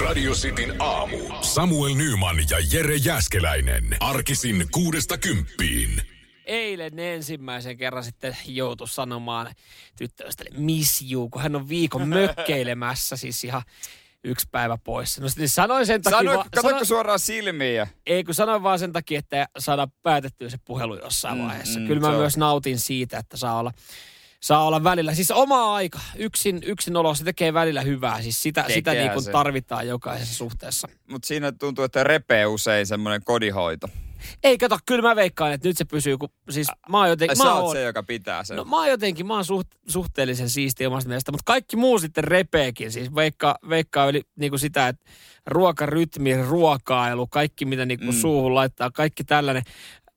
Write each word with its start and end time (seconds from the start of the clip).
Radio 0.00 0.32
Cityn 0.32 0.74
aamu. 0.82 1.16
Samuel 1.40 1.94
Nyman 1.94 2.36
ja 2.50 2.56
Jere 2.72 2.96
Jäskeläinen. 2.96 3.96
Arkisin 4.00 4.66
kuudesta 4.70 5.18
kymppiin. 5.18 6.02
eilen 6.46 6.98
ensimmäisen 6.98 7.76
kerran 7.76 8.04
sitten 8.04 8.36
joutui 8.46 8.88
sanomaan 8.88 9.54
tyttöystävälle 9.98 10.58
miss 10.58 11.12
you, 11.12 11.28
kun 11.28 11.42
hän 11.42 11.56
on 11.56 11.68
viikon 11.68 12.08
mökkeilemässä, 12.18 13.16
siis 13.16 13.44
ihan 13.44 13.62
yksi 14.24 14.48
päivä 14.50 14.78
poissa. 14.84 15.20
No 15.22 15.28
sitten 15.28 15.48
sanoin 15.48 15.86
sen 15.86 16.02
takia... 16.02 16.18
Sano, 16.18 16.38
va- 16.38 16.44
sanoin- 16.62 16.86
suoraan 16.86 17.18
silmiin 17.18 17.76
ja... 17.76 17.86
ei, 18.06 18.24
kun 18.24 18.34
sanoin 18.34 18.62
vaan 18.62 18.78
sen 18.78 18.92
takia, 18.92 19.18
että 19.18 19.46
saada 19.58 19.88
päätettyä 20.02 20.48
se 20.48 20.58
puhelu 20.64 20.98
jossain 20.98 21.38
Mm, 21.38 21.44
vaiheessa. 21.46 21.80
mm, 21.80 21.86
Kyllä 21.86 22.00
mä 22.00 22.08
on. 22.08 22.14
myös 22.18 22.36
nautin 22.36 22.78
siitä, 22.78 23.18
että 23.18 23.36
saa 23.36 23.58
olla, 23.58 23.72
saa 24.42 24.66
olla 24.66 24.84
välillä. 24.84 25.14
Siis 25.14 25.30
oma 25.30 25.74
aika, 25.74 26.00
yksin, 26.16 26.60
yksin 26.66 26.96
olo, 26.96 27.14
se 27.14 27.24
tekee 27.24 27.54
välillä 27.54 27.80
hyvää. 27.80 28.22
Siis 28.22 28.42
sitä, 28.42 28.64
sitä 28.74 28.92
niin 28.92 29.10
kuin 29.12 29.22
se. 29.22 29.30
tarvitaan 29.32 29.88
jokaisessa 29.88 30.34
suhteessa. 30.34 30.88
Mutta 31.10 31.26
siinä 31.26 31.52
tuntuu, 31.52 31.84
että 31.84 32.04
repee 32.04 32.46
usein 32.46 32.86
semmoinen 32.86 33.24
kodihoito. 33.24 33.88
Ei, 34.42 34.58
kato, 34.58 34.78
kyllä 34.86 35.02
mä 35.08 35.16
veikkaan, 35.16 35.52
että 35.52 35.68
nyt 35.68 35.76
se 35.76 35.84
pysyy, 35.84 36.18
kun 36.18 36.28
siis 36.50 36.66
mä 36.88 36.98
oon 36.98 37.08
jotenkin... 37.08 37.36
sä 37.36 37.44
mä 37.44 37.54
oon- 37.54 37.76
se, 37.76 37.82
joka 37.82 38.02
pitää 38.02 38.44
sen. 38.44 38.56
No 38.56 38.64
mä 38.64 38.76
oon 38.76 38.88
jotenkin, 38.88 39.26
mä 39.26 39.34
oon 39.34 39.44
suht, 39.44 39.68
suhteellisen 39.88 40.50
siisti 40.50 40.86
omasta 40.86 41.08
mielestä, 41.08 41.32
mutta 41.32 41.44
kaikki 41.46 41.76
muu 41.76 41.98
sitten 41.98 42.24
repeekin. 42.24 42.92
Siis 42.92 43.14
veikka, 43.14 43.58
veikkaa 43.68 44.06
yli 44.06 44.22
niin 44.36 44.50
kuin 44.50 44.60
sitä, 44.60 44.88
että 44.88 45.04
ruokarytmi, 45.46 46.36
ruokailu, 46.42 47.26
kaikki 47.26 47.64
mitä 47.64 47.86
niin 47.86 47.98
kuin 47.98 48.14
Mm. 48.14 48.20
suuhun 48.20 48.54
laittaa, 48.54 48.90
kaikki 48.90 49.24
tällainen. 49.24 49.62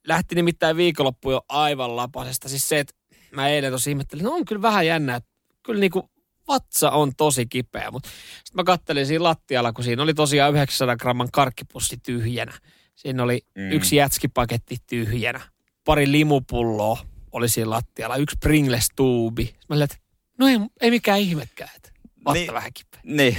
Lähti 0.07 0.35
nimittäin 0.35 0.77
viikonloppu 0.77 1.31
jo 1.31 1.41
aivan 1.49 1.95
lapasesta. 1.95 2.49
Siis 2.49 2.69
se, 2.69 2.79
että 2.79 2.93
mä 3.35 3.47
eilen 3.47 3.71
tosi 3.71 3.89
ihmettelin, 3.89 4.23
no 4.25 4.31
on 4.31 4.45
kyllä 4.45 4.61
vähän 4.61 4.87
jännä, 4.87 5.15
että 5.15 5.29
kyllä 5.63 5.79
niin 5.79 5.91
kuin 5.91 6.03
vatsa 6.47 6.91
on 6.91 7.11
tosi 7.17 7.45
kipeä. 7.45 7.91
Mutta 7.91 8.09
sitten 8.37 8.55
mä 8.55 8.63
kattelin 8.63 9.05
siinä 9.07 9.23
lattialla, 9.23 9.73
kun 9.73 9.83
siinä 9.83 10.03
oli 10.03 10.13
tosiaan 10.13 10.53
900 10.53 10.95
gramman 10.97 11.29
karkkipussi 11.31 11.97
tyhjänä. 12.03 12.53
Siinä 12.95 13.23
oli 13.23 13.41
Mm. 13.55 13.71
yksi 13.71 13.95
jätskipaketti 13.95 14.77
tyhjänä. 14.87 15.41
Pari 15.85 16.11
limupulloa 16.11 16.99
oli 17.31 17.49
siinä 17.49 17.69
lattialla. 17.69 18.15
Yksi 18.15 18.35
Pringles-tuubi. 18.45 19.55
Mä 19.69 19.75
olin, 19.75 19.83
että 19.83 19.97
no 20.39 20.47
ei, 20.47 20.57
ei 20.81 20.89
mikään 20.91 21.19
ihmekään, 21.19 21.69
että 21.75 21.89
vatta 22.25 22.33
Niin. 22.33 22.41
niin. 22.47 22.53
vähän 22.53 22.71
kipeä. 22.73 23.01
Niin. 23.03 23.37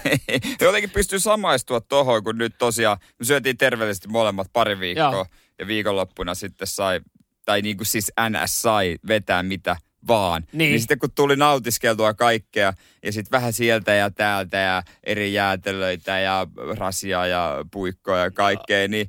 Jotenkin 0.60 0.90
pystyy 0.90 1.18
samaistua 1.20 1.80
tohon, 1.80 2.24
kun 2.24 2.38
nyt 2.38 2.54
tosiaan 2.58 2.98
me 3.18 3.24
syötiin 3.24 3.56
terveellisesti 3.58 4.08
molemmat 4.08 4.46
pari 4.52 4.80
viikkoa. 4.80 5.12
Joo. 5.12 5.26
Ja 5.58 5.66
viikonloppuna 5.66 6.34
sitten 6.34 6.66
sai, 6.66 7.00
tai 7.44 7.62
niin 7.62 7.76
kuin 7.76 7.86
siis 7.86 8.12
NS 8.30 8.62
sai 8.62 8.96
vetää 9.08 9.42
mitä 9.42 9.76
vaan. 10.08 10.42
Niin. 10.52 10.70
niin 10.70 10.80
sitten 10.80 10.98
kun 10.98 11.12
tuli 11.14 11.36
nautiskeltua 11.36 12.14
kaikkea 12.14 12.72
ja 13.02 13.12
sitten 13.12 13.30
vähän 13.30 13.52
sieltä 13.52 13.94
ja 13.94 14.10
täältä 14.10 14.56
ja 14.56 14.82
eri 15.04 15.32
jäätelöitä 15.32 16.18
ja 16.18 16.46
rasia 16.78 17.26
ja 17.26 17.64
puikkoja 17.70 18.24
ja 18.24 18.30
kaikkea, 18.30 18.88
niin 18.88 19.08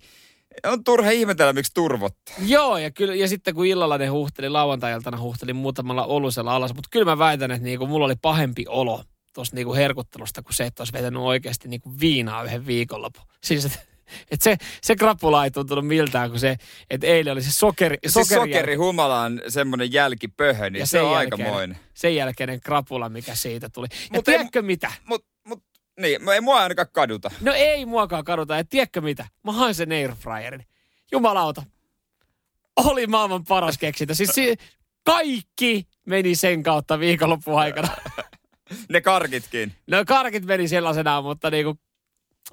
on 0.63 0.83
turha 0.83 1.11
ihmetellä, 1.11 1.53
miksi 1.53 1.73
turvottaa. 1.73 2.35
Joo, 2.45 2.77
ja, 2.77 2.91
kyllä, 2.91 3.15
ja 3.15 3.27
sitten 3.27 3.55
kun 3.55 3.65
illalla 3.65 3.97
ne 3.97 4.07
huhteli, 4.07 4.49
lauantai-iltana 4.49 5.19
muutamalla 5.53 6.05
olusella 6.05 6.55
alas. 6.55 6.73
Mutta 6.73 6.89
kyllä 6.91 7.05
mä 7.05 7.17
väitän, 7.17 7.51
että 7.51 7.63
niinku, 7.63 7.87
mulla 7.87 8.05
oli 8.05 8.15
pahempi 8.21 8.65
olo 8.67 9.03
tuosta 9.33 9.55
niinku 9.55 9.73
herkuttelusta 9.73 10.41
kuin 10.41 10.53
se, 10.53 10.65
että 10.65 10.81
olisi 10.81 10.93
vetänyt 10.93 11.21
oikeasti 11.21 11.67
niinku 11.67 11.93
viinaa 11.99 12.43
yhden 12.43 12.65
viikonlopun. 12.65 13.25
Siis, 13.43 13.65
että 13.65 13.79
et 14.31 14.41
se, 14.41 14.57
se 14.81 14.95
krapula 14.95 15.43
ei 15.43 15.51
tuntunut 15.51 15.87
miltään, 15.87 16.29
kun 16.29 16.39
se, 16.39 16.55
että 16.89 17.07
eilen 17.07 17.33
oli 17.33 17.41
se 17.43 17.51
sokeri, 17.51 17.97
Siis 18.03 18.13
sokeri 18.13 18.51
sokerihumala 18.53 19.21
on 19.21 19.41
semmoinen 19.47 19.93
jälkipöhö, 19.93 20.69
niin 20.69 20.79
Ja 20.79 20.85
se 20.87 21.01
on 21.01 21.11
jälkeen- 21.13 21.41
aikamoinen. 21.41 21.77
sen 21.93 22.15
jälkeinen 22.15 22.61
krapula, 22.61 23.09
mikä 23.09 23.35
siitä 23.35 23.69
tuli. 23.69 23.87
Ja 23.91 23.97
Mut 24.15 24.27
ei- 24.27 24.33
tiedätkö 24.35 24.61
mitä? 24.61 24.91
Mut, 25.05 25.25
mut, 25.47 25.63
niin, 25.99 26.29
ei 26.29 26.41
mua 26.41 26.59
ainakaan 26.59 26.87
kaduta. 26.91 27.31
No 27.41 27.53
ei 27.53 27.85
muakaan 27.85 28.23
kaduta. 28.23 28.55
Ja 28.57 28.63
tiedätkö 28.63 29.01
mitä? 29.01 29.27
Mä 29.43 29.51
hain 29.51 29.75
sen 29.75 29.91
airfryerin. 29.91 30.65
Jumalauta. 31.11 31.63
Oli 32.75 33.07
maailman 33.07 33.43
paras 33.43 33.77
keksintä. 33.77 34.13
Siis 34.13 34.29
si- 34.29 34.55
kaikki 35.05 35.87
meni 36.05 36.35
sen 36.35 36.63
kautta 36.63 36.99
viikonlopun 36.99 37.59
aikana. 37.59 37.87
Ne 38.89 39.01
karkitkin. 39.01 39.73
No 39.87 39.97
karkit 40.07 40.45
meni 40.45 40.67
sellaisenaan, 40.67 41.23
mutta 41.23 41.49
niinku, 41.51 41.77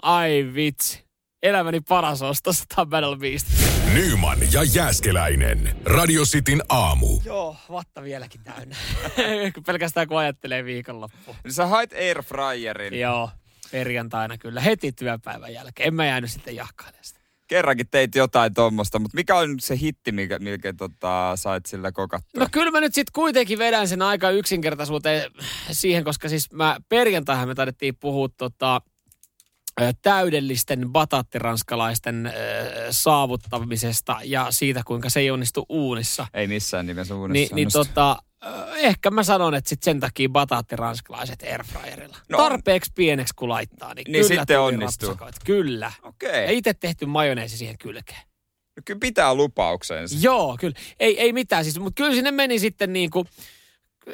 ai 0.02 0.50
vitsi. 0.54 1.04
Elämäni 1.42 1.80
paras 1.80 2.22
ostos 2.22 2.64
Tampedal 2.74 3.16
Beast. 3.16 3.46
Nyman 3.94 4.38
ja 4.52 4.62
Jääskeläinen. 4.62 5.76
Radio 5.84 6.22
Cityn 6.22 6.62
aamu. 6.68 7.20
Joo, 7.24 7.56
vatta 7.70 8.02
vieläkin 8.02 8.40
täynnä. 8.44 8.76
Pelkästään 9.66 10.08
kun 10.08 10.18
ajattelee 10.18 10.64
viikonloppuun. 10.64 11.36
Niin 11.44 11.52
Sä 11.52 11.66
hait 11.66 11.92
airfryerin. 11.92 13.00
Joo, 13.00 13.30
perjantaina 13.70 14.38
kyllä. 14.38 14.60
Heti 14.60 14.92
työpäivän 14.92 15.52
jälkeen. 15.52 15.86
En 15.86 15.94
mä 15.94 16.06
jäänyt 16.06 16.30
sitten 16.30 16.56
jahkailemaan 16.56 17.04
sitä. 17.04 17.20
Kerrankin 17.46 17.88
teit 17.90 18.14
jotain 18.14 18.54
tuommoista, 18.54 18.98
mutta 18.98 19.14
mikä 19.16 19.36
on 19.36 19.60
se 19.60 19.78
hitti, 19.80 20.12
mikä, 20.12 20.38
mikä 20.38 20.72
tota, 20.72 21.32
sait 21.34 21.66
sillä 21.66 21.92
kokattua? 21.92 22.42
No 22.42 22.48
kyllä 22.52 22.70
mä 22.70 22.80
nyt 22.80 22.94
sitten 22.94 23.12
kuitenkin 23.12 23.58
vedän 23.58 23.88
sen 23.88 24.02
aika 24.02 24.30
yksinkertaisuuteen 24.30 25.30
siihen, 25.70 26.04
koska 26.04 26.28
siis 26.28 26.52
mä 26.52 26.76
perjantaihan 26.88 27.48
me 27.48 27.54
taidettiin 27.54 27.96
puhua 27.96 28.28
tota, 28.36 28.80
täydellisten 30.02 30.88
batattiranskalaisten 30.92 32.32
saavuttamisesta 32.90 34.16
ja 34.24 34.46
siitä, 34.50 34.82
kuinka 34.86 35.10
se 35.10 35.20
ei 35.20 35.30
onnistu 35.30 35.66
uunissa. 35.68 36.26
Ei 36.34 36.46
missään 36.46 36.86
nimessä 36.86 37.14
uudessa. 37.14 37.32
Ni, 37.32 37.48
niin 37.54 37.72
tota, 37.72 38.16
ehkä 38.76 39.10
mä 39.10 39.22
sanon, 39.22 39.54
että 39.54 39.68
sit 39.70 39.82
sen 39.82 40.00
takia 40.00 40.28
bataattiranskalaisset 40.28 41.42
airfryerilla. 41.42 42.16
No 42.28 42.38
Tarpeeksi 42.38 42.92
pieneksi 42.94 43.34
kun 43.36 43.48
laittaa, 43.48 43.94
niin, 43.94 44.04
Niin 44.12 44.26
kyllä 44.26 44.40
sitten 44.40 44.60
onnistuu. 44.60 45.08
rapsakoit. 45.08 45.34
Kyllä. 45.44 45.92
Okei. 46.02 46.44
Ja 46.44 46.50
itse 46.50 46.74
tehty 46.74 47.06
majoneesi 47.06 47.56
siihen 47.56 47.78
kylkeen. 47.78 48.20
No 48.76 48.82
Kyllä 48.84 49.00
pitää 49.00 49.34
lupauksensa. 49.34 50.16
Joo, 50.20 50.56
kyllä. 50.60 50.76
Ei, 51.00 51.20
ei 51.20 51.32
mitään 51.32 51.64
siis, 51.64 51.78
mutta 51.78 52.02
kyllä 52.02 52.14
sinne 52.14 52.30
meni 52.30 52.58
sitten 52.58 52.92
niin 52.92 53.10
kuin, 53.10 53.26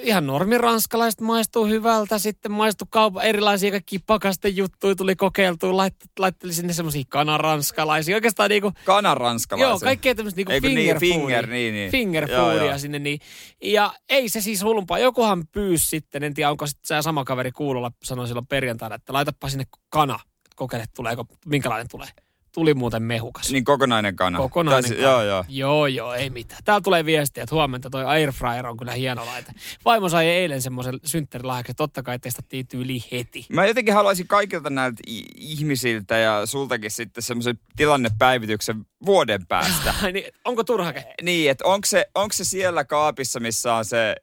ihan 0.00 0.26
normi 0.26 0.58
ranskalaiset 0.58 1.20
maistuu 1.20 1.66
hyvältä, 1.66 2.18
sitten 2.18 2.52
maistuu 2.52 2.88
kaupan 2.90 3.24
erilaisia 3.24 3.70
kaikki 3.70 3.98
pakasten 3.98 4.56
juttuja 4.56 4.94
tuli 4.94 5.16
kokeiltua, 5.16 5.76
laitt, 5.76 5.96
laitteli 6.18 6.52
sinne 6.52 6.72
semmoisia 6.72 7.02
kanaranskalaisia, 7.08 8.16
oikeastaan 8.16 8.50
niinku, 8.50 8.72
Kanan 8.84 9.16
ranskalaisen. 9.16 9.70
joo, 9.70 9.78
kaikkea 9.78 10.14
tämmöistä 10.14 10.38
niinku 10.38 10.52
Eikö 10.52 10.68
niin, 10.68 10.76
finger, 10.76 11.00
finger, 11.00 11.46
niin, 11.46 11.74
niin. 11.74 11.90
finger 11.90 12.30
Joo, 12.30 12.52
joo. 12.52 12.78
sinne, 12.78 12.98
niin, 12.98 13.18
ja 13.62 13.92
ei 14.08 14.28
se 14.28 14.40
siis 14.40 14.62
hullumpaa, 14.62 14.98
jokuhan 14.98 15.46
pyysi 15.52 15.86
sitten, 15.86 16.22
en 16.22 16.34
tiedä 16.34 16.50
onko 16.50 16.66
sitten 16.66 17.02
sama 17.02 17.24
kaveri 17.24 17.52
kuulolla, 17.52 17.92
sanoi 18.04 18.26
silloin 18.26 18.46
perjantaina, 18.46 18.94
että 18.94 19.12
laitapa 19.12 19.48
sinne 19.48 19.64
kana, 19.88 20.18
kokeile 20.56 20.84
tuleeko, 20.96 21.26
minkälainen 21.46 21.88
tulee. 21.90 22.08
Tuli 22.56 22.74
muuten 22.74 23.02
mehukas. 23.02 23.52
Niin 23.52 23.64
kokonainen 23.64 24.16
kana. 24.16 24.38
Kokonainen 24.38 24.88
si- 24.88 24.94
kana. 24.94 25.06
Joo, 25.08 25.22
joo. 25.22 25.44
Joo, 25.48 25.86
joo, 25.86 26.14
ei 26.14 26.30
mitään. 26.30 26.60
Täällä 26.64 26.80
tulee 26.80 27.04
viestiä, 27.04 27.42
että 27.42 27.54
huomenta 27.54 27.90
toi 27.90 28.04
airfryer 28.04 28.66
on 28.66 28.76
kyllä 28.76 28.92
hieno 28.92 29.26
laite. 29.26 29.52
Vaimo 29.84 30.08
sai 30.08 30.26
eilen 30.26 30.62
semmoisen 30.62 31.00
synttärilahjaksi, 31.04 31.70
että 31.70 31.78
totta 31.78 32.02
kai 32.02 32.18
testattiin 32.18 32.66
tyyli 32.66 33.04
heti. 33.12 33.46
Mä 33.48 33.66
jotenkin 33.66 33.94
haluaisin 33.94 34.28
kaikilta 34.28 34.70
näiltä 34.70 35.02
ihmisiltä 35.36 36.16
ja 36.18 36.46
sultakin 36.46 36.90
sitten 36.90 37.22
semmoisen 37.22 37.58
tilannepäivityksen 37.76 38.86
vuoden 39.06 39.46
päästä. 39.46 39.94
Niin, 40.12 40.24
onko 40.44 40.64
turhake? 40.64 41.04
niin, 41.22 41.50
että 41.50 41.64
onko 41.64 41.86
se, 41.86 42.06
onko 42.14 42.32
se 42.32 42.44
siellä 42.44 42.84
kaapissa, 42.84 43.40
missä 43.40 43.74
on 43.74 43.84
se 43.84 44.16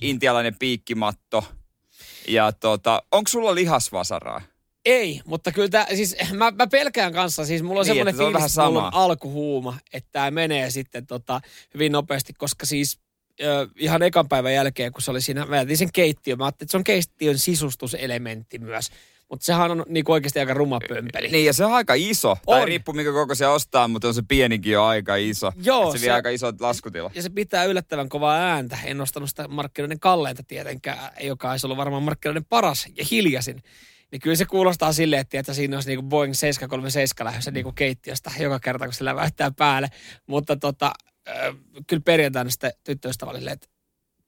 intialainen 0.00 0.56
piikkimatto? 0.58 1.44
Ja 2.28 2.52
tota, 2.52 3.02
onko 3.12 3.28
sulla 3.28 3.54
lihasvasaraa? 3.54 4.40
Ei, 4.86 5.20
mutta 5.24 5.52
kyllä 5.52 5.68
tää, 5.68 5.86
siis 5.94 6.16
mä, 6.32 6.50
mä 6.50 6.66
pelkään 6.66 7.12
kanssa, 7.12 7.44
siis 7.46 7.62
mulla 7.62 7.80
on 7.80 7.86
Niin, 7.86 7.90
semmoinen 7.96 8.16
fiilis, 8.16 8.44
että 8.50 8.66
mulla 8.66 8.86
on 8.86 8.94
alkuhuuma, 8.94 9.78
että 9.92 10.08
tämä 10.12 10.30
menee 10.30 10.70
sitten 10.70 11.06
tota, 11.06 11.40
hyvin 11.74 11.92
nopeasti, 11.92 12.32
koska 12.32 12.66
siis 12.66 12.98
ö, 13.42 13.68
ihan 13.76 14.02
ekan 14.02 14.28
päivän 14.28 14.54
jälkeen, 14.54 14.92
kun 14.92 15.02
se 15.02 15.10
oli 15.10 15.20
siinä, 15.20 15.46
mä 15.46 15.56
jätin 15.56 15.76
sen 15.78 15.92
keittiön, 15.92 16.38
mä 16.38 16.44
ajattelin, 16.44 16.66
että 16.66 16.70
se 16.72 16.76
on 16.76 16.84
keittiön 16.84 17.38
sisustuselementti 17.38 18.58
myös, 18.58 18.90
mutta 19.30 19.44
sehän 19.46 19.70
on 19.70 19.84
niin 19.88 20.04
oikeasti 20.08 20.38
aika 20.40 20.54
ruma 20.54 20.78
pömpeli. 20.88 21.28
Niin, 21.28 21.44
ja 21.44 21.52
se 21.52 21.64
on 21.64 21.72
aika 21.72 21.94
iso. 21.94 22.36
Tai 22.46 22.60
On. 22.60 22.68
riippuu 22.68 22.94
minkä 22.94 23.12
koko 23.12 23.34
se 23.34 23.46
ostaa, 23.46 23.88
mutta 23.88 24.08
on 24.08 24.14
se 24.14 24.22
pienikin 24.28 24.72
jo 24.72 24.84
aika 24.84 25.16
iso. 25.16 25.52
Joo, 25.62 25.86
Et 25.86 25.92
se 25.92 26.00
vie 26.00 26.08
se- 26.08 26.12
aika 26.12 26.30
iso 26.30 26.52
laskutila. 26.60 27.10
Ja 27.14 27.22
se 27.22 27.30
pitää 27.30 27.64
yllättävän 27.64 28.08
kovaa 28.08 28.36
ääntä. 28.36 28.78
En 28.84 28.98
nostanut 28.98 29.28
sitä 29.28 29.48
markkinoiden 29.48 30.00
kalleinta 30.00 30.42
tietenkään, 30.42 30.98
joka 31.20 31.50
olisi 31.50 31.66
ollut 31.66 31.76
varmaan 31.76 32.02
markkinoiden 32.02 32.44
paras 32.44 32.86
ja 32.96 33.04
hiljaisin. 33.10 33.62
Niin 34.16 34.22
kyllä 34.22 34.36
se 34.36 34.44
kuulostaa 34.44 34.92
silleen, 34.92 35.20
että, 35.20 35.38
että 35.38 35.54
siinä 35.54 35.76
olisi 35.76 35.88
niinku 35.88 36.02
Boeing 36.02 36.34
737 36.34 37.26
lähdössä 37.26 37.50
niinku 37.50 37.72
keittiöstä 37.72 38.30
joka 38.38 38.60
kerta, 38.60 38.84
kun 38.84 38.94
se 38.94 39.04
läväyttää 39.04 39.50
päälle. 39.50 39.88
Mutta 40.26 40.56
tota, 40.56 40.92
äh, 41.28 41.56
kyllä 41.86 42.02
perjantaina 42.04 42.50
sitten 42.50 42.72
tyttöystävälle, 42.84 43.50
että 43.50 43.66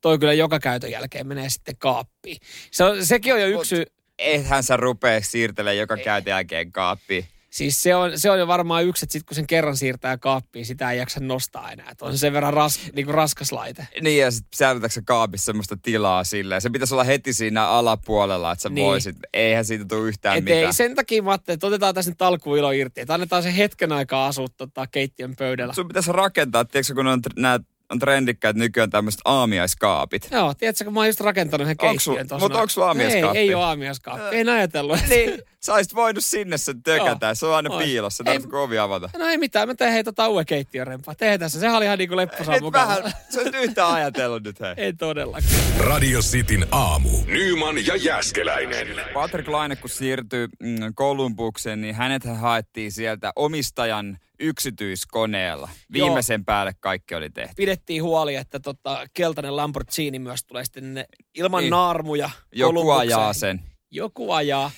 toi 0.00 0.19
kyllä 0.19 0.32
joka 0.32 0.61
käytön 0.61 0.90
jälkeen 0.90 1.26
menee 1.26 1.50
sitten 1.50 1.76
kaappiin. 1.79 2.37
Se 2.70 2.85
on, 2.85 3.06
sekin 3.06 3.35
on 3.35 3.40
jo 3.40 3.46
yksi 3.46 3.69
syy. 3.69 3.85
Ethän 4.19 4.62
sä 4.62 4.76
rupee 4.76 5.23
siirtelemään 5.23 5.79
joka 5.79 5.96
käytön 5.96 6.31
jälkeen 6.31 6.73
kaappiin. 6.73 7.25
Siis 7.50 7.83
se 7.83 7.95
on, 7.95 8.11
se 8.19 8.31
on 8.31 8.39
jo 8.39 8.47
varmaan 8.47 8.85
yksi, 8.85 9.05
että 9.05 9.12
sit 9.12 9.23
kun 9.25 9.35
sen 9.35 9.47
kerran 9.47 9.77
siirtää 9.77 10.19
kaappiin, 10.19 10.67
sitä 10.67 10.91
ei 10.93 10.99
jaksa 10.99 11.21
nostaa 11.21 11.73
enää. 11.73 11.87
Että 11.91 12.05
on 12.05 12.12
se 12.12 12.19
sen 12.19 12.33
verran 12.33 12.55
ras, 12.55 12.81
niin 12.95 13.06
kuin 13.06 13.15
raskas 13.15 13.53
laite. 13.53 13.89
Niin 14.00 14.21
ja 14.23 14.31
sitten 14.31 14.49
säilytätkö 14.56 14.95
sä 14.95 15.03
kaapissa 15.05 15.45
semmoista 15.45 15.77
tilaa 15.83 16.25
silleen. 16.25 16.61
Se 16.61 16.71
pitäisi 16.71 16.95
olla 16.95 17.05
heti 17.05 17.33
siinä 17.33 17.67
alapuolella, 17.69 18.53
että 18.53 18.62
sä 18.62 18.69
Niin. 18.69 18.87
voisit. 18.87 19.17
Eihän 19.33 19.65
siitä 19.65 19.85
tule 19.85 20.09
yhtään 20.09 20.39
Et 20.39 20.45
mitään. 20.45 20.62
ei, 20.65 20.73
sen 20.73 20.95
takia 20.95 21.23
mä 21.23 21.31
ajattelin, 21.31 21.55
että 21.55 21.67
otetaan 21.67 21.95
tässä 21.95 22.11
nyt 22.11 22.23
alkuilo 22.23 22.71
irti. 22.71 23.00
Että 23.00 23.15
annetaan 23.15 23.43
se 23.43 23.56
hetken 23.56 23.93
aikaa 23.93 24.27
asua 24.27 24.47
tota, 24.56 24.87
keittiön 24.87 25.37
pöydällä. 25.39 25.75
Sun 25.75 25.89
pitäisi 25.89 26.12
rakentaa, 26.12 26.65
tiedätkö 26.65 26.95
kun 26.95 27.06
on, 27.06 27.21
nämä 27.37 27.59
on 27.93 27.99
trendikkäät 27.99 28.56
nykyään 28.56 28.91
tämmöiset 28.91 29.21
aamiaiskaapit. 29.25 30.29
Joo, 30.31 30.55
tiedätkö, 30.55 30.85
kun 30.85 30.95
mä 30.95 31.00
oon 31.00 31.06
just 31.06 31.21
rakentanut 31.21 31.65
yhden 31.65 31.77
keittiön 31.77 32.29
tuossa. 32.29 32.45
mut 32.45 32.53
noin. 32.53 32.61
onks 32.62 32.75
sulla 32.75 32.87
aamiaiskaappi? 32.89 33.39
Ei, 33.39 33.49
ei 33.49 33.55
ole 33.55 33.65
aamiaiskaappi. 33.65 34.37
En 34.37 34.49
ajatellut. 34.49 34.99
Niin, 35.09 35.43
sä 35.62 35.75
olisit 35.75 35.94
voinut 35.94 36.25
sinne 36.25 36.58
sen 36.58 36.82
tökätä. 36.82 37.26
Joo. 37.26 37.34
Se 37.34 37.46
on 37.46 37.55
aina 37.55 37.75
Ois. 37.75 37.84
piilossa, 37.87 38.25
Ei- 38.26 38.32
tarvitsee 38.32 38.58
ovi 38.60 38.78
avata. 38.78 39.10
No 39.19 39.26
ei 39.26 39.38
mitään, 39.38 39.69
mä 39.69 39.75
teen 39.75 39.93
hei 39.93 40.05
tota 40.05 40.28
uuden 40.28 40.46
keittiön 40.46 40.87
rempaa. 40.87 41.14
Tehdään 41.14 41.40
tässä. 41.40 41.60
Sehän 41.60 41.76
oli 41.76 41.84
ihan 41.84 41.99
niinku 41.99 42.16
lepposaa 42.16 42.55
Et 42.55 42.62
mukana. 42.62 42.87
vähän, 42.88 43.12
sä 43.34 43.40
et 43.43 43.55
yhtään 43.55 43.93
ajatellut 43.93 44.43
nyt 44.44 44.60
hei. 44.60 44.75
Ei 44.76 44.93
todellakaan. 44.93 45.44
Radio 45.78 46.20
Cityn 46.20 46.66
aamu. 46.70 47.08
Nyman 47.26 47.87
ja 47.87 47.96
Jäskeläinen. 47.96 48.87
Patrick 49.14 49.49
Laine, 49.49 49.76
kun 49.76 49.90
siirtyi 49.90 50.49
mm, 50.60 50.76
Kolumbukseen, 50.94 51.81
niin 51.81 51.94
hänet 51.94 52.22
haettiin 52.25 52.93
sieltä 52.93 53.32
omistajan 53.37 54.19
yksityiskoneella. 54.40 55.69
Viimeisen 55.93 56.44
päälle 56.44 56.72
kaikki 56.81 57.14
oli 57.14 57.31
tehty. 57.31 57.54
Pidettiin 57.56 58.02
huoli, 58.02 58.34
että 58.34 58.61
tota, 58.61 59.06
keltainen 59.14 59.56
Lamborghini 59.56 60.19
myös 60.19 60.44
tulee 60.44 60.64
sitten 60.64 61.04
ilman 61.34 61.61
Niin. 61.61 61.70
naarmuja. 61.70 62.31
Joku 62.52 62.90
ajaa 62.90 63.32
sen. 63.32 63.61
Joku 63.90 64.32
ajaa. 64.32 64.70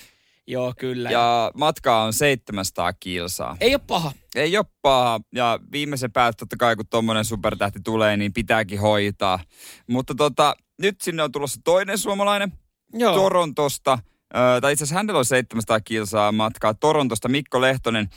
Joo, 0.46 0.74
kyllä. 0.78 1.10
Ja 1.10 1.50
matkaa 1.54 2.04
on 2.04 2.12
700 2.12 2.92
kilsaa. 2.92 3.56
Ei 3.60 3.74
ole 3.74 3.80
paha. 3.86 4.12
Ei 4.34 4.56
ole 4.56 4.66
paha. 4.82 5.20
Ja 5.34 5.58
viimeisen 5.72 6.12
päälle 6.12 6.32
totta 6.32 6.56
kai, 6.56 6.76
kun 6.76 6.86
tommonen 6.90 7.24
supertähti 7.24 7.80
tulee, 7.84 8.16
niin 8.16 8.32
pitääkin 8.32 8.80
hoitaa. 8.80 9.38
Mutta 9.86 10.14
tota, 10.14 10.54
nyt 10.82 11.00
sinne 11.00 11.22
on 11.22 11.32
tulossa 11.32 11.60
toinen 11.64 11.98
suomalainen 11.98 12.52
Joo. 12.92 13.14
Torontosta. 13.14 13.98
Ö, 14.34 14.60
tai 14.60 14.72
itse 14.72 14.84
asiassa 14.84 14.98
hänellä 14.98 15.18
on 15.18 15.24
700 15.24 15.80
kilsaa 15.80 16.32
matkaa 16.32 16.74
Torontosta. 16.74 17.28
Mikko 17.28 17.60
Lehtonen. 17.60 18.08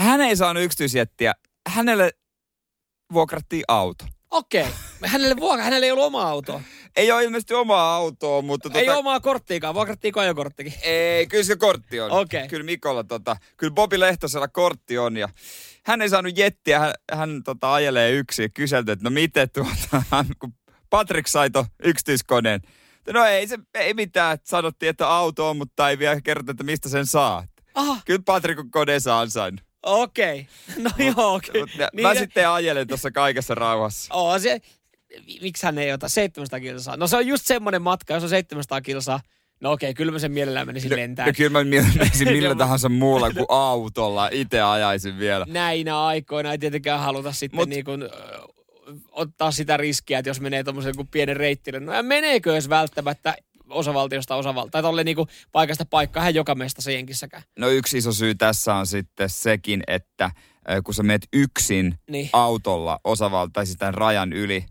Hän 0.00 0.20
ei 0.20 0.36
saanut 0.36 0.62
yksityisjettiä. 0.62 1.32
Hänelle 1.68 2.12
vuokrattiin 3.12 3.64
auto. 3.68 4.04
Okei. 4.30 4.66
Hänelle, 5.04 5.36
vuokra, 5.36 5.64
hänelle 5.64 5.86
ei 5.86 5.92
ollut 5.92 6.04
omaa 6.04 6.28
autoa. 6.28 6.60
Ei 6.96 7.12
ole 7.12 7.24
ilmeisesti 7.24 7.54
omaa 7.54 7.94
autoa, 7.96 8.42
mutta 8.42 8.70
Ei 8.74 8.86
tota, 8.86 8.98
omaa 8.98 9.20
korttiikaan. 9.20 9.74
Vuokrattiinko 9.74 10.20
ajokorttikin? 10.20 10.74
Ei, 10.82 11.26
kyllä 11.26 11.44
se 11.44 11.56
kortti 11.56 12.00
on. 12.00 12.10
Okei. 12.10 12.48
Kyllä 12.48 12.64
Mikolla, 12.64 13.04
tota, 13.04 13.36
kyllä 13.56 13.74
Bobi 13.74 14.00
Lehtosella 14.00 14.48
kortti 14.48 14.98
on 14.98 15.16
ja 15.16 15.28
hän 15.84 16.02
ei 16.02 16.08
saanut 16.08 16.38
jettiä, 16.38 16.78
hän, 16.80 16.92
hän 17.12 17.42
tota, 17.44 17.74
ajelee 17.74 18.10
yksin 18.12 18.42
ja 18.42 18.48
kyselty, 18.48 18.92
että 18.92 19.04
no 19.04 19.10
miten 19.10 19.50
tuota, 19.50 20.04
kun 20.38 20.54
Patrick 20.90 21.26
sai 21.26 21.50
ton 21.50 21.64
yksityiskoneen. 21.82 22.60
No 23.12 23.24
ei 23.24 23.46
se, 23.48 23.58
ei 23.74 23.94
mitään, 23.94 24.34
että 24.34 24.48
sanottiin, 24.48 24.90
että 24.90 25.08
auto 25.08 25.50
on, 25.50 25.56
mutta 25.56 25.90
ei 25.90 25.98
vielä 25.98 26.20
kerrota, 26.20 26.50
että 26.50 26.64
mistä 26.64 26.88
sen 26.88 27.06
saa. 27.06 27.44
Aha, 27.74 28.00
Kyllä 28.04 28.22
Patrick 28.24 28.60
on 28.60 28.70
koneensa 28.70 29.20
ansainnut. 29.20 29.60
okei. 29.82 30.46
No 30.78 30.90
joo. 30.98 31.40
Mut 31.60 31.70
ja 31.78 31.88
Mä 32.02 32.14
sitten 32.14 32.48
ajelen 32.48 32.86
tuossa 32.86 33.10
kaikessa 33.10 33.54
rauhassa. 33.54 34.14
Oo, 34.14 34.38
se, 34.38 34.60
miksi 35.42 35.66
hän 35.66 35.78
ei 35.78 35.92
ota 35.92 36.08
700 36.08 36.60
kilsaa? 36.60 36.96
No 36.96 37.06
se 37.06 37.16
on 37.16 37.26
just 37.26 37.46
semmoinen 37.46 37.82
matka, 37.82 38.14
jos 38.14 38.22
on 38.22 38.28
700 38.28 38.80
kilsaa. 38.80 39.20
No 39.60 39.72
okei, 39.72 39.94
kyllä 39.94 40.12
mä 40.12 40.18
sen 40.18 40.32
mielellään 40.32 40.66
menisin 40.66 40.96
lentää. 40.96 41.26
No 41.26 41.32
kyllä 41.36 41.50
mä 41.50 41.64
menisin 41.64 42.28
millä 42.32 42.54
tahansa 42.54 42.88
muulla 42.88 43.30
kuin 43.30 43.46
autolla. 43.48 44.28
Itse 44.32 44.60
ajaisin 44.60 45.18
vielä. 45.18 45.46
Näinä 45.48 46.04
aikoina 46.04 46.52
ei 46.52 46.58
tietenkään 46.58 47.00
haluta 47.00 47.32
sitten 47.32 47.60
Mut- 47.60 47.68
niin 47.68 47.84
kuin, 47.84 48.02
ö, 48.02 48.08
ottaa 49.12 49.50
sitä 49.50 49.76
riskiä, 49.76 50.18
että 50.18 50.30
jos 50.30 50.40
menee 50.40 50.64
tuommoisen 50.64 50.96
kuin 50.96 51.08
pienen 51.10 51.36
reittille. 51.36 51.80
No 51.80 51.94
ja 51.94 52.02
meneekö 52.02 52.54
jos 52.54 52.68
välttämättä 52.68 53.36
osavaltiosta 53.68 54.34
osavaltioon? 54.36 54.70
Tai 54.70 54.82
tolle 54.82 55.04
niin 55.04 55.16
kuin 55.16 55.28
paikasta 55.52 55.84
paikkaan, 55.90 56.24
hän 56.24 56.34
joka 56.34 56.54
mestassa 56.54 56.90
jenkissäkään. 56.90 57.42
No 57.58 57.68
yksi 57.68 57.98
iso 57.98 58.12
syy 58.12 58.34
tässä 58.34 58.74
on 58.74 58.86
sitten 58.86 59.28
sekin, 59.30 59.82
että 59.86 60.30
kun 60.84 60.94
sä 60.94 61.02
menet 61.02 61.26
yksin 61.32 61.94
Niin. 62.10 62.30
autolla 62.32 63.00
osavalta 63.04 63.50
tai 63.52 63.66
sitten 63.66 63.94
rajan 63.94 64.32
yli, 64.32 64.64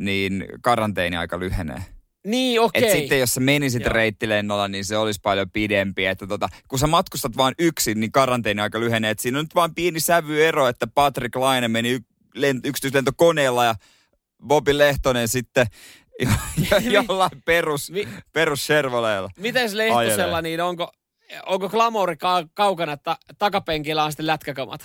niin 0.00 0.44
karanteeniaika 0.62 1.38
lyhenee. 1.40 1.82
Niin, 2.26 2.60
Et 2.60 2.64
okei. 2.64 2.92
sitten 2.92 3.18
jos 3.20 3.34
sä 3.34 3.40
menisit 3.40 3.82
Joo. 3.82 3.92
reittilennolla, 3.92 4.68
niin 4.68 4.84
se 4.84 4.96
olisi 4.96 5.20
paljon 5.22 5.50
pidempi. 5.50 6.06
Että 6.06 6.26
tota, 6.26 6.48
kun 6.68 6.78
sä 6.78 6.86
matkustat 6.86 7.36
vain 7.36 7.54
yksin, 7.58 8.00
niin 8.00 8.12
karanteeniaika 8.12 8.80
lyhenee. 8.80 9.10
Et 9.10 9.18
siinä 9.18 9.38
on 9.38 9.44
nyt 9.44 9.54
vain 9.54 9.74
pieni 9.74 10.00
sävyero, 10.00 10.68
että 10.68 10.86
Patrick 10.86 11.36
Laine 11.36 11.68
meni 11.68 11.90
y- 11.90 11.98
len- 12.38 12.60
yksityislentokoneella 12.64 13.64
ja 13.64 13.74
Bobi 14.46 14.78
Lehtonen 14.78 15.28
sitten 15.28 15.66
jo- 16.20 16.28
jo- 16.70 16.90
jollain 16.90 17.42
perus, 17.44 17.90
Mi- 17.90 18.08
perus 18.32 18.60
Chevroleella. 18.66 19.30
Mites 19.38 19.74
Lehtosella, 19.74 20.42
niin 20.42 20.60
onko, 20.60 20.92
onko 21.46 21.68
glamouri 21.68 22.16
ka- 22.16 22.48
kaukana, 22.54 22.92
että 22.92 23.16
takapenkillä 23.38 24.04
on 24.04 24.12
sitten 24.12 24.26
lätkäkamat? 24.26 24.80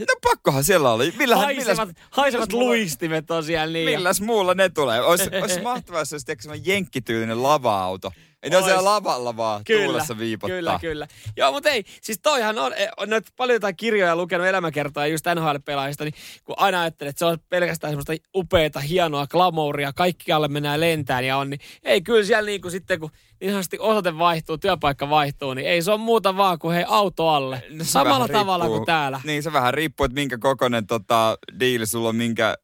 No 0.00 0.14
pakkohan 0.22 0.64
siellä 0.64 0.92
oli. 0.92 1.14
Millähän, 1.18 1.44
haisevat, 1.44 1.88
milläs, 1.88 2.06
haisevat 2.10 2.52
luistimet 2.52 3.30
on 3.30 3.44
siellä 3.44 3.72
niin. 3.72 3.90
milläs 3.90 4.20
muulla 4.20 4.54
ne 4.54 4.68
tulee? 4.68 5.00
Olisi, 5.00 5.30
olisi 5.42 5.60
mahtavaa, 5.60 6.00
jos 6.00 6.12
olisi 6.12 6.62
jenkkityylinen 6.64 7.42
lava-auto. 7.42 8.12
Ei 8.42 8.50
ne 8.50 8.56
on 8.56 8.64
siellä 8.64 8.84
lavalla 8.84 9.36
vaan 9.36 9.64
Kyllä, 9.64 9.84
tuulessa 9.84 10.18
viipottaa. 10.18 10.56
kyllä, 10.56 10.78
kyllä. 10.80 11.06
Joo, 11.36 11.52
mutta 11.52 11.68
ei, 11.70 11.84
siis 12.02 12.18
toihan 12.22 12.58
on, 12.58 12.74
eh, 12.74 12.88
on 12.96 13.10
nyt 13.10 13.26
paljon 13.36 13.56
jotain 13.56 13.76
kirjoja 13.76 14.16
lukenut 14.16 14.46
elämäkertoja 14.46 15.06
just 15.06 15.24
NHL-pelaajista, 15.34 16.04
niin 16.04 16.14
kun 16.44 16.54
aina 16.58 16.80
ajattelee, 16.80 17.08
että 17.08 17.18
se 17.18 17.24
on 17.24 17.38
pelkästään 17.48 17.90
semmoista 17.90 18.12
upeata, 18.36 18.80
hienoa 18.80 19.26
glamouria, 19.26 19.92
kaikkialle 19.92 20.48
mennään 20.48 20.80
lentään 20.80 21.24
ja 21.24 21.36
on, 21.36 21.50
niin 21.50 21.60
ei 21.82 22.02
kyllä 22.02 22.24
siellä 22.24 22.46
niin 22.46 22.60
kuin 22.60 22.72
sitten, 22.72 23.00
kun 23.00 23.10
niin 23.40 23.50
sanotusti 23.50 23.78
osoite 23.80 24.18
vaihtuu, 24.18 24.58
työpaikka 24.58 25.10
vaihtuu, 25.10 25.54
niin 25.54 25.68
ei 25.68 25.82
se 25.82 25.90
ole 25.90 26.00
muuta 26.00 26.36
vaan 26.36 26.58
kuin 26.58 26.74
hei 26.74 26.84
auto 26.88 27.28
alle. 27.28 27.62
No 27.70 27.84
Samalla 27.84 28.28
tavalla 28.28 28.64
riippuu- 28.64 28.76
kuin 28.76 28.86
täällä. 28.86 29.20
Niin, 29.24 29.42
se 29.42 29.52
vähän 29.52 29.74
riippuu, 29.74 30.04
että 30.04 30.14
minkä 30.14 30.38
kokoinen 30.38 30.86
tota, 30.86 31.38
diili 31.60 31.86
sulla 31.86 32.08
on, 32.08 32.16
minkä, 32.16 32.54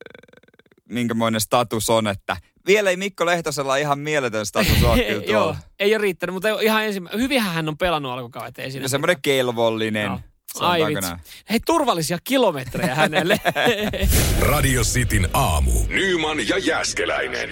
minkämoinen 0.88 1.40
status 1.40 1.90
on, 1.90 2.06
että 2.06 2.36
vielä 2.66 2.90
ei 2.90 2.96
Mikko 2.96 3.26
Lehtosella 3.26 3.76
ihan 3.76 3.98
mieletön 3.98 4.46
status 4.46 4.82
ole 4.82 5.02
kyllä 5.04 5.22
Joo, 5.26 5.56
ei 5.78 5.94
ole 5.94 6.02
riittänyt, 6.02 6.34
mutta 6.34 6.60
ihan 6.60 6.84
ensimmäinen. 6.84 7.20
Hyvinhän 7.20 7.54
hän 7.54 7.68
on 7.68 7.78
pelannut 7.78 8.12
alkukaudet, 8.12 8.58
ei 8.58 8.70
siinä. 8.70 8.84
No 8.84 8.88
semmoinen 8.88 9.16
kelvollinen. 9.22 10.04
Joo. 10.06 10.20
sanotaanko 10.58 10.86
Ai 10.86 10.94
vitsi. 10.94 11.12
Hei, 11.50 11.60
turvallisia 11.66 12.18
kilometrejä 12.24 12.94
hänelle. 12.94 13.40
Radio 14.52 14.82
Cityn 14.82 15.28
aamu. 15.34 15.72
Nyman 15.88 16.48
ja 16.48 16.58
Jäskeläinen. 16.58 17.50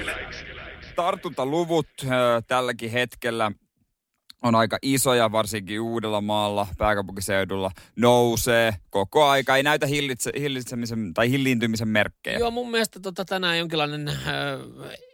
Tartuntaluvut 0.97 1.89
ö, 2.05 2.07
tälläkin 2.47 2.91
hetkellä 2.91 3.53
on 4.43 4.55
aika 4.55 4.79
isoja, 4.83 5.33
varsinkin 5.33 5.81
Uudellamaalla, 5.81 6.67
pääkaupunkiseudulla, 6.79 7.71
nousee 7.97 8.75
koko 8.91 9.29
aika. 9.29 9.57
Ei 9.57 9.63
näytä 9.63 9.87
hillitse, 9.87 10.33
hillitsemisen 10.39 11.15
tai 11.15 11.31
hilliintymisen 11.31 11.89
merkkejä. 11.89 12.39
Joo, 12.39 12.51
mun 12.51 12.71
mielestä 12.71 13.01
tota, 13.01 13.25
tänään 13.25 13.59
jonkinlainen 13.59 14.09
äh, 14.09 14.17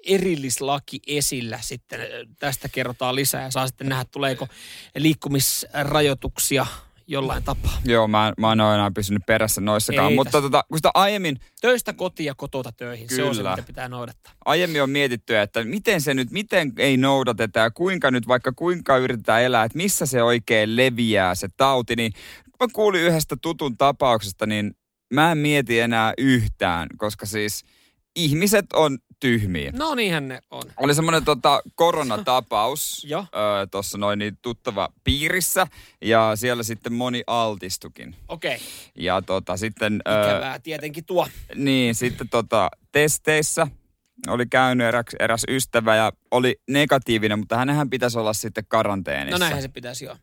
erillislaki 0.07 1.01
esillä 1.07 1.59
sitten. 1.61 2.01
Tästä 2.39 2.69
kerrotaan 2.69 3.15
lisää 3.15 3.43
ja 3.43 3.51
saa 3.51 3.67
sitten 3.67 3.89
nähdä, 3.89 4.05
tuleeko 4.05 4.49
liikkumisrajoituksia 4.97 6.67
jollain 7.07 7.43
tapaa. 7.43 7.81
Joo, 7.85 8.09
mä, 8.09 8.33
mä 8.39 8.53
en 8.53 8.61
ole 8.61 8.75
enää 8.75 8.91
pysynyt 8.91 9.23
perässä 9.27 9.61
noissakaan. 9.61 10.11
Ei 10.11 10.17
Mutta 10.17 10.43
tota, 10.43 10.65
kun 10.69 10.79
sitä 10.79 10.91
aiemmin, 10.95 11.37
Töistä 11.61 11.93
kotiin 11.93 12.27
ja 12.27 12.35
kotota 12.35 12.73
töihin. 12.73 13.09
Se 13.09 13.23
on 13.23 13.35
se, 13.35 13.39
Kyllä. 13.39 13.51
mitä 13.51 13.67
pitää 13.67 13.89
noudattaa. 13.89 14.33
aiemmin 14.45 14.83
on 14.83 14.91
mietitty, 14.91 15.39
että 15.39 15.65
miten 15.65 16.01
se 16.01 16.15
nyt, 16.15 16.31
miten 16.31 16.73
ei 16.79 16.97
noudateta 16.97 17.59
ja 17.59 17.71
kuinka 17.71 18.11
nyt 18.11 18.29
vaikka 18.29 18.53
kuinka 18.53 18.97
yritetään 18.97 19.43
elää, 19.43 19.65
että 19.65 19.77
missä 19.77 20.07
se 20.07 20.23
oikein 20.23 20.77
leviää 20.77 21.35
se 21.35 21.49
tauti, 21.57 21.97
niin 21.97 22.13
kun 22.45 22.69
mä 22.69 22.73
kuulin 22.73 23.03
yhdestä 23.03 23.37
tutun 23.43 23.77
tapauksesta, 23.77 24.47
niin 24.47 24.77
mä 25.15 25.33
en 25.33 25.39
mieti 25.39 25.81
enää 25.81 26.13
yhtään, 26.19 26.89
koska 26.97 27.27
siis 27.27 27.65
ihmiset 28.17 28.67
on 28.73 28.99
tyhmiä. 29.21 29.71
No 29.75 29.95
niinhän 29.95 30.29
ne 30.29 30.41
on. 30.51 30.63
Oli 30.77 30.95
semmoinen 30.95 31.25
tota, 31.25 31.63
koronatapaus 31.75 33.05
Joo. 33.09 33.27
tuossa 33.71 33.99
noin 33.99 34.19
niin 34.19 34.39
tuttava 34.43 34.89
piirissä 35.05 35.67
ja 36.03 36.33
siellä 36.35 36.63
sitten 36.63 36.93
moni 36.93 37.23
altistukin. 37.27 38.17
Okei, 38.29 38.55
okay. 38.55 38.67
Ja 38.95 39.23
tota, 39.23 39.57
sitten... 39.57 40.01
ö, 40.09 40.21
ikävää 40.23 40.59
tietenkin 40.59 41.05
tuo. 41.05 41.29
niin, 41.55 41.95
sitten 41.95 42.29
tota, 42.29 42.71
testeissä 42.93 43.67
oli 44.29 44.47
käynyt 44.47 44.87
eräs, 44.87 45.05
eräs 45.21 45.43
ystävä 45.49 45.97
ja 45.97 46.13
oli 46.31 46.57
negatiivinen, 46.71 47.39
mutta 47.39 47.57
hänhän 47.57 47.91
pitäisi 47.91 48.19
olla 48.19 48.33
sitten 48.33 48.65
karanteenissa. 48.69 49.39
No 49.39 49.39
näinhän 49.39 49.63
se 49.63 49.69
pitäisi 49.69 50.05
jo. 50.05 50.17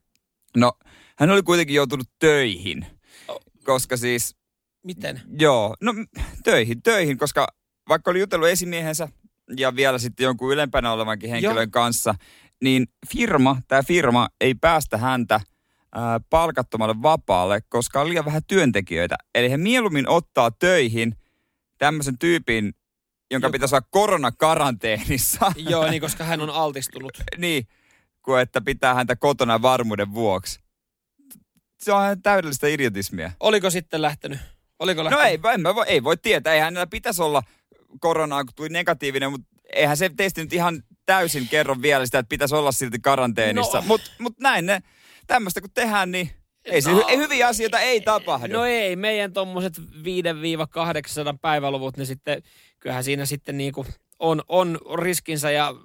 No, 0.57 0.71
hän 1.19 1.29
oli 1.29 1.43
kuitenkin 1.43 1.75
joutunut 1.75 2.07
töihin, 2.19 2.85
Oh. 3.27 3.39
koska 3.63 3.97
siis, 3.97 4.35
Miten? 4.83 5.21
joo, 5.39 5.75
no 5.81 5.93
töihin, 6.43 6.81
töihin, 6.81 7.17
koska 7.17 7.47
vaikka 7.89 8.11
oli 8.11 8.19
jutellut 8.19 8.47
esimiehensä 8.47 9.07
ja 9.57 9.75
vielä 9.75 9.97
sitten 9.97 10.23
jonkun 10.23 10.53
ylempänä 10.53 10.91
olevankin 10.91 11.29
henkilön 11.29 11.55
Joo. 11.55 11.67
kanssa, 11.71 12.15
niin 12.63 12.87
firma, 13.15 13.57
tämä 13.67 13.83
firma 13.83 14.27
ei 14.41 14.53
päästä 14.55 14.97
häntä 14.97 15.41
ää, 15.95 16.19
palkattomalle 16.29 16.95
vapaalle, 17.01 17.61
koska 17.69 18.01
on 18.01 18.09
liian 18.09 18.25
vähän 18.25 18.41
työntekijöitä. 18.47 19.15
Eli 19.35 19.51
he 19.51 19.57
mieluummin 19.57 20.09
ottaa 20.09 20.51
töihin 20.51 21.15
tämmöisen 21.77 22.17
tyypin, 22.17 22.73
jonka 23.31 23.47
Joka- 23.47 23.51
pitäisi 23.51 23.75
olla 23.75 23.87
koronakaranteenissa. 23.89 25.51
Joo, 25.69 25.89
niin 25.89 26.01
koska 26.01 26.23
hän 26.23 26.41
on 26.41 26.49
altistunut. 26.49 27.11
niin, 27.37 27.67
kuin 28.21 28.41
että 28.41 28.61
pitää 28.61 28.93
häntä 28.93 29.15
kotona 29.15 29.61
varmuuden 29.61 30.13
vuoksi. 30.13 30.59
Se 31.83 31.93
on 31.93 32.21
täydellistä 32.21 32.67
idiotismia. 32.67 33.31
Oliko 33.39 33.69
sitten 33.69 34.01
lähtenyt? 34.01 34.39
Oliko 34.79 35.03
No 35.03 35.09
lähtenyt? 35.09 35.45
ei, 35.45 35.53
en 35.53 35.61
mä 35.61 35.75
voi, 35.75 35.85
ei 35.87 36.03
voi 36.03 36.17
tietää. 36.17 36.53
Eihän 36.53 36.65
hänellä 36.65 36.87
pitäisi 36.87 37.21
olla 37.21 37.43
koronaa, 37.99 38.43
kun 38.43 38.53
tuli 38.55 38.69
negatiivinen, 38.69 39.31
mutta 39.31 39.47
eihän 39.73 39.97
se 39.97 40.09
testi 40.17 40.41
nyt 40.41 40.53
ihan 40.53 40.83
täysin 41.05 41.47
kerro 41.47 41.75
vielä 41.81 42.05
sitä, 42.05 42.19
että 42.19 42.29
pitäisi 42.29 42.55
olla 42.55 42.71
silti 42.71 42.99
karanteenissa. 42.99 43.77
No. 43.77 43.83
Mutta 43.87 44.11
mut 44.19 44.39
näin 44.39 44.65
ne, 44.65 44.79
tämmöistä 45.27 45.61
kun 45.61 45.69
tehdään, 45.73 46.11
niin 46.11 46.29
ei 46.65 46.81
se, 46.81 46.91
No. 46.91 47.05
ei, 47.07 47.17
hyviä 47.17 47.47
asioita 47.47 47.79
ei 47.79 48.01
tapahdu. 48.01 48.53
No 48.53 48.65
ei, 48.65 48.95
meidän 48.95 49.33
tuommoiset 49.33 49.73
5-800 49.77 49.81
päiväluvut, 51.41 51.97
niin 51.97 52.05
sitten 52.05 52.43
kyllähän 52.79 53.03
siinä 53.03 53.25
sitten 53.25 53.57
niinku 53.57 53.85
on, 54.23 54.41
on 54.47 54.79
riskinsä 54.95 55.51
ja 55.51 55.75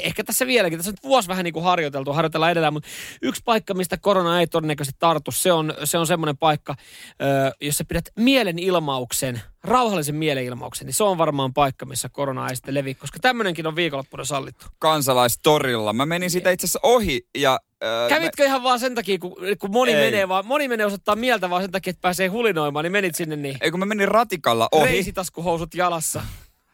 ehkä 0.00 0.24
tässä 0.24 0.46
vieläkin, 0.46 0.78
tässä 0.78 0.90
on 0.90 1.08
vuosi 1.08 1.28
vähän 1.28 1.44
niin 1.44 1.54
kuin 1.54 1.64
harjoiteltu, 1.64 2.12
harjoitellaan 2.12 2.52
edelleen, 2.52 2.72
mutta 2.72 2.88
yksi 3.22 3.42
paikka, 3.44 3.74
mistä 3.74 3.96
korona 3.96 4.40
ei 4.40 4.46
todennäköisesti 4.46 4.96
tartu, 4.98 5.30
se 5.30 5.52
on, 5.52 5.74
se 5.84 5.98
on 5.98 6.06
semmoinen 6.06 6.36
paikka, 6.36 6.74
ö, 7.22 7.52
jos 7.60 7.78
sä 7.78 7.84
pidät 7.84 8.04
mielenilmauksen, 8.16 9.40
rauhallisen 9.64 10.14
mielenilmauksen, 10.14 10.86
niin 10.86 10.94
se 10.94 11.04
on 11.04 11.18
varmaan 11.18 11.54
paikka, 11.54 11.86
missä 11.86 12.08
korona 12.08 12.48
ei 12.48 12.56
sitten 12.56 12.74
levi, 12.74 12.94
koska 12.94 13.18
tämmöinenkin 13.18 13.66
on 13.66 13.76
viikonloppuna 13.76 14.24
sallittu. 14.24 14.66
Kansalaistorilla. 14.78 15.92
Mä 15.92 16.06
menin 16.06 16.30
siitä 16.30 16.50
itse 16.50 16.64
asiassa 16.64 16.80
ohi 16.82 17.26
ja... 17.38 17.60
Äh, 17.84 18.08
Kävitkö 18.08 18.44
ihan 18.44 18.62
vaan 18.62 18.80
sen 18.80 18.94
takia, 18.94 19.18
kun, 19.18 19.36
kun 19.58 19.70
moni 19.70 19.92
Ei. 19.92 20.10
menee 20.10 20.28
vaan, 20.28 20.46
moni 20.46 20.68
menee 20.68 20.86
osoittaa 20.86 21.16
mieltä 21.16 21.50
vaan 21.50 21.62
sen 21.62 21.70
takia, 21.70 21.90
että 21.90 22.00
pääsee 22.00 22.28
hulinoimaan, 22.28 22.82
niin 22.82 22.92
menit 22.92 23.14
sinne 23.14 23.36
niin. 23.36 23.54
Mä, 23.54 23.58
ei 23.60 23.70
kun 23.70 23.80
mä 23.80 23.86
menin 23.86 24.08
ratikalla 24.08 24.68
ohi. 24.72 24.92
Reisitaskuhousut 24.92 25.74
jalassa. 25.74 26.22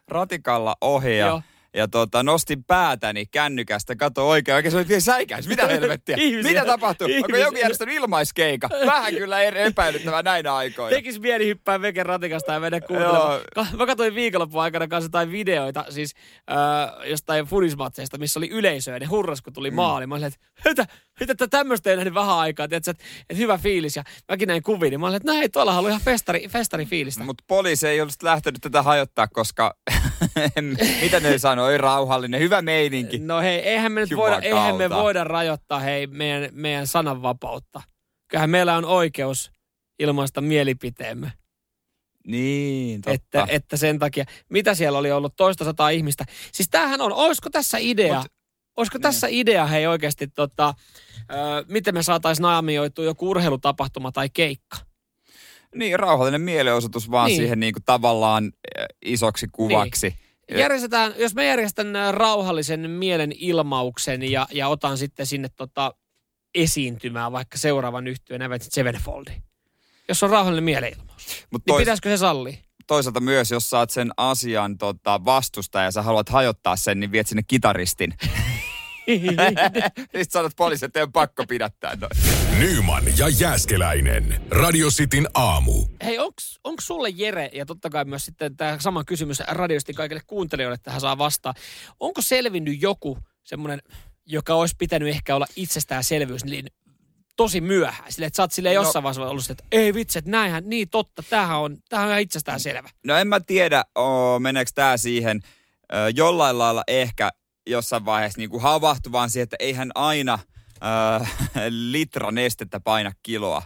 Ratikalla 0.09 0.76
ohi 0.80 1.18
ja, 1.18 1.26
Joo. 1.26 1.42
ja 1.75 1.88
tota, 1.88 2.23
nostin 2.23 2.64
päätäni 2.64 3.26
kännykästä, 3.26 3.97
kato 3.97 4.28
oikein, 4.28 4.56
oikein 4.56 4.73
se 4.73 4.78
oli 4.78 4.88
vielä 4.88 5.00
säikäis. 5.00 5.49
Mitä 5.49 5.66
helvettiä? 5.75 6.16
Ihmisiä. 6.18 6.52
Mitä 6.52 6.64
tapahtuu? 6.64 7.09
Onko 7.23 7.37
joku 7.37 7.56
järjestänyt 7.56 7.94
ilmaiskeika? 7.94 8.68
Vähän 8.87 9.14
kyllä 9.14 9.50
er- 9.50 9.56
epäilyttävää 9.56 10.23
näinä 10.23 10.54
aikoina. 10.54 10.97
Tekis 10.97 11.21
mieli 11.21 11.47
hyppää 11.47 11.80
veken 11.80 12.06
ratikasta 12.06 12.52
ja 12.52 12.61
mennä 12.61 12.80
kuuntelemaan. 12.80 13.40
Mä 13.76 13.87
katsoin 13.87 14.14
viikonloppuun 14.14 14.62
aikana 14.62 14.88
kanssa 14.88 15.06
jotain 15.06 15.32
videoita, 15.32 15.85
siis 15.88 16.14
äh, 16.50 17.09
jostain 17.11 17.44
fudismatseista, 17.44 18.18
missä 18.18 18.40
oli 18.40 18.50
yleisöä, 18.50 18.94
ja 18.94 19.00
ne 19.00 19.06
hurras, 19.06 19.42
kun 19.42 19.52
tuli 19.52 19.71
mm. 19.71 19.75
maali. 19.75 20.06
Mä 20.06 20.14
olin, 20.14 20.30
että 20.64 20.87
mitä 21.23 21.33
että 21.33 21.49
tämmöistä 21.49 21.91
ei 21.91 21.97
nähnyt 21.97 22.14
vähän 22.14 22.37
aikaa, 22.37 22.69
tiedätkö, 22.69 22.91
että, 22.91 23.05
että 23.21 23.41
hyvä 23.41 23.59
fiilis. 23.59 23.97
Ja 23.97 24.05
mäkin 24.29 24.49
näin 24.49 24.62
kuvin, 24.62 24.91
niin 24.91 25.00
mä 25.00 25.07
olin, 25.07 25.17
että 25.17 25.33
näin, 25.33 25.52
tuolla 25.52 25.79
on 25.79 25.88
ihan 25.88 26.00
festari, 26.00 26.49
festari 26.49 26.87
fiilistä. 26.87 27.25
Mutta 27.25 27.45
poliisi 27.47 27.88
ei 27.88 28.00
olisi 28.00 28.19
lähtenyt 28.23 28.61
tätä 28.61 28.83
hajottaa, 28.83 29.29
koska 29.29 29.76
mitä 31.02 31.21
ne 31.21 31.38
sanoo, 31.38 31.69
ei 31.69 31.79
rauhallinen, 31.79 32.41
hyvä 32.41 32.62
meininki. 32.62 33.19
No 33.19 33.41
hei, 33.41 33.59
eihän 33.59 33.93
me 33.93 34.00
nyt 34.00 34.17
voida, 34.17 34.38
eihän 34.38 34.76
me 34.76 34.91
voida 34.91 35.25
rajoittaa 35.25 35.79
hei 35.79 36.07
meidän, 36.07 36.49
meidän 36.52 36.87
sananvapautta. 36.87 37.83
Kyllähän 38.29 38.50
meillä 38.50 38.76
on 38.76 38.85
oikeus 38.85 39.52
ilmaista 39.99 40.41
mielipiteemme. 40.41 41.33
Niin, 42.26 43.00
totta. 43.00 43.12
Että, 43.14 43.47
että 43.49 43.76
sen 43.76 43.99
takia, 43.99 44.25
mitä 44.49 44.75
siellä 44.75 44.99
oli 44.99 45.12
ollut 45.12 45.37
toista 45.37 45.64
sataa 45.64 45.91
ihmistä. 45.91 46.25
Siis 46.52 46.69
tämähän 46.71 47.00
on, 47.00 47.12
olisiko 47.12 47.50
tässä 47.50 47.79
idea, 47.81 48.21
Mut- 48.21 48.41
olisiko 48.76 48.99
niin. 48.99 49.02
tässä 49.02 49.26
idea 49.31 49.67
hei 49.67 49.87
oikeasti, 49.87 50.26
tota, 50.29 50.75
ö, 51.31 51.35
miten 51.69 51.95
me 51.95 52.02
saataisiin 52.02 52.43
naamioitua 52.43 53.05
joku 53.05 53.31
urheilutapahtuma 53.31 54.12
tai 54.12 54.29
keikka. 54.31 54.76
Niin, 55.75 55.99
rauhallinen 56.00 56.41
mielenosoitus 56.41 57.11
vaan 57.11 57.26
Niin. 57.29 57.37
siihen 57.37 57.61
niin 57.61 57.73
kuin 57.73 57.83
tavallaan 57.85 58.52
isoksi 59.05 59.47
kuvaksi. 59.52 60.14
Ja- 60.50 60.59
Järjestetään, 60.59 61.14
jos 61.19 61.35
mä 61.35 61.43
järjestän 61.45 61.87
rauhallisen 62.11 62.91
mielen 62.91 63.33
ilmauksen 63.37 64.31
ja, 64.31 64.47
ja 64.52 64.69
otan 64.69 64.99
sitten 64.99 65.26
sinne 65.26 65.49
tota, 65.57 65.95
esiintymään 66.55 67.33
vaikka 67.33 67.59
seuraavan 67.59 68.07
yhtyön 68.07 68.43
Avenged 68.43 68.67
Sevenfoldi. 68.71 69.31
Jos 70.09 70.23
on 70.23 70.31
rauhallinen 70.31 70.64
mielenilmaus, 70.64 71.26
Mut 71.50 71.62
niin 71.67 71.75
tois- 71.75 71.79
pitäisikö 71.81 72.09
se 72.09 72.17
sallia? 72.17 72.57
toisaalta 72.87 73.21
myös, 73.21 73.50
jos 73.50 73.71
saat 73.71 73.91
sen 73.91 74.11
asian 74.17 74.79
tota, 74.79 75.25
vastusta 75.25 75.81
ja 75.81 75.91
sä 75.91 76.02
haluat 76.02 76.29
hajottaa 76.29 76.76
sen, 76.76 77.00
niin 77.00 77.12
viet 77.12 77.26
sinne 77.26 77.43
kitaristin. 77.47 78.14
Sitten 80.00 80.25
sanot 80.30 80.52
poliisille, 80.56 80.87
että 80.87 81.06
pakko 81.12 81.44
pidättää 81.49 81.97
noin. 81.97 82.11
Nyman 82.59 83.04
ja 83.18 83.28
Jääskeläinen. 83.28 84.42
Radio 84.50 84.88
Cityn 84.88 85.28
aamu. 85.35 85.87
Hei, 86.04 86.18
onks, 86.18 86.61
onks 86.64 86.87
sulle 86.87 87.09
Jere, 87.09 87.50
ja 87.52 87.66
totta 87.66 87.90
kai 87.90 88.04
myös 88.04 88.25
sitten 88.25 88.56
tämä 88.56 88.76
sama 88.80 89.04
kysymys 89.04 89.40
radiosti 89.40 89.92
kaikille 89.92 90.23
kuuntelijoille 90.26 90.78
tähän 90.82 91.00
saa 91.00 91.18
vastaa. 91.18 91.54
Onko 92.00 92.23
selvinnyt 92.23 92.82
joku 92.82 93.18
semmoinen, 93.44 93.82
joka 94.26 94.54
olisi 94.54 94.75
pitänyt 94.78 95.09
ehkä 95.09 95.37
olla 95.37 95.47
itsestäänselvyys, 95.56 96.44
niin 96.44 96.66
tosi 97.37 97.61
myöhään. 97.61 98.12
Silleen, 98.12 98.26
että 98.26 98.37
sä 98.37 98.42
oot 98.42 98.52
silleen 98.52 98.75
No- 98.76 98.82
jossain 98.82 99.02
vaiheessa 99.02 99.30
ollut, 99.30 99.50
että 99.50 99.64
ei 99.73 99.94
vitsi, 99.94 100.18
että 100.18 100.30
näinhän, 100.30 100.62
niin 100.66 100.88
totta, 100.90 101.23
tämähän 101.30 101.59
on, 101.59 101.76
tämähän 101.88 102.09
on 102.09 102.12
ihan 102.12 102.23
itsestään 102.23 102.61
selvä. 102.61 102.88
No 103.06 103.16
en 103.16 103.28
mä 103.28 103.40
tiedä, 103.40 103.85
oo, 103.94 104.38
meneekö 104.38 104.71
tää 104.75 104.97
siihen. 104.97 105.40
Jollain 106.14 106.59
lailla 106.59 106.85
ehkä 106.87 107.30
jossain 107.66 108.04
vaiheessa 108.04 108.38
niin 108.38 108.50
kuin 108.50 108.62
havahtu 108.62 109.12
vaan 109.12 109.31
siihen, 109.31 109.42
että 109.45 109.57
eihän 109.61 109.90
aina 109.95 110.38
ö, 110.76 111.26
litra 111.90 112.31
nestettä 112.31 112.81
paina 112.81 113.12
kiloa. 113.23 113.62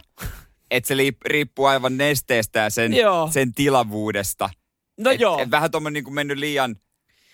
Että 0.71 0.87
se 0.87 0.95
liip- 0.95 1.25
riippuu 1.25 1.65
aivan 1.65 1.97
nesteestä 1.97 2.59
ja 2.59 2.69
sen, 2.69 2.93
Joo. 2.93 3.29
sen 3.31 3.53
tilavuudesta. 3.53 4.49
No 4.99 5.11
et, 5.11 5.19
joo. 5.19 5.39
Et 5.39 5.51
vähän 5.51 5.71
tuommoinen 5.71 5.93
niin 5.93 6.03
kuin 6.03 6.13
mennyt 6.13 6.37
liian 6.37 6.75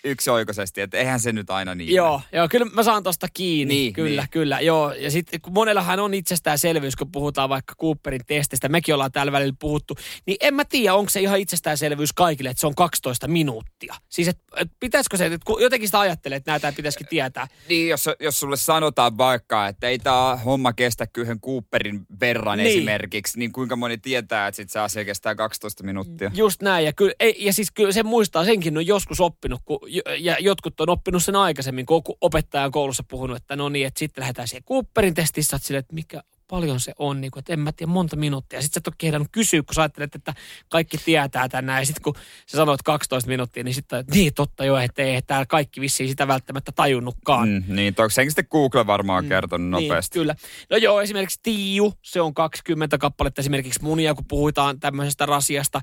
yksioikoisesti, 0.04 0.80
että 0.80 0.96
eihän 0.96 1.20
se 1.20 1.32
nyt 1.32 1.50
aina 1.50 1.74
niin. 1.74 1.94
Joo, 1.94 2.20
joo, 2.32 2.48
kyllä 2.48 2.66
mä 2.66 2.82
saan 2.82 3.02
tosta 3.02 3.26
kiinni. 3.34 3.74
Niin, 3.74 3.92
kyllä, 3.92 4.22
niin. 4.22 4.30
kyllä. 4.30 4.60
Joo, 4.60 4.92
ja 4.92 5.10
sitten 5.10 5.40
kun 5.40 5.52
monellahan 5.52 6.00
on 6.00 6.14
itsestäänselvyys, 6.14 6.96
kun 6.96 7.12
puhutaan 7.12 7.48
vaikka 7.48 7.74
Cooperin 7.74 8.20
testistä, 8.26 8.68
mekin 8.68 8.94
ollaan 8.94 9.12
täällä 9.12 9.32
välillä 9.32 9.54
puhuttu, 9.60 9.96
niin 10.26 10.36
en 10.40 10.54
mä 10.54 10.64
tiedä, 10.64 10.94
onko 10.94 11.10
se 11.10 11.20
ihan 11.20 11.38
itsestäänselvyys 11.38 12.12
kaikille, 12.12 12.50
että 12.50 12.60
se 12.60 12.66
on 12.66 12.74
12 12.74 13.28
minuuttia. 13.28 13.94
Siis, 14.08 14.28
että 14.28 14.42
et 14.56 14.68
pitäisikö 14.80 15.16
se, 15.16 15.26
että 15.26 15.52
jotenkin 15.60 15.88
sitä 15.88 16.00
ajattelee, 16.00 16.36
että 16.36 16.50
näitä 16.50 16.72
pitäisikin 16.72 17.06
tietää. 17.06 17.48
Niin, 17.68 17.88
jos, 17.88 18.10
jos 18.20 18.40
sulle 18.40 18.56
sanotaan 18.56 19.18
vaikka, 19.18 19.68
että 19.68 19.88
ei 19.88 19.98
tämä 19.98 20.38
homma 20.44 20.72
kestä 20.72 21.06
kyllä 21.06 21.36
Cooperin 21.44 22.06
verran 22.20 22.58
niin. 22.58 22.70
esimerkiksi, 22.70 23.38
niin 23.38 23.52
kuinka 23.52 23.76
moni 23.76 23.98
tietää, 23.98 24.46
että 24.46 24.56
sit 24.56 24.70
se 24.70 24.78
asia 24.78 25.04
kestää 25.04 25.34
12 25.34 25.84
minuuttia? 25.84 26.30
Just 26.34 26.62
näin, 26.62 26.84
ja, 26.84 26.92
kyllä, 26.92 27.14
ei, 27.20 27.36
ja 27.38 27.52
siis 27.52 27.70
kyllä 27.70 27.92
se 27.92 28.02
muistaa, 28.02 28.44
senkin 28.44 28.76
on 28.76 28.86
joskus 28.86 29.20
oppinut, 29.20 29.60
kun, 29.64 29.78
ja 30.18 30.36
jotkut 30.40 30.80
on 30.80 30.88
oppinut 30.88 31.24
sen 31.24 31.36
aikaisemmin, 31.36 31.86
kun 31.86 32.02
opettaja 32.20 32.64
on 32.64 32.72
koulussa 32.72 33.04
puhunut, 33.08 33.36
että 33.36 33.56
no 33.56 33.68
niin, 33.68 33.86
että 33.86 33.98
sitten 33.98 34.22
lähdetään 34.22 34.48
siihen 34.48 34.64
Cooperin 34.64 35.14
testiin, 35.14 35.44
sä 35.44 35.58
että 35.78 35.94
mikä 35.94 36.22
paljon 36.48 36.80
se 36.80 36.92
on, 36.98 37.20
niin 37.20 37.30
kuin, 37.30 37.40
että 37.40 37.52
en 37.52 37.60
mä 37.60 37.72
tiedä 37.72 37.92
monta 37.92 38.16
minuuttia. 38.16 38.62
Sitten 38.62 38.74
sä 38.74 38.80
et 38.80 38.88
ole 38.88 38.94
kehdannut 38.98 39.28
kysyä, 39.32 39.62
kun 39.62 39.74
sä 39.74 39.82
ajattelet, 39.82 40.14
että 40.14 40.34
kaikki 40.68 40.98
tietää 40.98 41.48
tämän 41.48 41.66
näin. 41.66 41.82
Ja 41.82 41.86
sitten 41.86 42.02
kun 42.02 42.14
sä 42.46 42.56
sanoit 42.56 42.82
12 42.82 43.28
minuuttia, 43.28 43.64
niin 43.64 43.74
sitten 43.74 44.04
niin 44.14 44.34
totta 44.34 44.64
jo, 44.64 44.76
että 44.76 45.02
ei 45.02 45.22
täällä 45.22 45.46
kaikki 45.46 45.80
vissiin 45.80 46.08
sitä 46.08 46.28
välttämättä 46.28 46.72
tajunnutkaan. 46.72 47.48
Mm, 47.48 47.62
niin, 47.68 47.94
toki 47.94 48.14
senkin 48.14 48.30
sitten 48.30 48.46
Google 48.50 48.86
varmaan 48.86 49.24
on 49.24 49.28
kertonut 49.28 49.70
nopeasti. 49.70 50.18
Niin, 50.18 50.22
kyllä. 50.22 50.34
No 50.70 50.76
joo, 50.76 51.00
esimerkiksi 51.00 51.40
Tiiu, 51.42 51.94
se 52.02 52.20
on 52.20 52.34
20 52.34 52.98
kappaletta 52.98 53.40
esimerkiksi 53.40 53.82
munia, 53.82 54.14
kun 54.14 54.24
puhutaan 54.28 54.80
tämmöisestä 54.80 55.26
rasiasta. 55.26 55.80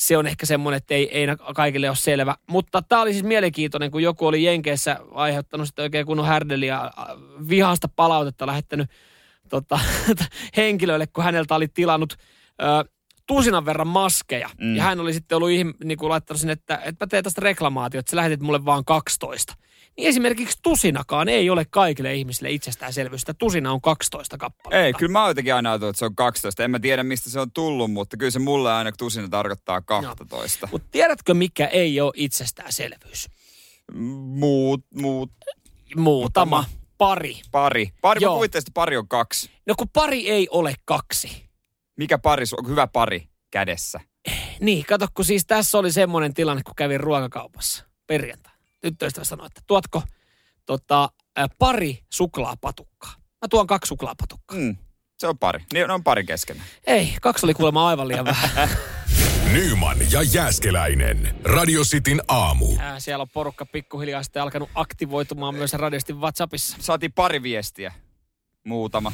Se 0.00 0.16
on 0.16 0.26
ehkä 0.26 0.46
semmoinen, 0.46 0.76
että 0.76 0.94
ei, 0.94 1.18
ei 1.18 1.26
kaikille 1.54 1.88
ole 1.88 1.96
selvä. 1.96 2.34
Mutta 2.46 2.82
tämä 2.82 3.02
oli 3.02 3.12
siis 3.12 3.24
mielenkiintoinen, 3.24 3.90
kun 3.90 4.02
joku 4.02 4.26
oli 4.26 4.44
Jenkeissä 4.44 4.96
aiheuttanut 5.14 5.66
sitten 5.66 5.82
oikein 5.82 6.06
kunnon 6.06 6.26
härdeliä, 6.26 6.80
vihasta 7.48 7.88
palautetta 7.96 8.46
lähettänyt 8.46 8.90
tota, 9.48 9.78
henkilöille, 10.56 11.06
kun 11.06 11.24
häneltä 11.24 11.54
oli 11.54 11.68
tilannut 11.68 12.16
ö, 12.62 12.90
tusinan 13.26 13.66
verran 13.66 13.86
maskeja. 13.86 14.50
Mm. 14.60 14.76
Ja 14.76 14.82
hän 14.82 15.00
oli 15.00 15.12
sitten 15.12 15.36
ollut 15.36 15.50
ihm, 15.50 15.72
niin 15.84 15.98
kuin 15.98 16.10
laittanut 16.10 16.40
sinne, 16.40 16.52
että, 16.52 16.80
että 16.84 17.04
mä 17.04 17.08
teen 17.08 17.24
tästä 17.24 17.40
reklamaatio, 17.40 18.00
että 18.00 18.10
sä 18.10 18.16
lähetit 18.16 18.40
mulle 18.40 18.64
vaan 18.64 18.84
12. 18.84 19.54
Niin 20.00 20.08
esimerkiksi 20.08 20.58
tusinakaan 20.62 21.28
ei 21.28 21.50
ole 21.50 21.64
kaikille 21.70 22.14
ihmisille 22.14 22.50
itsestäänselvyys, 22.50 23.22
että 23.22 23.34
tusina 23.34 23.72
on 23.72 23.80
12 23.80 24.38
kappaletta. 24.38 24.84
Ei, 24.84 24.92
kyllä 24.92 25.12
mä 25.12 25.28
jotenkin 25.28 25.54
aina 25.54 25.70
ajatellut, 25.70 25.92
että 25.92 25.98
se 25.98 26.04
on 26.04 26.14
12. 26.14 26.64
En 26.64 26.70
mä 26.70 26.78
tiedä, 26.78 27.02
mistä 27.02 27.30
se 27.30 27.40
on 27.40 27.50
tullut, 27.50 27.92
mutta 27.92 28.16
kyllä 28.16 28.30
se 28.30 28.38
mulle 28.38 28.72
aina 28.72 28.92
tusina 28.92 29.28
tarkoittaa 29.28 29.80
12. 29.80 30.68
Mutta 30.72 30.88
tiedätkö, 30.90 31.34
mikä 31.34 31.66
ei 31.66 32.00
ole 32.00 32.12
itsestäänselvyys? 32.14 33.28
Muut, 33.94 34.84
muut, 34.94 35.30
Muutama. 35.96 36.56
Muutama. 36.56 36.64
Pari. 36.98 37.40
pari. 37.50 37.90
Pari, 38.00 38.22
Joo. 38.22 38.38
mä 38.38 38.44
että 38.44 38.60
pari 38.74 38.96
on 38.96 39.08
kaksi. 39.08 39.50
No 39.66 39.74
kun 39.78 39.88
pari 39.88 40.30
ei 40.30 40.48
ole 40.50 40.74
kaksi. 40.84 41.48
Mikä 41.96 42.18
pari, 42.18 42.44
su- 42.44 42.68
hyvä 42.68 42.86
pari 42.86 43.28
kädessä? 43.50 44.00
Niin, 44.60 44.84
kato, 44.84 45.06
kun 45.14 45.24
siis 45.24 45.46
tässä 45.46 45.78
oli 45.78 45.92
semmoinen 45.92 46.34
tilanne, 46.34 46.62
kun 46.62 46.74
kävin 46.74 47.00
ruokakaupassa 47.00 47.84
perjantaina. 48.06 48.59
Tyttöystävä 48.80 49.24
sanoi, 49.24 49.46
että 49.46 49.60
tuotko 49.66 50.02
tota, 50.66 51.08
pari 51.58 51.98
suklaapatukkaa. 52.10 53.14
Mä 53.18 53.48
tuon 53.50 53.66
kaksi 53.66 53.88
suklaapatukkaa. 53.88 54.58
Mm. 54.58 54.76
Se 55.18 55.26
on 55.26 55.38
pari. 55.38 55.64
Niin, 55.72 55.86
ne 55.86 55.92
on 55.92 56.04
pari 56.04 56.24
keskenään. 56.24 56.66
Ei, 56.86 57.16
kaksi 57.22 57.46
oli 57.46 57.54
kuulemma 57.54 57.88
aivan 57.88 58.08
liian 58.08 58.24
vähän. 58.24 58.68
Nyman 59.52 59.96
ja 60.12 60.22
Jääskeläinen. 60.22 61.34
Radio 61.44 61.82
Cityn 61.82 62.22
aamu. 62.28 62.66
Ää, 62.78 63.00
siellä 63.00 63.22
on 63.22 63.28
porukka 63.28 63.66
pikkuhiljaa 63.66 64.22
sitten 64.22 64.42
alkanut 64.42 64.70
aktivoitumaan 64.74 65.54
myös 65.54 65.72
radiosti 65.72 66.12
WhatsAppissa. 66.12 66.76
Saatiin 66.80 67.12
pari 67.12 67.42
viestiä. 67.42 67.92
Muutama. 68.64 69.12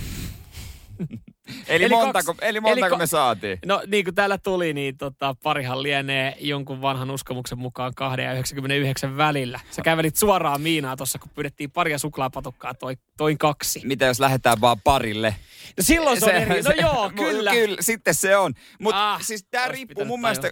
Eli, 1.68 1.84
Eli 1.84 1.88
montako, 1.88 2.34
kaksi- 2.34 2.44
eli 2.48 2.60
montako 2.60 2.86
eli 2.86 2.94
ko- 2.94 2.98
me 2.98 3.06
saatiin? 3.06 3.58
No 3.66 3.82
niin 3.86 4.04
kuin 4.04 4.14
täällä 4.14 4.38
tuli, 4.38 4.72
niin 4.74 4.96
tota, 4.96 5.34
parihan 5.42 5.82
lienee 5.82 6.36
jonkun 6.40 6.82
vanhan 6.82 7.10
uskomuksen 7.10 7.58
mukaan 7.58 7.92
2 7.94 8.20
ja 8.20 8.32
99 8.32 9.16
välillä. 9.16 9.60
Sä 9.70 9.82
kävelit 9.82 10.16
suoraan 10.16 10.60
Miinaa 10.60 10.96
tuossa, 10.96 11.18
kun 11.18 11.30
pyydettiin 11.34 11.70
paria 11.70 11.98
suklaapatukkaa, 11.98 12.74
toi, 12.74 12.96
toin 13.16 13.38
kaksi. 13.38 13.80
Mitä 13.84 14.04
jos 14.04 14.20
lähdetään 14.20 14.60
vaan 14.60 14.80
parille? 14.84 15.36
No 15.76 15.82
silloin 15.82 16.20
se, 16.20 16.24
on 16.26 16.30
eri. 16.42 16.62
No 16.62 16.70
joo, 16.80 17.08
mu- 17.10 17.12
kyllä. 17.12 17.50
Kyllä, 17.52 17.76
sitten 17.80 18.14
se 18.14 18.36
on. 18.36 18.52
Mutta 18.80 19.12
Ah, 19.14 19.22
siis 19.22 19.46
tämä 19.50 19.68
riippuu 19.68 20.04
mun 20.04 20.20
mielestä 20.20 20.50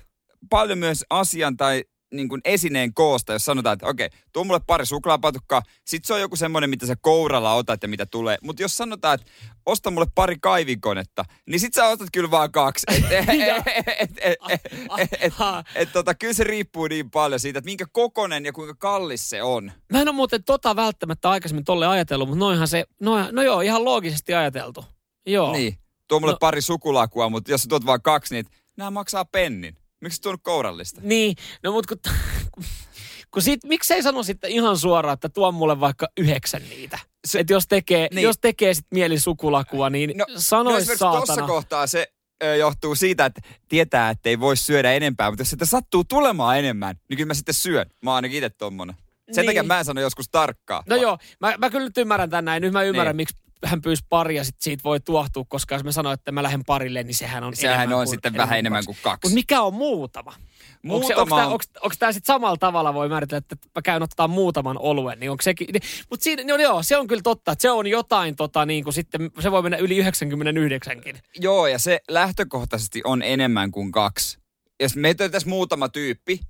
paljon 0.51 0.79
myös 0.79 1.05
asian 1.11 1.57
tai 1.57 1.85
niin 2.17 2.29
kuin 2.29 2.41
esineen 2.45 2.95
koosta, 2.95 3.33
jos 3.33 3.45
sanotaan, 3.45 3.73
että 3.73 3.87
okei, 3.87 4.09
tuo 4.33 4.45
mulle 4.45 4.61
pari 4.67 4.87
suklaapatukkaa, 4.87 5.63
sit 5.87 6.05
se 6.05 6.15
on 6.15 6.21
joku 6.21 6.37
semmoinen, 6.37 6.71
mitä 6.71 6.87
sä 6.87 6.97
kouralla 7.01 7.55
otat 7.55 7.83
ja 7.83 7.89
mitä 7.89 8.07
tulee. 8.07 8.39
Mutta 8.43 8.63
jos 8.63 8.77
sanotaan, 8.77 9.15
että 9.15 9.33
osta 9.67 9.91
mulle 9.91 10.07
pari 10.15 10.37
kaivinkonetta, 10.41 11.25
niin 11.47 11.61
sit 11.61 11.75
sä 11.75 11.89
ostat 11.89 12.09
kyllä 12.13 12.31
vaan 12.31 12.53
kaksi. 12.53 12.87
Et, 12.89 13.05
et, 13.13 13.29
et, 13.29 13.89
et, 14.01 14.11
et, 14.21 14.61
et, 14.99 15.09
et, 15.21 15.33
Aha. 15.39 15.65
et, 15.75 15.93
tota, 15.93 16.15
kyllä 16.15 16.35
se 16.35 16.45
riippuu 16.45 16.87
niin 16.87 17.11
paljon 17.11 17.41
siitä, 17.41 17.59
että 17.59 17.69
minkä 17.69 17.87
kokonen 17.93 18.45
ja 18.45 18.53
kuinka 18.53 18.75
kallis 18.79 19.31
se 19.31 19.43
on. 19.43 19.73
Mä 19.93 20.01
en 20.01 20.09
ole 20.09 20.17
muuten 20.17 20.45
tota 20.45 20.77
välttämättä 20.77 21.31
aikaisemmin 21.31 21.65
tolle 21.65 21.87
ajatellut, 21.87 22.29
mutta 22.29 22.45
noinhan 22.45 22.69
se, 22.69 22.85
no, 23.01 23.31
no 23.33 23.43
joo, 23.43 23.61
ihan 23.61 23.85
loogisesti 23.85 24.35
ajateltu. 24.35 24.85
Joo. 25.27 25.53
Niin. 25.53 25.79
Tuo 26.09 26.21
mulle 26.21 26.33
No- 26.33 26.39
pari 26.41 26.61
sukulakua, 26.61 27.29
mutta 27.29 27.51
jos 27.51 27.63
sä 27.63 27.69
tuot 27.69 27.87
vaan 27.87 28.03
kaksi, 28.03 28.35
niin 28.35 28.47
nämä 28.77 28.91
maksaa 28.91 29.25
pennin. 29.25 29.77
Miksi 30.05 30.21
tuonut 30.23 30.41
kourallista? 30.45 31.01
Niin, 31.05 31.37
no 31.63 31.73
mut 31.73 31.87
kun, 31.87 31.99
kun 33.33 33.43
sit, 33.43 33.65
miksei 33.65 34.03
sano 34.03 34.23
sitten 34.23 34.51
ihan 34.51 34.79
suoraan, 34.79 35.15
että 35.15 35.29
tuo 35.29 35.53
mulle 35.53 35.81
vaikka 35.81 36.09
yhdeksän 36.17 36.63
niitä. 36.69 36.99
Se- 37.27 37.39
että 37.39 37.53
jos 37.53 37.67
tekee, 37.69 38.09
Niin. 38.13 38.23
jos 38.25 38.37
tekee 38.41 38.75
sit 38.75 38.87
mieli 38.91 39.19
sukulakua, 39.21 39.91
niin 39.91 40.13
no, 40.19 40.25
sanois 40.37 40.77
esimerkiksi 40.83 40.99
saatana. 40.99 41.25
Tuossa 41.27 41.43
kohtaa 41.47 41.87
se 41.87 42.13
ö, 42.43 42.57
johtuu 42.57 42.95
siitä, 42.95 43.27
että 43.27 43.41
tietää, 43.69 44.11
että 44.11 44.29
ei 44.29 44.41
voi 44.41 44.57
syödä 44.57 44.93
enempää, 44.93 45.31
mutta 45.31 45.41
jos 45.41 45.51
sitä 45.51 45.65
sattuu 45.67 46.05
tulemaan 46.05 46.59
enemmän, 46.59 46.97
niin 47.09 47.17
kyllä 47.17 47.29
mä 47.29 47.35
sitten 47.35 47.55
syön. 47.55 47.87
Mä 48.03 48.11
oon 48.11 48.17
ainakin 48.17 48.37
itse 48.39 48.51
tommonen. 48.51 48.97
Sen 49.33 49.43
Niin. 49.43 49.47
takia 49.47 49.63
mä 49.63 49.79
en 49.79 49.85
sano 49.85 50.01
joskus 50.01 50.29
tarkkaa. 50.33 50.83
No 50.87 50.97
joo, 50.97 51.19
mä, 51.41 51.55
mä 51.59 51.71
kyllä 51.71 51.85
nyt 51.85 51.99
ymmärrän 51.99 52.31
tän 52.31 52.45
näin. 52.45 52.61
Nyt 52.61 52.73
mä 52.73 52.83
ymmärrän, 52.83 53.17
Niin. 53.17 53.17
miksi 53.17 53.37
hän 53.65 53.83
pyysi 53.83 54.05
paria, 54.09 54.45
sit 54.45 54.55
siitä 54.61 54.85
voi 54.85 55.01
tuohtua, 55.01 55.45
koska 55.49 55.75
jos 55.75 55.85
mä 55.85 55.93
sanoin, 55.93 56.15
että 56.15 56.33
mä 56.33 56.43
lähden 56.43 56.65
parille, 56.65 57.03
niin 57.03 57.15
sehän 57.15 57.45
on 57.45 57.57
Sehän 57.57 57.93
on 57.93 57.99
kuin, 57.99 58.09
sitten 58.09 58.37
vähän 58.37 58.59
enemmän 58.59 58.85
kuin 58.85 58.99
kaksi. 59.03 59.29
Mutta 59.29 59.35
mikä 59.35 59.63
on 59.63 59.75
muutama? 59.75 60.35
Muutama 60.83 61.47
onko 61.47 61.95
tämä 61.99 62.13
sitten 62.13 62.35
samalla 62.35 62.57
tavalla 62.57 62.95
voi 62.95 63.09
määritellä, 63.09 63.39
että 63.39 63.57
mä 63.75 63.83
käyn 63.83 64.03
ottaa 64.03 64.29
muutaman 64.29 64.79
oluen, 64.79 65.21
niin 65.21 65.31
onko 65.31 65.43
sekin, 65.43 65.69
niin, 65.73 65.83
mutta 66.11 66.25
siinä, 66.25 66.43
no 66.45 66.57
joo, 66.57 66.83
se 66.83 66.97
on 66.97 67.07
kyllä 67.07 67.23
totta, 67.23 67.53
että 67.53 67.63
se 67.63 67.71
on 67.71 67.87
jotain 67.87 68.37
tota 68.37 68.67
niin 68.67 68.85
kuin 68.85 68.95
sitten, 68.95 69.31
se 69.41 69.51
voi 69.51 69.63
mennä 69.63 69.79
yli 69.79 70.03
99kin. 70.03 71.19
Joo, 71.41 71.67
ja 71.67 71.79
se 71.79 72.01
lähtökohtaisesti 72.09 73.01
on 73.05 73.23
enemmän 73.23 73.71
kuin 73.71 73.93
kaksi. 73.93 74.39
Jos 74.81 74.97
meitä 74.97 75.25
on 75.25 75.31
tässä 75.31 75.49
muutama 75.49 75.89
tyyppi, 75.89 76.41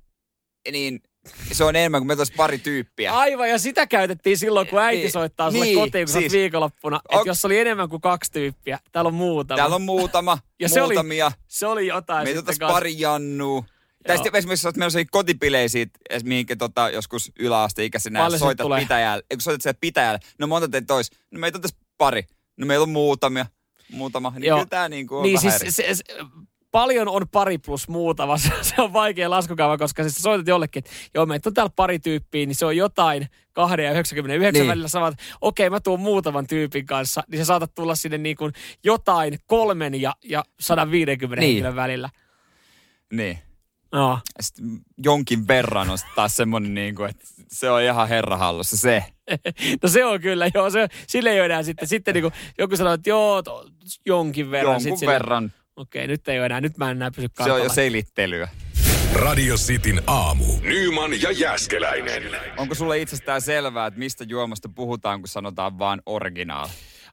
niin 0.71 0.99
se 1.51 1.63
on 1.63 1.75
enemmän 1.75 2.07
kuin 2.07 2.19
olisi 2.19 2.33
pari 2.37 2.57
tyyppiä. 2.57 3.13
Aivan, 3.17 3.49
ja 3.49 3.57
sitä 3.59 3.87
käytettiin 3.87 4.37
silloin, 4.37 4.67
kun 4.67 4.79
äiti 4.79 5.01
Niin, 5.01 5.11
soittaa 5.11 5.51
sulle 5.51 5.65
niin, 5.65 5.79
kotiin, 5.79 6.05
kun 6.05 6.11
sä 6.13 6.17
oot 6.17 6.21
siis- 6.21 6.33
viikonloppuna, 6.33 6.97
että 7.05 7.19
On- 7.19 7.27
jos 7.27 7.45
oli 7.45 7.59
enemmän 7.59 7.89
kuin 7.89 8.01
kaksi 8.01 8.31
tyyppiä, 8.31 8.79
täällä 8.91 9.07
on 9.07 9.13
muutama. 9.13 9.57
Täällä 9.57 9.75
on 9.75 9.81
muutama, 9.81 10.37
Ja 10.59 10.69
se 10.69 10.81
oli- 10.81 10.93
muutamia. 10.93 11.31
Se 11.47 11.67
oli 11.67 11.87
jotain 11.87 12.23
Meitä 12.27 12.39
on 12.39 12.45
kanssa. 12.45 12.67
pari 12.67 12.99
jannua. 12.99 13.63
Tai 14.07 14.17
sitten 14.17 14.35
esimerkiksi 14.35 14.67
jos 14.67 14.75
menossa 14.75 14.99
kotipileisiin, 15.11 15.91
mihinkä 16.23 16.55
tota, 16.55 16.89
joskus 16.89 17.31
yläasteikäisenä 17.39 18.19
Paljon 18.19 18.39
soitat 18.39 18.63
tulee? 18.65 18.79
pitäjälle. 18.81 19.23
Eikö 19.29 19.43
soitat 19.43 19.61
siellä 19.61 19.77
pitäjälle? 19.81 20.19
No 20.39 20.47
monta 20.47 20.67
teitä 20.67 20.85
tois. 20.87 21.11
No 21.31 21.39
meitä 21.39 21.57
on 21.57 21.61
tässä 21.61 21.77
pari. 21.97 22.23
No 22.57 22.65
meillä 22.65 22.83
on 22.83 22.89
muutamia. 22.89 23.45
Muutama. 23.91 24.29
Niin 24.35 24.43
Joo. 24.43 24.57
kyllä 24.57 24.69
tää 24.69 24.89
niinku 24.89 25.17
on 25.17 25.23
Niin 25.23 25.39
vähän 25.43 25.59
siis 25.59 25.79
eri. 25.79 25.95
se, 25.95 26.03
se, 26.03 26.03
paljon 26.75 27.07
on 27.07 27.27
pari 27.31 27.57
plus 27.57 27.87
muutama. 27.87 28.37
Se, 28.37 28.51
on 28.77 28.93
vaikea 28.93 29.29
laskukaava, 29.29 29.77
koska 29.77 30.03
siis 30.03 30.15
soitat 30.15 30.47
jollekin, 30.47 30.79
että 30.79 30.91
joo, 31.13 31.25
meitä 31.25 31.49
on 31.49 31.53
täällä 31.53 31.71
pari 31.75 31.99
tyyppiä, 31.99 32.45
niin 32.45 32.55
se 32.55 32.65
on 32.65 32.77
jotain 32.77 33.27
2 33.53 33.81
ja 33.81 33.91
99 33.91 34.53
Niin. 34.53 34.53
niin. 34.61 34.67
välillä 34.67 34.87
samat. 34.87 35.13
Okei, 35.41 35.69
mä 35.69 35.79
tuun 35.79 35.99
muutaman 35.99 36.47
tyypin 36.47 36.85
kanssa, 36.85 37.23
niin 37.31 37.39
sä 37.39 37.45
saatat 37.45 37.75
tulla 37.75 37.95
sinne 37.95 38.17
niin 38.17 38.35
kuin 38.35 38.53
jotain 38.83 39.39
kolmen 39.45 40.01
ja, 40.01 40.13
ja 40.23 40.43
150 40.59 41.39
Niin. 41.41 41.47
niin. 41.47 41.55
henkilön 41.55 41.75
välillä. 41.75 42.09
Niin. 43.13 43.39
No. 43.91 44.19
Sitten 44.39 44.65
jonkin 44.97 45.47
verran 45.47 45.89
on 45.89 45.97
sitten 45.97 46.15
taas 46.15 46.35
semmonen 46.35 46.73
niinku, 46.73 47.03
että 47.03 47.25
se 47.51 47.69
on 47.69 47.81
ihan 47.81 48.07
herrahallussa 48.09 48.77
se. 48.77 49.03
no 49.83 49.89
se 49.89 50.05
on 50.05 50.21
kyllä, 50.21 50.49
joo, 50.53 50.69
se, 50.69 50.87
sille 51.07 51.29
ei 51.29 51.39
ole 51.39 51.45
enää 51.45 51.63
sitten, 51.63 51.87
sitten 51.87 52.13
niin 52.13 52.21
kuin, 52.23 52.33
joku 52.57 52.77
sanoo, 52.77 52.93
että 52.93 53.09
joo, 53.09 53.41
to, 53.43 53.65
jonkin 54.05 54.51
verran. 54.51 54.73
Jonkun 54.73 54.81
sit 54.97 54.99
sille- 54.99 55.13
verran. 55.13 55.51
Okei, 55.75 56.07
nyt 56.07 56.27
ei 56.27 56.37
ole 56.39 56.45
enää, 56.45 56.61
nyt 56.61 56.77
mä 56.77 56.91
en 56.91 56.97
enää 56.97 57.11
pysy 57.11 57.21
Se 57.21 57.25
on 57.25 57.35
kartalla. 57.35 57.63
jo 57.63 57.69
selittelyä. 57.69 58.49
Radio 59.13 59.55
Cityn 59.55 60.01
aamu. 60.07 60.45
Nyman 60.61 61.21
ja 61.21 61.31
Jääskeläinen. 61.31 62.23
Onko 62.57 62.75
sulle 62.75 62.99
itsestään 62.99 63.41
selvää, 63.41 63.87
että 63.87 63.99
mistä 63.99 64.23
juomasta 64.27 64.69
puhutaan, 64.75 65.19
kun 65.21 65.27
sanotaan 65.27 65.79
vaan 65.79 66.01
originaal? 66.05 66.67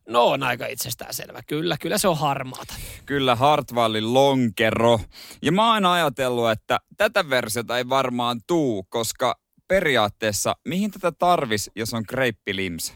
No 0.08 0.24
on 0.26 0.42
aika 0.42 0.66
itsestään 0.66 1.14
selvä. 1.14 1.40
Kyllä, 1.46 1.76
kyllä 1.80 1.98
se 1.98 2.08
on 2.08 2.18
harmaata. 2.18 2.74
Kyllä 3.06 3.34
Hartwallin 3.36 4.14
lonkero. 4.14 5.00
Ja 5.42 5.52
mä 5.52 5.64
oon 5.64 5.74
aina 5.74 5.92
ajatellut, 5.92 6.50
että 6.50 6.78
tätä 6.96 7.30
versiota 7.30 7.78
ei 7.78 7.88
varmaan 7.88 8.40
tuu, 8.46 8.82
koska 8.82 9.38
periaatteessa 9.68 10.56
mihin 10.68 10.90
tätä 10.90 11.12
tarvis, 11.12 11.70
jos 11.76 11.94
on 11.94 12.02
kreippilimsa? 12.06 12.94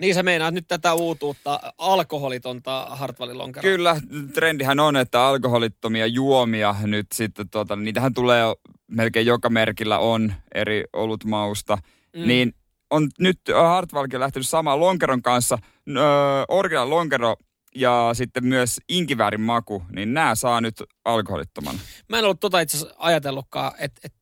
Niin 0.00 0.14
sä 0.14 0.22
meinaat 0.22 0.54
nyt 0.54 0.68
tätä 0.68 0.94
uutuutta 0.94 1.60
alkoholitonta 1.78 2.86
Hartwallin 2.90 3.38
lonkeroa. 3.38 3.70
Kyllä, 3.70 3.96
trendihän 4.34 4.80
on, 4.80 4.96
että 4.96 5.26
alkoholittomia 5.26 6.06
juomia 6.06 6.74
nyt 6.82 7.06
sitten, 7.14 7.48
tota, 7.48 7.76
niitähän 7.76 8.14
tulee 8.14 8.44
melkein 8.88 9.26
joka 9.26 9.50
merkillä 9.50 9.98
on 9.98 10.34
eri 10.54 10.84
olutmausta. 10.92 11.78
Mm. 12.16 12.26
Niin 12.26 12.52
on 12.90 13.08
nyt 13.18 13.40
Hartwallkin 13.54 14.20
lähtenyt 14.20 14.48
samaan 14.48 14.80
lonkeron 14.80 15.22
kanssa, 15.22 15.58
öö, 15.88 16.04
original 16.48 16.90
lonkero 16.90 17.36
ja 17.74 18.10
sitten 18.12 18.44
myös 18.44 18.80
inkiväärin 18.88 19.40
maku, 19.40 19.82
niin 19.92 20.14
nämä 20.14 20.34
saa 20.34 20.60
nyt 20.60 20.82
alkoholittomana. 21.04 21.78
Mä 22.08 22.18
en 22.18 22.24
ollut 22.24 22.40
tota 22.40 22.60
itse 22.60 22.76
asiassa 22.76 22.96
ajatellutkaan, 22.98 23.72
että 23.78 24.00
et, 24.04 24.12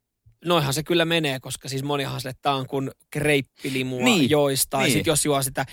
noihan 0.45 0.75
se 0.75 0.83
kyllä 0.83 1.05
menee, 1.05 1.41
koska 1.41 1.69
siis 1.69 1.83
monihan 1.83 2.21
sille 2.21 2.35
tää 2.43 2.55
on 2.55 2.67
kuin 2.67 2.91
kreippilimua 3.11 4.05
Niin, 4.05 4.31
joista. 4.31 4.79
niin. 4.79 4.87
Ja 4.89 4.93
sit 4.93 5.07
jos 5.07 5.25
juo 5.25 5.43
sitä 5.43 5.67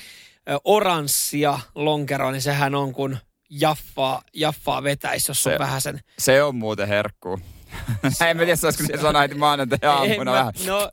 oranssia 0.63 1.59
lonkeroa, 1.75 2.31
niin 2.31 2.41
sehän 2.41 2.75
on 2.75 2.93
kuin 2.93 3.17
jaffaa, 3.49 4.21
jaffaa 4.33 4.83
vetäisi, 4.83 5.31
jos 5.31 5.43
Se- 5.43 5.53
on 5.53 5.59
vähän 5.59 5.81
sen... 5.81 5.99
Se 6.19 6.43
on 6.43 6.55
muuten 6.55 6.87
herkku. 6.87 7.39
en 8.29 8.37
mä 8.37 8.43
tiedä, 8.43 8.55
saisiko 8.55 8.83
se 8.97 9.01
sanoa 9.01 9.21
heti 9.21 9.35
maanantai-aamuna 9.35 10.31
Ei, 10.31 10.37
vähän. 10.39 10.53
No, 10.65 10.89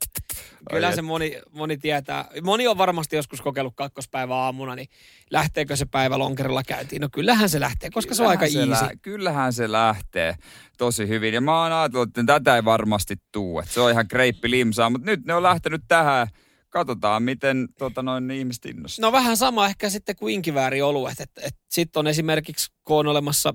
kyllä 0.69 0.87
Ai 0.87 0.93
se 0.93 0.99
et. 0.99 1.05
moni, 1.05 1.37
moni 1.51 1.77
tietää. 1.77 2.25
Moni 2.43 2.67
on 2.67 2.77
varmasti 2.77 3.15
joskus 3.15 3.41
kokeillut 3.41 3.75
kakkospäivä 3.75 4.35
aamuna, 4.35 4.75
niin 4.75 4.87
lähteekö 5.31 5.75
se 5.75 5.85
päivä 5.85 6.19
lonkerolla 6.19 6.63
käyntiin? 6.63 7.01
No 7.01 7.09
kyllähän 7.11 7.49
se 7.49 7.59
lähtee, 7.59 7.89
koska 7.89 8.15
se 8.15 8.23
on 8.23 8.29
aika 8.29 8.45
Kyllähän 8.47 8.69
easy. 8.73 8.85
lä- 8.85 8.91
kyllähän 9.01 9.53
se 9.53 9.71
lähtee 9.71 10.35
tosi 10.77 11.07
hyvin. 11.07 11.33
Ja 11.33 11.41
mä 11.41 11.63
oon 11.63 11.71
ajatellut, 11.71 12.09
että 12.17 12.23
tätä 12.23 12.55
ei 12.55 12.65
varmasti 12.65 13.15
tuu. 13.31 13.59
Että 13.59 13.73
se 13.73 13.81
on 13.81 13.91
ihan 13.91 14.07
kreippi 14.07 14.49
limsaa. 14.51 14.89
Mutta 14.89 15.05
nyt 15.05 15.25
ne 15.25 15.33
on 15.33 15.43
lähtenyt 15.43 15.81
tähän. 15.87 16.27
Katsotaan, 16.69 17.23
miten 17.23 17.67
tota, 17.77 18.01
noin 18.03 18.31
ihmiset 18.31 18.65
innostuu. 18.65 19.01
No 19.01 19.11
vähän 19.11 19.37
sama 19.37 19.65
ehkä 19.65 19.89
sitten 19.89 20.15
kuin 20.15 20.33
inkiväärioluet. 20.33 21.19
Että 21.19 21.41
et, 21.45 21.55
sitten 21.69 21.99
on 21.99 22.07
esimerkiksi, 22.07 22.71
kun 22.83 22.97
on 22.99 23.07
olemassa 23.07 23.53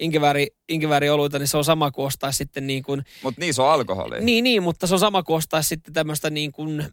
inkivääri, 0.00 0.46
inkiväärioluita, 0.68 1.38
niin 1.38 1.48
se 1.48 1.56
on 1.56 1.64
sama 1.64 1.90
kuin 1.90 2.06
ostaisi 2.06 2.36
sitten 2.36 2.66
niin 2.66 2.82
kuin, 2.82 3.02
Mutta 3.22 3.40
niissä 3.40 3.62
on 3.62 3.70
alkoholia. 3.70 4.20
niin, 4.20 4.44
niin, 4.44 4.62
mutta 4.62 4.86
se 4.86 4.94
on 4.94 5.00
sama 5.00 5.22
kuin 5.22 5.36
ostaisi 5.36 5.68
sitten 5.68 5.94
tämmöistä 5.94 6.30
niin 6.30 6.52
kuin 6.52 6.80
äh, 6.80 6.88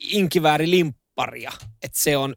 inkiväärilimpparia. 0.00 1.52
Että 1.82 1.98
se 1.98 2.16
on, 2.16 2.34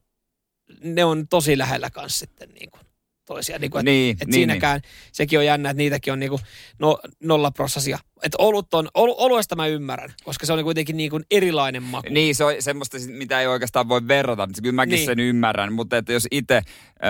ne 0.84 1.06
on 1.06 1.28
tosi 1.28 1.58
lähellä 1.58 1.90
kanssa 1.90 2.20
sitten 2.20 2.50
niin 2.50 2.72
kuin 2.72 2.82
toisiaan. 3.28 3.62
Niin 3.62 3.72
kuin, 3.72 3.80
että 3.80 3.92
Niin, 3.92 4.18
et 4.22 4.28
niin, 4.28 4.34
siinäkään, 4.34 4.82
sekin 5.12 5.40
on 5.40 5.46
jännä, 5.46 5.70
että 5.70 5.78
niitäkin 5.78 6.14
on 6.14 6.20
niinku 6.20 6.40
no, 6.80 7.00
nollaprossasia. 7.24 8.00
Että 8.24 8.36
olut 8.40 8.74
on, 8.74 8.88
olu, 8.94 9.16
oluesta 9.18 9.56
mä 9.56 9.68
ymmärrän, 9.68 10.14
koska 10.24 10.46
se 10.46 10.54
on 10.54 10.64
kuitenkin 10.64 10.98
niinku 10.98 11.20
erilainen 11.32 11.84
maku. 11.84 12.08
Niin, 12.10 12.36
se 12.36 12.44
on 12.44 12.54
semmoista, 12.60 12.98
mitä 13.08 13.42
ei 13.42 13.48
oikeastaan 13.48 13.90
voi 13.90 14.08
verrata. 14.08 14.48
Kyllä 14.62 14.76
mäkin 14.76 14.92
niin. 14.92 14.98
Niin. 14.98 15.06
sen 15.06 15.20
ymmärrän, 15.20 15.74
mutta 15.74 15.98
että 15.98 16.14
jos 16.14 16.28
itse, 16.32 16.62
öö, 17.04 17.10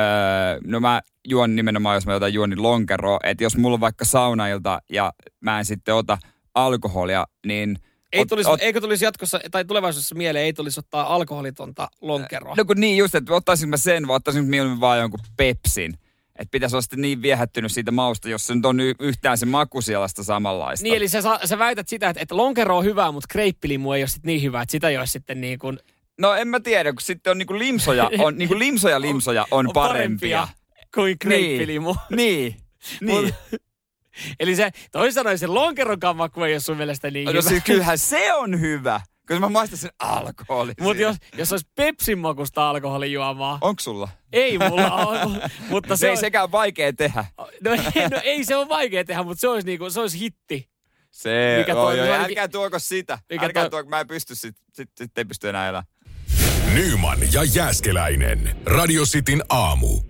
no 0.66 0.80
mä 0.80 1.02
juon 1.28 1.56
nimenomaan, 1.56 1.96
jos 1.96 2.06
mä 2.06 2.16
otan 2.16 2.34
juon 2.34 2.64
lonkeroa, 2.64 3.20
että 3.24 3.44
jos 3.44 3.58
mulla 3.58 3.74
on 3.74 3.80
vaikka 3.82 4.06
saunailta 4.06 4.82
ja 4.90 5.14
mä 5.40 5.60
en 5.60 5.66
sitten 5.66 5.96
ota 5.96 6.18
alkoholia, 6.56 7.26
niin 7.46 7.80
Ei 8.14 8.26
tulisi, 8.26 8.50
ot- 8.50 8.58
eikö 8.60 8.82
tulisi 8.82 9.06
jatkossa, 9.06 9.40
tai 9.52 9.66
tulevaisuudessa 9.66 10.16
mieleen, 10.16 10.46
ei 10.46 10.54
tulisi 10.54 10.80
ottaa 10.80 11.16
alkoholitonta 11.16 11.88
lonkeroa. 12.02 12.56
No 12.58 12.66
kun 12.66 12.80
niin 12.80 12.98
just, 12.98 13.16
että 13.16 13.34
ottaisin 13.34 13.70
mä 13.70 13.78
sen, 13.78 14.08
vai 14.08 14.16
ottaisin 14.16 14.46
mieluummin 14.46 14.80
vaan 14.82 15.00
jonkun 15.00 15.20
Pepsin. 15.38 15.94
Että 16.40 16.52
pitäisi 16.52 16.76
olla 16.76 16.82
sitten 16.82 17.02
niin 17.02 17.22
viehättynyt 17.22 17.72
siitä 17.72 17.92
mausta, 17.92 18.30
jos 18.30 18.48
se 18.48 18.56
nyt 18.56 18.66
on 18.66 18.80
yhtään 19.00 19.38
se 19.38 19.46
maku 19.46 19.82
sielasta 19.82 20.24
samanlaista. 20.24 20.84
Niin, 20.84 20.96
eli 20.96 21.08
sä, 21.08 21.22
sä 21.46 21.60
väität 21.60 21.88
sitä, 21.88 22.10
että, 22.10 22.22
että 22.22 22.38
lonkero 22.38 22.78
on 22.78 22.86
hyvä, 22.86 23.12
mutta 23.12 23.28
kreippilimu 23.32 23.92
ei 23.94 24.02
ole 24.02 24.08
sit 24.08 24.24
niin 24.24 24.42
hyvä, 24.42 24.62
että 24.62 24.72
sitä 24.72 24.90
ei 24.90 24.98
ole 24.98 25.08
sitten 25.08 25.42
niin 25.42 25.60
kuin 25.60 25.80
No 26.22 26.34
en 26.34 26.48
mä 26.48 26.60
tiedä, 26.60 26.92
kun 26.94 27.02
sitten 27.02 27.32
on 27.32 27.38
niinku 27.38 27.58
limsoja, 27.60 28.10
on 28.20 28.38
niinku 28.38 28.60
limsoja 28.66 29.02
limsoja 29.02 29.46
on, 29.52 29.68
on 29.68 29.74
parempia. 29.74 30.48
kuin 30.96 31.20
kreippilimu. 31.20 31.96
Niin, 32.10 32.56
niin. 33.02 33.34
Mut- 33.34 33.60
Eli 34.40 34.56
se, 34.56 34.72
toisin 34.92 35.14
sanoen 35.14 35.38
se 35.40 35.48
lonkeronkaan 35.48 36.18
maku 36.18 36.44
ei 36.44 36.54
ole 36.54 36.60
sun 36.60 36.78
mielestä 36.78 37.12
niin 37.12 37.26
No 37.26 37.32
hyvä. 37.32 37.42
siis 37.42 37.64
kyllähän 37.64 37.98
se 37.98 38.34
on 38.34 38.60
hyvä, 38.60 39.02
koska 39.28 39.40
mä 39.40 39.50
maistan 39.50 39.78
sen 39.80 39.92
alkoholin. 40.00 40.76
Mutta 40.80 41.04
jos, 41.04 41.16
jos 41.38 41.52
olisi 41.52 41.68
Pepsin 41.76 42.20
makusta 42.20 42.70
alkoholijuomaa, 42.70 43.58
Onks 43.62 43.84
sulla? 43.84 44.10
ei 44.34 44.58
mulla 44.58 44.92
ole, 45.06 45.50
mutta 45.70 45.96
Se, 45.96 46.00
se 46.00 46.08
ei 46.08 46.12
on, 46.12 46.18
sekään 46.18 46.52
vaikea 46.52 46.94
tehdä. 46.94 47.26
no, 47.64 47.72
ei, 47.96 48.10
no 48.12 48.20
ei 48.24 48.46
se 48.46 48.56
ole 48.56 48.70
vaikea 48.70 49.06
tehdä, 49.06 49.24
mutta 49.24 49.42
se 49.42 49.48
olisi, 49.48 49.68
niinku, 49.68 49.90
se 49.90 50.00
olisi 50.00 50.20
hitti. 50.20 50.70
Se 51.12 51.56
Mikä 51.60 51.76
on 51.76 51.82
toi- 51.86 51.98
jo, 51.98 52.04
ainakin- 52.04 52.24
älkää 52.26 52.48
tuoko 52.48 52.80
sitä. 52.80 53.20
Mikä 53.30 53.46
älkää 53.46 53.64
toi- 53.64 53.70
tuoko, 53.70 53.90
mä 53.90 54.00
en 54.00 54.08
pysty 54.08 54.36
sit, 54.36 54.56
sit, 54.74 54.90
sit 54.98 55.18
ei 55.18 55.26
pysty 55.26 55.50
enää 55.50 55.70
elämään. 55.70 55.86
Nyman 56.74 57.18
ja 57.34 57.44
Jääskeläinen. 57.44 58.58
Radio 58.66 59.04
Cityn 59.06 59.44
aamu. 59.50 60.02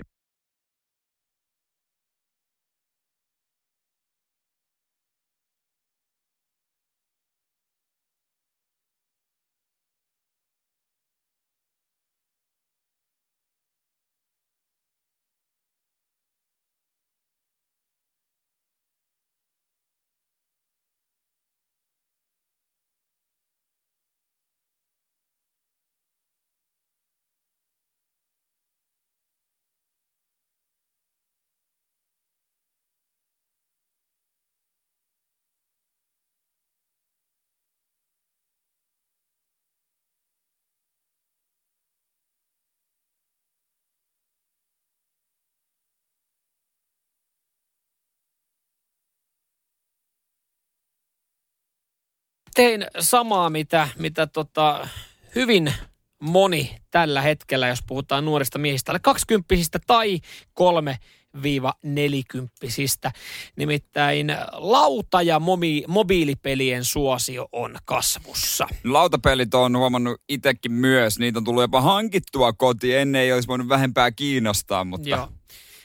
Tein 52.57 52.85
samaa, 52.99 53.49
mitä, 53.49 53.89
mitä 53.97 54.27
tota, 54.27 54.87
hyvin 55.35 55.73
moni 56.19 56.75
tällä 56.91 57.21
hetkellä, 57.21 57.67
jos 57.67 57.79
puhutaan 57.87 58.25
nuorista 58.25 58.59
miehistä, 58.59 58.91
alle 58.91 58.99
20 58.99 59.55
tai 59.87 60.19
kolme 60.53 60.99
viiva 61.43 61.73
nelikymppisistä. 61.83 63.11
Nimittäin 63.55 64.27
lauta- 64.51 65.21
ja 65.21 65.39
mobi- 65.39 65.83
mobiilipelien 65.87 66.85
suosio 66.85 67.49
on 67.51 67.75
kasvussa. 67.85 68.67
Lautapelit 68.83 69.53
on 69.53 69.77
huomannut 69.77 70.21
itsekin 70.29 70.71
myös. 70.71 71.19
Niitä 71.19 71.39
on 71.39 71.43
tullut 71.43 71.63
jopa 71.63 71.81
hankittua 71.81 72.53
kotiin. 72.53 72.97
Ennen 72.97 73.21
ei 73.21 73.33
olisi 73.33 73.47
voinut 73.47 73.69
vähempää 73.69 74.11
kiinnostaa, 74.11 74.83
mutta 74.83 75.09
Joo. 75.09 75.29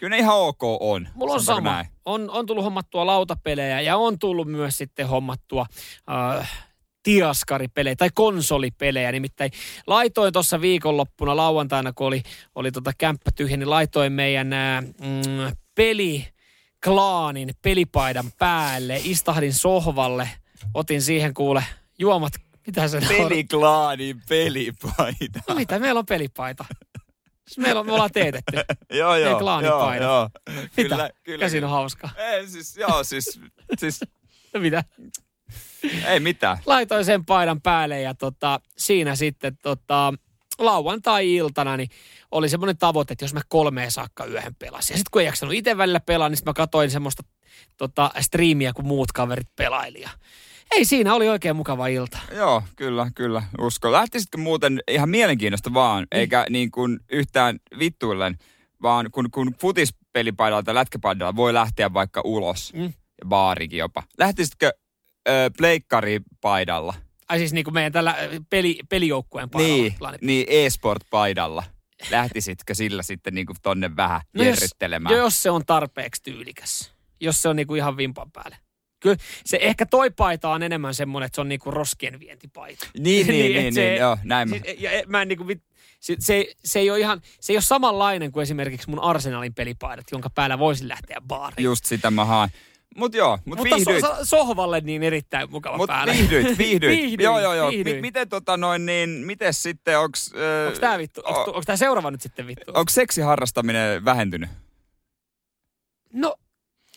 Kyllä 0.02 0.16
ne 0.16 0.18
ihan 0.18 0.36
ok 0.36 0.62
on. 0.80 1.08
Mulla 1.14 1.34
on 1.34 1.42
sama. 1.42 1.72
näin? 1.72 1.86
On, 2.04 2.30
on 2.30 2.46
tullut 2.46 2.64
hommattua 2.64 3.06
lautapelejä 3.06 3.80
ja 3.80 3.96
on 3.96 4.18
tullut 4.18 4.48
myös 4.48 4.78
sitten 4.78 5.08
hommattua 5.08 5.66
äh, 6.38 6.66
tiaskaripelejä 7.02 7.96
tai 7.96 8.08
konsolipelejä. 8.14 9.12
Nimittäin 9.12 9.50
laitoin 9.86 10.32
tuossa 10.32 10.60
viikonloppuna 10.60 11.36
lauantaina, 11.36 11.92
kun 11.92 12.06
oli, 12.06 12.22
oli 12.54 12.72
tota 12.72 12.92
kämppä 12.98 13.30
tyhjä, 13.34 13.56
niin 13.56 13.70
laitoin 13.70 14.12
meidän 14.12 14.52
äh, 14.52 14.82
mm, 14.82 15.56
peli 15.74 16.26
klaanin 16.84 17.50
pelipaidan 17.62 18.32
päälle, 18.38 19.00
istahdin 19.04 19.54
sohvalle, 19.54 20.28
otin 20.74 21.02
siihen 21.02 21.34
kuule 21.34 21.64
juomat, 21.98 22.32
mitä 22.66 22.88
se 22.88 22.98
naurat- 23.00 23.28
Peliklaanin 23.28 24.22
pelipaita. 24.28 25.40
No 25.48 25.54
mitä, 25.54 25.78
meillä 25.78 25.98
on 25.98 26.06
pelipaita. 26.06 26.64
Siis 27.48 27.58
meillä 27.58 27.80
on, 27.80 27.86
me 27.86 27.92
ollaan 27.92 28.10
teetetty. 28.12 28.56
joo, 28.98 29.16
joo. 29.16 29.38
klaanipaita. 29.38 30.04
Joo, 30.04 30.12
joo. 30.12 30.30
Mitä? 30.76 30.88
Kyllä, 30.88 31.10
kyllä. 31.22 31.38
Käsin 31.38 31.64
on 31.64 31.70
hauska. 31.70 32.08
Ei, 32.16 32.48
siis, 32.48 32.76
joo, 32.76 33.04
siis, 33.04 33.40
siis, 33.78 34.00
No 34.54 34.60
mitä? 34.60 34.84
ei 36.06 36.20
mitään. 36.20 36.58
laitoin 36.66 37.04
sen 37.04 37.24
paidan 37.24 37.60
päälle 37.60 38.00
ja 38.00 38.14
tota, 38.14 38.60
siinä 38.78 39.16
sitten 39.16 39.56
tota, 39.62 40.14
lauantai-iltana 40.58 41.76
niin 41.76 41.88
oli 42.30 42.48
semmoinen 42.48 42.78
tavoite, 42.78 43.12
että 43.12 43.24
jos 43.24 43.34
mä 43.34 43.40
kolmeen 43.48 43.90
saakka 43.90 44.24
yöhön 44.24 44.54
pelasin. 44.58 44.94
Ja 44.94 44.98
sitten 44.98 45.10
kun 45.10 45.22
ei 45.22 45.26
jaksanut 45.26 45.54
itse 45.54 45.76
välillä 45.76 46.00
pelaa, 46.00 46.28
niin 46.28 46.38
mä 46.46 46.52
katsoin 46.52 46.90
semmoista 46.90 47.22
tota, 47.76 48.10
striimiä, 48.20 48.72
kun 48.72 48.86
muut 48.86 49.12
kaverit 49.12 49.48
pelaili. 49.56 50.04
Ei 50.74 50.84
siinä, 50.84 51.14
oli 51.14 51.28
oikein 51.28 51.56
mukava 51.56 51.86
ilta. 51.86 52.18
Joo, 52.34 52.62
kyllä, 52.76 53.10
kyllä, 53.14 53.42
usko. 53.60 53.92
Lähtisitkö 53.92 54.38
muuten 54.38 54.80
ihan 54.90 55.08
mielenkiinnosta 55.10 55.74
vaan, 55.74 56.06
eikä 56.12 56.46
niin 56.50 56.70
kuin 56.70 57.00
yhtään 57.12 57.58
vittuillen, 57.78 58.38
vaan 58.82 59.10
kun, 59.10 59.30
kun 59.30 59.54
futispelipaidalla 59.60 60.62
tai 60.62 60.74
lätkäpaidalla 60.74 61.36
voi 61.36 61.54
lähteä 61.54 61.92
vaikka 61.94 62.20
ulos, 62.24 62.72
Mm. 62.72 62.82
ja 62.84 63.26
baarikin 63.28 63.78
jopa. 63.78 64.02
Lähtisitkö 64.18 64.72
ö, 65.28 65.50
pleikkaripaidalla? 65.58 66.94
Ai 67.28 67.38
siis 67.38 67.52
niin 67.52 67.64
kuin 67.64 67.74
meidän 67.74 67.92
tällä 67.92 68.16
peli, 68.50 68.78
pelijoukkueen 68.88 69.50
paidalla. 69.50 69.76
Niin, 69.76 69.94
niin 70.20 70.46
e-sport-paidalla. 70.48 71.62
Lähtisitkö 72.10 72.74
sillä 72.74 73.02
sitten 73.02 73.34
niin 73.34 73.46
kuin 73.46 73.56
tonne 73.62 73.96
vähän 73.96 74.20
No 74.34 74.42
jos- 74.44 74.74
jos 75.10 75.42
se 75.42 75.50
on 75.50 75.66
tarpeeksi 75.66 76.22
tyylikäs. 76.22 76.92
Jos 77.20 77.42
se 77.42 77.48
on 77.48 77.56
niinku 77.56 77.74
ihan 77.74 77.96
vimpan 77.96 78.30
päälle. 78.32 78.56
Kyllä 79.02 79.16
se 79.44 79.58
ehkä 79.60 79.86
toi 79.86 80.10
paita 80.10 80.48
on 80.50 80.62
enemmän 80.62 80.94
semmoinen, 80.94 81.26
että 81.26 81.34
se 81.34 81.40
on 81.40 81.48
niinku 81.48 81.70
roskien 81.70 82.20
vientipaita. 82.20 82.86
Niin, 82.98 83.26
niin, 83.26 83.56
et 83.56 83.62
niin, 83.62 83.74
niin, 83.74 83.96
joo, 83.96 84.18
näin 84.24 84.50
mä. 84.50 84.56
Siis, 84.64 84.80
ja 84.80 84.90
mä 85.06 85.22
en 85.22 85.28
niinku, 85.28 85.44
se, 86.00 86.16
se, 86.18 86.46
se, 86.64 86.78
ei 86.78 86.90
ole 86.90 87.00
ihan, 87.00 87.20
se 87.40 87.52
ei 87.52 87.56
ole 87.56 87.62
samanlainen 87.62 88.32
kuin 88.32 88.42
esimerkiksi 88.42 88.90
mun 88.90 89.02
Arsenalin 89.02 89.54
pelipaidat, 89.54 90.06
jonka 90.12 90.30
päällä 90.30 90.58
voisin 90.58 90.88
lähteä 90.88 91.20
baariin. 91.28 91.64
Just 91.64 91.84
sitä 91.84 92.10
mä 92.10 92.24
haen. 92.24 92.50
Mut 92.96 93.14
joo, 93.14 93.38
mut 93.44 93.58
Mutta 93.58 93.76
viihdyit. 93.76 94.00
so, 94.00 94.16
so, 94.16 94.24
sohvalle 94.24 94.80
niin 94.80 95.02
erittäin 95.02 95.50
mukava 95.50 95.76
Mut 95.76 95.86
päällä. 95.86 96.12
viihdyit, 96.18 96.58
viihdyit. 96.58 96.98
Viihdyin, 96.98 97.24
joo, 97.24 97.40
joo, 97.40 97.54
joo. 97.54 97.70
Mi- 97.70 98.00
miten 98.00 98.28
tota 98.28 98.56
noin, 98.56 98.86
niin, 98.86 99.10
miten 99.10 99.54
sitten, 99.54 99.98
onks... 99.98 100.32
Ö, 100.34 100.66
Onko 100.66 100.78
tää 100.80 100.98
vittu? 100.98 101.20
Onko, 101.24 101.40
o- 101.40 101.44
onko 101.44 101.62
tää 101.66 101.76
seuraava 101.76 102.10
nyt 102.10 102.20
sitten 102.20 102.46
vittu? 102.46 102.72
Onko 102.74 102.90
seksiharrastaminen 102.90 104.04
vähentynyt? 104.04 104.50
No, 106.12 106.34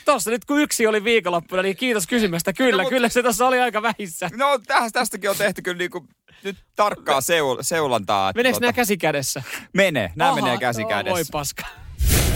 tossa 0.06 0.32
nyt 0.32 0.46
kun 0.46 0.60
yksi 0.62 0.88
oli 0.88 1.04
viikonloppuna, 1.04 1.62
niin 1.62 1.78
kiitos 1.78 2.08
kysymästä. 2.08 2.54
Kyllä, 2.54 2.78
No, 2.78 2.84
mut- 2.84 2.90
kyllä 2.90 3.10
se 3.10 3.24
tossa 3.24 3.48
oli 3.48 3.60
aika 3.60 3.82
vähissä. 3.82 4.30
No 4.38 4.60
tästä, 4.68 5.00
tästäkin 5.00 5.30
on 5.30 5.36
tehty 5.36 5.62
kyllä 5.62 5.78
niinku 5.78 6.08
nyt 6.44 6.58
tarkkaa 6.76 7.22
seul, 7.22 7.58
seulantaa. 7.62 8.32
Meneekö 8.36 8.58
tota- 8.58 8.62
nämä 8.62 8.74
käsi 8.74 8.98
kädessä? 8.98 9.44
Menee, 9.74 10.12
nämä 10.16 10.32
Aha, 10.32 10.42
menee 10.42 10.58
käsi 10.58 10.82
no, 10.82 10.90
kädessä. 10.90 11.12
Voi 11.16 11.24
paska. 11.32 11.64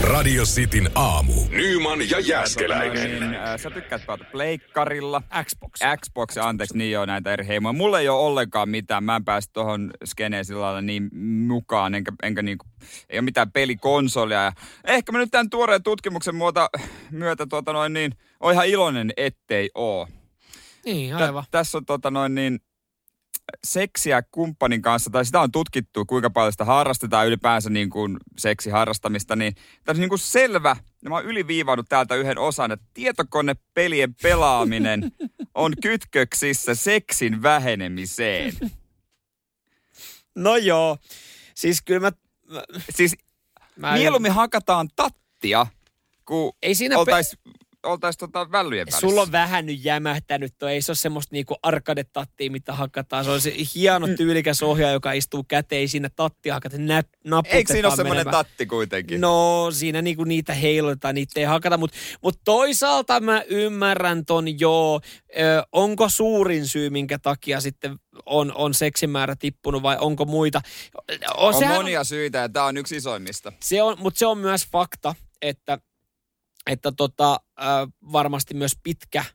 Radio 0.02 0.44
Cityn 0.44 0.90
aamu. 0.96 1.34
Nyman 1.50 2.10
ja 2.10 2.20
Jäskeläinen. 2.20 3.20
Niin, 3.20 3.36
äh, 3.36 3.60
sä 3.60 3.70
tykkäät 3.70 4.06
pelata 4.06 4.24
pleikkarilla. 4.32 5.22
Xbox. 5.44 5.80
Xbox, 6.02 6.38
anteeksi, 6.38 6.78
niin 6.78 6.92
joo, 6.92 7.06
näitä 7.06 7.34
eri 7.34 7.48
heimoja. 7.48 7.74
Mulla 7.74 8.00
ei 8.00 8.10
ole 8.10 8.20
ollenkaan 8.20 8.70
mitään, 8.70 9.04
mä 9.04 9.16
en 9.16 9.26
pääse 9.26 9.50
tuohon 9.54 9.92
skeneen 10.06 10.46
sillä 10.46 10.62
lailla 10.62 10.82
niin 10.82 11.10
mukaan, 11.48 11.96
enkä, 11.96 12.12
enkä 12.24 12.42
niinku, 12.42 12.66
ei 13.10 13.20
ole 13.20 13.26
mitään 13.26 13.52
pelikonsolia. 13.52 14.42
Ja 14.44 14.52
ehkä 14.88 15.12
mä 15.12 15.18
nyt 15.18 15.32
tämän 15.32 15.50
tuoreen 15.50 15.84
tutkimuksen 15.84 16.36
muuta, 16.36 16.70
myötä 17.12 17.46
tota 17.46 17.74
noin 17.74 17.94
niin, 17.94 18.12
on 18.40 18.54
ihan 18.54 18.68
iloinen, 18.68 19.14
ettei 19.18 19.70
oo. 19.76 20.08
Niin, 20.86 21.18
Tä- 21.18 21.26
aivan. 21.26 21.44
tässä 21.52 21.78
on 21.78 21.86
tota 21.86 22.12
noin 22.12 22.36
niin, 22.36 22.60
seksiä 23.64 24.24
kumppanin 24.32 24.82
kanssa, 24.82 25.10
tai 25.10 25.26
sitä 25.26 25.42
on 25.42 25.52
tutkittu, 25.52 26.06
kuinka 26.06 26.30
paljon 26.30 26.52
sitä 26.52 26.66
harrastetaan 26.66 27.28
ylipäänsä 27.28 27.70
niin 27.70 27.90
kuin 27.90 28.18
seksiharrastamista, 28.38 29.36
niin 29.36 29.56
tämä 29.84 29.96
on 29.96 30.00
niin 30.00 30.10
kuin 30.10 30.20
selvä, 30.20 30.76
ja 31.04 31.10
mä 31.10 31.16
oon 31.16 31.26
yliviivannut 31.26 31.90
täältä 31.90 32.16
yhden 32.16 32.38
osan, 32.38 32.72
että 32.72 32.86
tietokonepelien 32.94 34.16
pelaaminen 34.22 35.12
on 35.56 35.74
kytköksissä 35.82 36.76
seksin 36.76 37.42
vähenemiseen. 37.42 38.54
No 40.36 40.58
joo. 40.58 40.98
Siis 41.56 41.82
kyllä 41.82 42.00
mä... 42.00 42.12
mä, 42.54 42.64
Siis 42.90 43.16
mä 43.76 43.94
mieluummin 43.94 44.32
hakataan 44.32 44.90
tattia, 44.96 45.68
kun 46.26 46.54
Ei 46.62 46.76
siinä 46.76 46.96
pe- 47.06 47.12
oltaisiin 47.84 48.20
tota 48.20 48.52
vällyjen 48.52 48.86
välissä. 48.86 49.00
Sulla 49.00 49.22
on 49.22 49.32
vähän 49.32 49.66
nyt 49.66 49.86
jämähtänyt, 49.86 50.54
toi. 50.58 50.72
ei 50.72 50.82
se 50.82 50.92
ole 50.92 50.96
semmoista 50.96 51.36
niinku 51.36 51.56
arkadetattia, 51.64 52.52
mitä 52.52 52.74
hakataan. 52.74 53.26
Se 53.26 53.32
on 53.32 53.42
se 53.42 53.54
hieno 53.76 54.08
Mm. 54.08 54.16
tyylikäs 54.16 54.64
ohjaaja, 54.64 54.94
joka 54.94 55.12
istuu 55.12 55.44
käteen 55.48 55.90
siinä 55.90 56.10
tattia 56.16 56.54
hakata, 56.54 56.78
nä, 56.78 57.04
naputetaan 57.24 57.58
Eikö 57.58 57.74
siinä 57.74 57.88
ole 57.88 57.96
semmoinen 57.96 58.26
tatti 58.26 58.66
kuitenkin? 58.66 59.22
No, 59.22 59.68
siinä 59.72 60.02
niinku 60.02 60.24
niitä 60.24 60.54
heilutetaan, 60.54 61.16
niitä 61.16 61.40
ei 61.40 61.46
hakata, 61.46 61.78
mutta 61.78 61.98
mut 62.24 62.40
toisaalta 62.46 63.20
mä 63.20 63.42
ymmärrän 63.48 64.26
ton 64.26 64.60
joo. 64.60 65.02
Ö, 65.40 65.64
onko 65.72 66.10
suurin 66.10 66.68
syy, 66.68 66.90
minkä 66.90 67.20
takia 67.20 67.62
sitten 67.62 68.00
on, 68.26 68.52
on 68.56 68.74
seksimäärä 68.74 69.36
tippunut 69.36 69.84
vai 69.84 69.98
onko 70.00 70.26
muita? 70.26 70.62
on 71.38 71.54
sehän 71.54 71.76
monia 71.76 72.04
syitä 72.04 72.38
ja 72.38 72.50
tämä 72.50 72.66
on 72.66 72.78
yksi 72.78 72.96
isoimmista. 72.96 73.54
se 73.62 73.82
on, 73.82 73.96
mutta 74.00 74.20
se 74.20 74.26
on 74.26 74.38
myös 74.38 74.68
fakta, 74.72 75.16
että, 75.42 75.80
että 76.68 76.92
tota, 76.92 77.40
varmasti 78.12 78.54
myös 78.54 78.72
pitkä 78.84 79.26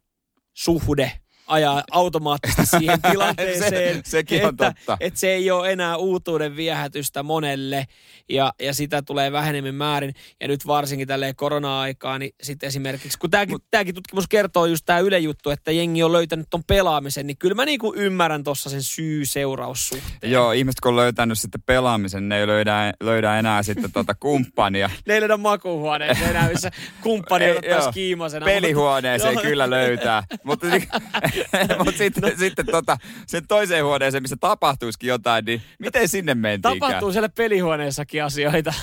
suhde 0.55 1.21
ajaa 1.47 1.83
automaattisesti 1.91 2.77
siihen 2.79 3.03
tilanteeseen, 3.11 3.97
Se- 3.97 4.11
sekin 4.11 4.43
on 4.45 4.51
että, 4.51 4.75
totta. 4.75 4.97
että 5.01 5.21
se 5.21 5.33
ei 5.33 5.51
ole 5.51 5.73
enää 5.73 5.97
uutuuden 5.97 6.57
viehätystä 6.57 7.23
monelle 7.23 7.87
ja, 8.29 8.53
ja 8.63 8.75
sitä 8.75 9.03
tulee 9.03 9.33
vähemmän 9.33 9.75
määrin. 9.75 10.15
Ja 10.41 10.49
nyt 10.49 10.67
varsinkin 10.67 11.09
tälleen 11.09 11.37
korona-aikaa, 11.37 12.19
niin 12.19 12.33
sitten 12.43 12.67
esimerkiksi, 12.67 13.19
kun 13.19 13.31
tämäkin, 13.31 13.59
tämäkin 13.71 13.95
tutkimus 13.95 14.29
kertoo 14.29 14.67
just 14.67 14.83
tämä 14.87 14.99
Yle 14.99 15.19
juttu, 15.19 15.51
että 15.51 15.73
jengi 15.73 16.03
on 16.03 16.13
löytänyt 16.13 16.47
ton 16.51 16.65
pelaamisen, 16.67 17.27
niin 17.27 17.39
kyllä 17.39 17.55
mä 17.55 17.65
niinku 17.65 17.95
ymmärrän 17.97 18.45
tuossa 18.45 18.71
sen 18.71 18.83
syy-seuraussuhteen. 18.83 20.33
Joo, 20.33 20.53
ihmiset 20.53 20.81
kun 20.81 20.89
on 20.89 20.97
löytänyt 20.97 21.39
sitten 21.39 21.63
pelaamisen, 21.67 22.29
ne 22.29 22.41
ei 22.41 22.47
löydä, 22.47 22.93
löydä 23.01 23.39
enää 23.39 23.63
sitten 23.63 23.93
tuota 23.93 24.15
kumppania. 24.21 24.91
Ne 25.07 25.15
ei 25.15 25.21
löydä 25.21 25.37
makuuhuoneeseen 25.37 26.31
enää, 26.31 26.49
missä 26.49 26.71
kumppani 27.01 27.51
ottaisi 27.51 27.87
joo. 27.87 27.93
kiimasena. 27.93 28.45
Pelihuoneeseen 28.47 29.35
Joo. 29.35 29.43
kyllä 29.43 29.71
löytää. 29.71 30.23
Mutta, 30.45 30.67
mutta 31.85 31.99
sitten, 31.99 32.23
no. 32.23 32.31
sitten 32.39 32.67
tota, 32.67 32.97
sen 33.27 33.47
toiseen 33.47 33.85
huoneeseen, 33.85 34.23
missä 34.23 34.37
tapahtuisikin 34.41 35.09
jotain, 35.09 35.45
niin 35.45 35.63
miten 35.79 36.09
sinne 36.09 36.35
mentiinkään? 36.35 36.79
Tapahtuu 36.79 37.13
siellä 37.13 37.29
pelihuoneessakin 37.29 38.25
asioita. 38.25 38.75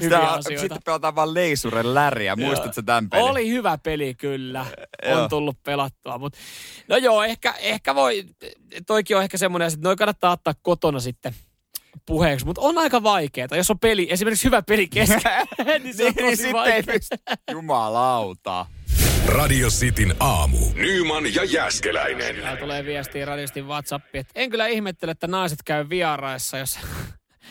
Sitä, 0.00 0.18
asioita. 0.18 0.60
Sitten 0.60 0.82
pelataan 0.84 1.14
vaan 1.14 1.34
leisuren 1.34 1.94
läriä. 1.94 2.36
Muistatko 2.36 2.82
tämän 2.82 3.10
pelin? 3.10 3.24
Oli 3.24 3.48
hyvä 3.48 3.78
peli 3.78 4.14
kyllä, 4.14 4.66
Joo. 5.08 5.22
on 5.22 5.28
tullut 5.30 5.62
pelattua. 5.62 6.18
Mut, 6.18 6.36
no 6.88 6.96
joo, 6.96 7.22
ehkä, 7.22 7.54
ehkä 7.58 7.94
voi, 7.94 8.24
toikin 8.86 9.16
on 9.16 9.22
ehkä 9.22 9.38
semmoinen, 9.38 9.68
että 9.68 9.88
noi 9.88 9.96
kannattaa 9.96 10.32
ottaa 10.32 10.54
kotona 10.62 11.00
sitten 11.00 11.34
puheeksi, 12.06 12.46
mutta 12.46 12.60
on 12.60 12.78
aika 12.78 13.02
vaikeaa. 13.02 13.48
Jos 13.56 13.70
on 13.70 13.78
peli, 13.78 14.06
esimerkiksi 14.10 14.44
hyvä 14.44 14.62
peli 14.62 14.88
kesken, 14.88 15.20
niin 15.82 15.94
se 15.94 16.06
on 16.06 16.12
niin, 16.12 16.14
niin 16.14 16.14
tosi 16.14 16.36
sitten 16.36 16.46
ei 16.46 16.52
vaikeaa. 16.52 17.36
Jumalauta. 17.50 18.66
Radio 19.28 19.68
Cityn 19.68 20.14
aamu. 20.20 20.58
Nyman 20.74 21.34
ja 21.34 21.44
Jäskeläinen. 21.44 22.36
Täällä 22.36 22.60
tulee 22.60 22.84
viestiä 22.84 23.24
radistin 23.24 23.66
WhatsAppiin, 23.66 24.20
että 24.20 24.32
en 24.34 24.50
kyllä 24.50 24.66
ihmettele, 24.66 25.10
että 25.12 25.26
naiset 25.26 25.58
käy 25.64 25.88
vieraissa, 25.88 26.58
jos 26.58 26.78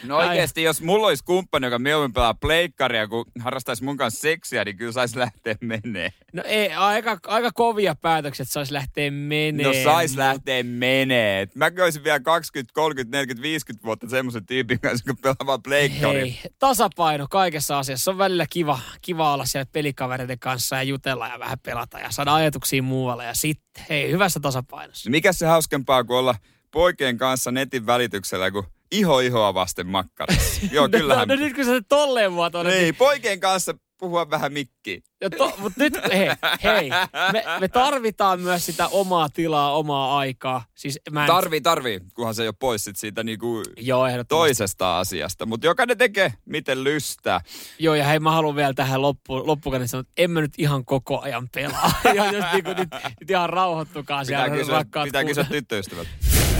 No 0.04 0.18
oikeesti, 0.18 0.64
jos 0.64 0.82
mulla 0.82 1.08
olisi 1.08 1.24
kumppani, 1.24 1.68
joka 1.68 1.80
mieluummin 1.80 2.14
pelaa 2.14 2.34
pleikkaria, 2.34 3.08
kun 3.08 3.26
harrastaisi 3.40 3.84
mun 3.84 3.98
kanssa 3.98 4.22
seksiä, 4.22 4.66
niin 4.66 4.78
kyllä 4.78 4.92
saisi 4.92 5.20
lähteä 5.20 5.56
menee. 5.62 6.10
No 6.34 6.44
ei, 6.46 6.74
aika, 6.74 7.20
aika 7.28 7.52
kovia 7.52 7.96
päätöksiä, 7.96 8.44
että 8.44 8.54
saisi 8.54 8.74
lähteä 8.74 9.12
menee. 9.12 9.66
No 9.66 9.74
sais 9.74 10.16
lähteä 10.16 10.64
menee. 10.64 11.48
Mä 11.56 11.72
olisin 11.84 12.04
vielä 12.04 12.20
20, 12.20 12.74
30, 12.74 13.18
40, 13.18 13.44
50 13.44 13.86
vuotta 13.86 14.10
semmoisen 14.10 14.46
tyypin 14.46 14.80
kanssa, 14.80 15.06
kun 15.06 15.18
pelaa 15.18 15.36
vaan 15.46 15.64
pleikkaria. 15.64 16.22
Hei, 16.22 16.40
tasapaino 16.60 17.28
kaikessa 17.30 17.80
asiassa. 17.80 18.12
On 18.12 18.18
välillä 18.18 18.46
kiva, 18.50 18.80
kiva 19.02 19.34
olla 19.34 19.46
siellä 19.46 19.70
pelikavereiden 19.72 20.40
kanssa 20.40 20.76
ja 20.76 20.84
jutella 20.84 21.28
ja 21.28 21.40
vähän 21.40 21.60
pelata 21.60 22.00
ja 22.00 22.12
saada 22.12 22.36
ajatuksia 22.36 22.84
muualle. 22.84 23.26
Ja 23.26 23.34
sitten, 23.34 23.86
hei, 23.90 24.12
hyvässä 24.12 24.40
tasapainossa. 24.40 25.10
Mikä 25.10 25.34
se 25.34 25.46
hauskempaa 25.46 26.04
kuin 26.04 26.18
olla 26.18 26.36
poikien 26.72 27.18
kanssa 27.18 27.52
netin 27.52 27.86
välityksellä, 27.86 28.52
kun 28.52 28.66
iho 28.94 29.20
ihoa 29.20 29.54
vasten 29.54 29.88
makkarissa. 29.88 30.62
Joo, 30.72 30.90
kyllähän. 30.98 31.28
No, 31.28 31.36
no, 31.36 31.42
nyt 31.42 31.56
kun 31.56 31.66
sä 31.66 31.72
se 31.72 31.82
tolleen 31.90 32.34
muotoilet, 32.34 32.74
Niin, 32.74 32.96
poikien 32.96 33.40
kanssa 33.40 33.74
puhua 34.04 34.30
vähän 34.30 34.54
mikkiin. 34.54 35.04
Ja 35.22 35.30
to, 35.30 35.54
mutta 35.58 35.84
nyt, 35.84 35.94
hei, 36.14 36.30
hei 36.64 36.90
me, 37.34 37.44
me, 37.60 37.68
tarvitaan 37.68 38.40
myös 38.40 38.66
sitä 38.66 38.88
omaa 38.88 39.30
tilaa, 39.30 39.78
omaa 39.78 40.18
aikaa. 40.18 40.66
Siis 40.76 41.00
mä 41.12 41.24
en, 41.24 41.28
Tarvii, 41.28 41.62
tarvii, 41.62 42.00
kunhan 42.14 42.36
se 42.36 42.42
ei 42.42 42.48
ole 42.48 42.56
pois 42.60 42.84
sit 42.84 42.96
siitä 42.96 43.24
niinku 43.24 43.64
Joo, 43.78 44.06
toisesta 44.28 45.00
asiasta. 45.00 45.46
Mutta 45.46 45.68
jokainen 45.68 45.98
tekee, 45.98 46.34
miten 46.46 46.84
lystää. 46.84 47.42
Joo, 47.80 47.96
ja 47.96 48.04
hei, 48.04 48.20
mä 48.20 48.32
haluan 48.32 48.56
vielä 48.56 48.74
tähän 48.74 49.02
loppu, 49.02 49.48
loppuun 49.48 49.88
sanoa, 49.88 50.02
että 50.02 50.14
en 50.18 50.32
mä 50.32 50.42
nyt 50.42 50.54
ihan 50.58 50.86
koko 50.86 51.20
ajan 51.20 51.50
pelaa. 51.56 51.92
ja 52.16 52.32
jos 52.32 52.46
niinku 52.54 52.70
nyt, 52.70 52.90
nyt 53.20 53.30
ihan 53.30 53.50
rauhoittukaa 53.50 54.22
Pitää 54.26 54.46
siellä, 54.46 54.58
kysyä, 54.58 54.78
rakkaat 54.78 55.06
pitää 55.06 55.26
kysyä 55.26 55.44
tyttöystävät. 55.44 56.08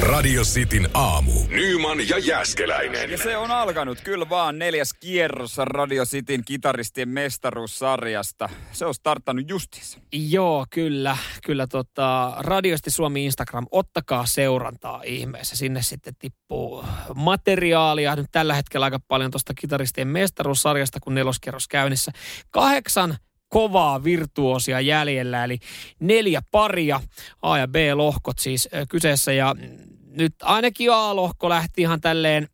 Radio 0.02 0.42
Cityn 0.42 0.90
aamu. 0.94 1.32
Nyman 1.50 2.10
ja 2.10 2.18
Jäskeläinen. 2.18 3.12
Ja 3.12 3.18
se 3.18 3.38
on 3.38 3.52
alkanut 3.52 4.02
kyllä 4.02 4.30
vaan 4.30 4.60
neljäs 4.60 4.94
kierros 4.94 5.58
Radio 5.58 6.06
Cityn 6.06 6.46
kitaristien 6.46 7.10
mestaruussarjasta. 7.10 8.50
Se 8.72 8.86
on 8.86 8.94
starttanut 8.94 9.50
justiinsa. 9.50 10.00
Joo, 10.12 10.66
kyllä. 10.70 11.18
Kyllä 11.46 11.68
tota, 11.68 12.34
Radiosti 12.40 12.92
Suomi 12.92 13.26
Instagram, 13.26 13.68
ottakaa 13.72 14.26
seurantaa 14.26 15.02
ihmeessä. 15.06 15.56
Sinne 15.56 15.82
sitten 15.82 16.16
tippuu 16.20 16.86
materiaalia. 17.16 18.16
Nyt 18.16 18.28
tällä 18.32 18.54
hetkellä 18.54 18.84
aika 18.84 19.00
paljon 19.08 19.32
tuosta 19.32 19.54
kitaristien 19.54 20.08
mestaruussarjasta, 20.08 21.00
kun 21.00 21.16
neloskierros 21.16 21.68
käynnissä. 21.68 22.12
Kahdeksan 22.52 23.18
kovaa 23.54 24.04
virtuosia 24.04 24.80
jäljellä, 24.82 25.44
eli 25.44 25.60
neljä 26.00 26.42
paria, 26.52 27.00
A- 27.42 27.58
ja 27.58 27.68
B-lohkot 27.68 28.40
siis 28.40 28.70
kyseessä. 28.90 29.34
Ja 29.34 29.56
nyt 30.18 30.34
ainakin 30.42 30.92
A-lohko 30.92 31.50
lähti 31.50 31.82
ihan 31.82 32.02
tälleen 32.02 32.48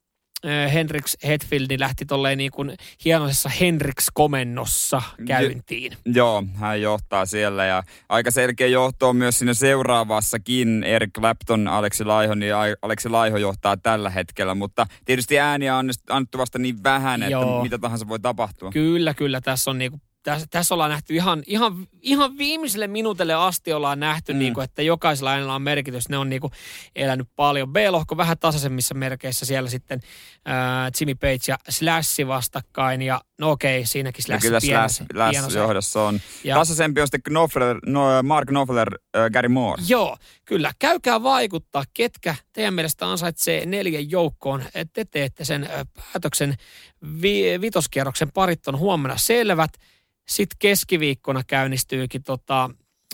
Henriks 0.74 1.18
Hetfieldi 1.28 1.80
lähti 1.80 2.06
tolleen 2.06 2.38
niin 2.38 2.52
kuin 2.52 2.78
hienoisessa 3.06 3.50
Henriks-komennossa 3.60 5.02
käyntiin. 5.28 5.98
Joo, 6.06 6.44
hän 6.56 6.82
johtaa 6.82 7.26
siellä 7.26 7.66
ja 7.66 7.84
aika 8.10 8.32
selkeä 8.32 8.68
johto 8.68 9.10
on 9.10 9.16
myös 9.16 9.40
siinä 9.40 9.54
seuraavassakin. 9.54 10.84
Eric 10.84 11.12
Clapton, 11.14 11.68
Aleksi 11.68 12.06
Laiho, 12.06 12.36
niin 12.36 12.54
Aleksi 12.82 13.10
Laiho 13.10 13.38
johtaa 13.38 13.78
tällä 13.78 14.10
hetkellä, 14.10 14.56
mutta 14.56 14.88
tietysti 15.06 15.40
ääniä 15.40 15.76
on 15.76 15.90
annettu 16.10 16.38
vasta 16.38 16.60
niin 16.60 16.84
vähän, 16.84 17.24
että 17.24 17.32
Joo. 17.32 17.64
mitä 17.64 17.78
tahansa 17.78 18.08
voi 18.08 18.20
tapahtua. 18.20 18.72
Kyllä, 18.72 19.14
kyllä. 19.14 19.42
Tässä 19.42 19.72
on 19.72 19.78
niinku, 19.78 20.00
tässä, 20.24 20.48
tässä 20.50 20.74
ollaan 20.76 20.90
nähty 20.92 21.16
ihan, 21.16 21.44
ihan, 21.48 21.88
ihan 22.02 22.38
viimeiselle 22.38 22.88
minuutille 22.88 23.34
asti 23.34 23.74
ollaan 23.74 24.00
nähty, 24.00 24.34
Mm. 24.34 24.36
mm. 24.36 24.40
niinku, 24.40 24.62
että 24.62 24.82
jokaisella 24.82 25.32
äänellä 25.32 25.54
on 25.56 25.62
merkitys. 25.62 26.10
Ne 26.10 26.18
on 26.18 26.30
niinku 26.30 26.52
elänyt 26.96 27.28
paljon. 27.36 27.74
B-lohko 27.74 28.18
vähän 28.18 28.38
tasaisemmissa 28.40 28.96
merkeissä 28.96 29.46
siellä 29.46 29.70
sitten 29.70 30.00
äh, 30.50 30.92
Jimmy 31.00 31.16
Page 31.16 31.40
ja 31.48 31.58
Slash 31.70 32.28
vastakkain. 32.28 33.02
Ja 33.02 33.22
no 33.38 33.52
okei, 33.52 33.86
siinäkin 33.86 34.22
Ja 34.22 34.24
Slash 34.26 34.42
kyllä 34.42 34.60
pieno- 34.62 34.90
Slash, 34.90 35.42
Slash 35.42 35.56
johdossa 35.56 36.02
on. 36.04 36.20
Ja- 36.44 36.56
Tasaisempi 36.56 37.02
on 37.02 37.08
sitten 37.08 37.22
Knopfler, 37.24 37.80
no, 37.86 38.24
Mark 38.24 38.48
Knopfler, 38.48 38.90
äh, 39.18 39.30
Gary 39.34 39.48
Moore. 39.50 39.84
Joo, 39.88 40.18
kyllä. 40.46 40.72
Käykää 40.80 41.24
vaikuttaa, 41.24 41.84
ketkä 41.94 42.36
teidän 42.54 42.74
mielestä 42.74 43.12
ansaitsee 43.12 43.66
neljän 43.66 44.12
joukkoon. 44.12 44.64
Te 44.94 45.06
teette 45.06 45.46
sen 45.46 45.64
ö, 45.64 45.86
päätöksen. 45.96 46.56
Vi- 47.22 47.62
vitoskierroksen 47.62 48.32
parit 48.32 48.68
on 48.68 48.78
huomenna 48.78 49.18
selvät. 49.18 49.72
Sitten 50.30 50.56
keskiviikkona 50.60 51.44
käynnistyykin 51.48 52.24
tota 52.24 52.70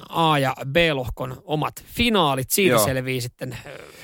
A- 0.10 0.40
ja 0.40 0.56
B-lohkon 0.72 1.42
omat 1.46 1.74
finaalit. 1.86 2.50
Siitä 2.52 2.72
Joo. 2.76 2.86
Selvii 2.86 3.22
sitten 3.22 3.58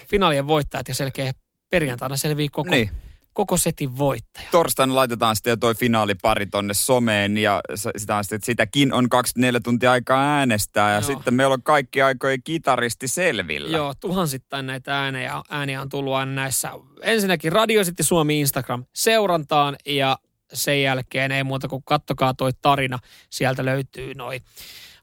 finaalien 0.07 0.47
voittajat 0.47 0.87
ja 0.87 0.95
selkeä 0.95 1.31
perjantaina 1.69 2.17
selvii 2.17 2.49
koko, 2.49 2.69
Niin. 2.69 2.89
koko 3.33 3.57
setin 3.57 3.97
voittaja. 3.97 4.47
Torstaina 4.51 4.95
laitetaan 4.95 5.35
sitten 5.35 5.51
jo 5.51 5.57
toi 5.57 5.75
finaalipari 5.75 6.45
tonne 6.45 6.73
someen 6.73 7.37
ja 7.37 7.61
sitä 7.97 8.15
on 8.15 8.23
sitten, 8.23 8.39
sitäkin 8.43 8.93
on 8.93 9.09
24 9.09 9.59
tuntia 9.59 9.91
aikaa 9.91 10.23
äänestää 10.23 10.89
ja 10.89 10.95
Joo. 10.95 11.01
sitten 11.01 11.33
meillä 11.33 11.53
on 11.53 11.63
kaikki 11.63 12.01
aikojen 12.01 12.43
kitaristi 12.43 13.07
selvillä. 13.07 13.77
Joo, 13.77 13.93
tuhansittain 13.99 14.65
näitä 14.65 14.99
ääniä, 15.03 15.41
ääniä 15.49 15.81
on 15.81 15.89
tullut 15.89 16.13
aina 16.13 16.31
näissä. 16.31 16.71
Ensinnäkin 17.01 17.51
Radio 17.51 17.83
City 17.83 18.03
Suomi 18.03 18.39
Instagram 18.39 18.85
seurantaan 18.95 19.75
ja 19.85 20.17
sen 20.53 20.81
jälkeen 20.81 21.31
ei 21.31 21.43
muuta 21.43 21.67
kuin 21.67 21.83
kattokaa 21.85 22.33
toi 22.33 22.51
tarina. 22.61 22.99
Sieltä 23.29 23.65
löytyy 23.65 24.13
noi 24.13 24.41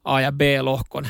A- 0.04 0.20
ja 0.20 0.32
B-lohkon 0.32 1.08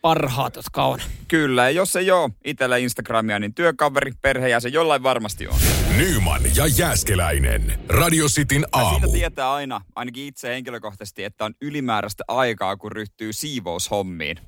parhaat, 0.00 0.56
jotka 0.56 0.84
on. 0.84 1.00
Kyllä, 1.28 1.62
ja 1.62 1.70
jos 1.70 1.96
ei 1.96 2.10
ole 2.10 2.30
itsellä 2.44 2.76
Instagramia, 2.76 3.38
niin 3.38 3.54
työkaveri, 3.54 4.12
perheenjäsen 4.22 4.72
jollain 4.72 5.02
varmasti 5.02 5.48
on. 5.48 5.75
Nyman 5.96 6.42
ja 6.56 6.66
Jääskeläinen. 6.66 7.78
Radio 7.88 8.26
Cityn 8.26 8.60
Ja 8.60 8.68
aamu. 8.72 8.98
siitä 8.98 9.12
tietää 9.12 9.52
aina, 9.52 9.80
ainakin 9.94 10.24
itse 10.24 10.48
henkilökohtaisesti, 10.48 11.24
että 11.24 11.44
on 11.44 11.54
ylimääräistä 11.60 12.24
aikaa, 12.28 12.76
kun 12.76 12.92
ryhtyy 12.92 13.32
siivoushommiin. 13.32 14.36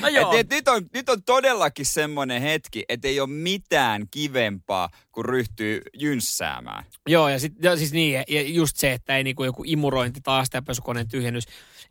No 0.00 0.08
joo. 0.08 0.32
Et, 0.32 0.38
et, 0.38 0.50
nyt, 0.50 0.68
on, 0.68 0.86
nyt 0.94 1.08
on 1.08 1.22
todellakin 1.22 1.86
semmoinen 1.86 2.42
hetki, 2.42 2.84
että 2.88 3.08
ei 3.08 3.20
ole 3.20 3.28
mitään 3.28 4.06
kivempaa, 4.10 4.88
kun 5.12 5.24
ryhtyy 5.24 5.82
jynssäämään. 5.98 6.84
Joo, 7.08 7.28
ja, 7.28 7.38
sit, 7.38 7.52
ja 7.62 7.76
siis 7.76 7.92
niin, 7.92 8.24
ja 8.28 8.42
just 8.42 8.76
se, 8.76 8.92
että 8.92 9.16
ei 9.16 9.24
niinku 9.24 9.44
joku 9.44 9.62
imurointi 9.66 10.20
tai 10.20 10.40
asteapesukoneen 10.40 11.08
tyhjennys, 11.08 11.44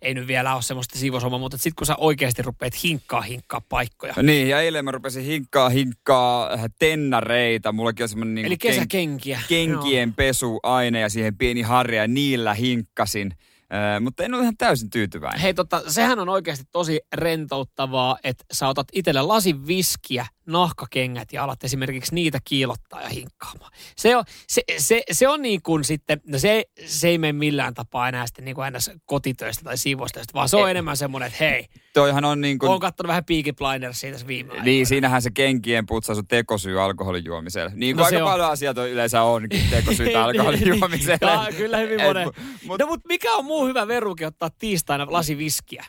ei 0.03 0.13
nyt 0.13 0.27
vielä 0.27 0.53
ole 0.53 0.61
semmoista 0.61 0.99
siivoushommaa, 0.99 1.39
mutta 1.39 1.57
sitten 1.57 1.75
kun 1.75 1.87
sä 1.87 1.95
oikeasti 1.95 2.41
rupeat 2.41 2.83
hinkkaa 2.83 3.21
hinkkaa 3.21 3.61
paikkoja. 3.69 4.13
Niin, 4.21 4.49
ja 4.49 4.61
eilen 4.61 4.85
mä 4.85 4.91
rupesin 4.91 5.23
hinkkaa, 5.23 5.69
hinkkaa 5.69 6.53
äh, 6.53 6.65
tennareita. 6.79 7.71
Mullakin 7.71 8.03
on 8.03 8.09
semmoinen 8.09 8.35
niin 8.35 8.45
Eli 8.45 8.57
kesäkenkiä. 8.57 9.39
kenkien 9.49 10.13
pesuaine 10.13 10.99
ja 10.99 11.09
siihen 11.09 11.37
pieni 11.37 11.61
harja 11.61 12.01
ja 12.01 12.07
niillä 12.07 12.53
hinkkasin. 12.53 13.31
Äh, 13.73 14.01
mutta 14.01 14.23
en 14.23 14.33
ole 14.33 14.41
ihan 14.41 14.57
täysin 14.57 14.89
tyytyväinen. 14.89 15.41
Hei, 15.41 15.53
tota, 15.53 15.81
sehän 15.87 16.19
on 16.19 16.29
oikeasti 16.29 16.65
tosi 16.71 17.01
rentouttavaa, 17.13 18.17
että 18.23 18.45
sä 18.51 18.67
otat 18.67 18.87
itselle 18.93 19.21
lasin 19.21 19.67
viskiä, 19.67 20.25
nahkakengät 20.45 21.33
ja 21.33 21.43
alat 21.43 21.63
esimerkiksi 21.63 22.15
niitä 22.15 22.39
kiilottaa 22.43 23.01
ja 23.01 23.09
hinkkaamaan. 23.09 23.71
Se 23.97 24.15
on, 24.17 24.23
se, 24.47 24.61
se, 24.77 25.03
se 25.11 25.27
on 25.27 25.41
niin 25.41 25.61
kuin 25.61 25.83
sitten, 25.83 26.21
no 26.27 26.39
se, 26.39 26.63
se 26.85 27.07
ei 27.07 27.17
mene 27.17 27.33
millään 27.33 27.73
tapaa 27.73 28.07
enää 28.09 28.27
sitten 28.27 28.45
niin 28.45 28.55
kuin 28.55 28.65
aina 28.65 28.79
kotitöistä 29.05 29.63
tai 29.63 29.77
siivoustöistä, 29.77 30.33
vaan 30.33 30.49
se 30.49 30.57
on 30.57 30.67
Ei. 30.67 30.71
enemmän 30.71 30.97
semmoinen, 30.97 31.27
että 31.27 31.43
hei, 31.43 31.65
Toihan 31.93 32.25
on 32.25 32.41
niin 32.41 32.59
kuin, 32.59 32.69
oon 32.69 32.79
kattonut 32.79 33.07
vähän 33.07 33.25
Peaky 33.25 33.53
Blindersia 33.53 34.11
tässä 34.11 34.27
viime 34.27 34.47
aikoina. 34.47 34.63
Niin, 34.65 34.85
siinähän 34.85 35.21
se 35.21 35.31
kenkien 35.31 35.85
putsaisu 35.85 36.23
tekosyy 36.23 36.81
alkoholin 36.81 37.25
juomiselle. 37.25 37.71
Niin 37.75 37.95
kuin 37.95 38.01
No 38.01 38.03
no 38.05 38.09
se 38.09 38.15
aika 38.15 38.25
on. 38.25 38.31
paljon 38.31 38.49
asioita 38.51 38.87
yleensä 38.87 39.21
onkin 39.21 39.61
tekosyytä 39.69 40.23
alkoholin 40.23 40.59
Niin, 40.59 40.77
juomiselle. 40.79 41.31
Joo, 41.31 41.45
kyllä 41.57 41.77
hyvin 41.77 42.01
monen. 42.01 42.27
mu- 42.27 42.33
Mut, 42.65 42.79
no 42.79 42.87
mutta 42.87 43.07
mikä 43.07 43.31
on 43.33 43.45
muu 43.45 43.65
hyvä 43.67 43.87
veruke 43.87 44.25
ottaa 44.27 44.49
tiistaina 44.59 45.07
lasi 45.09 45.37
viskiä 45.37 45.85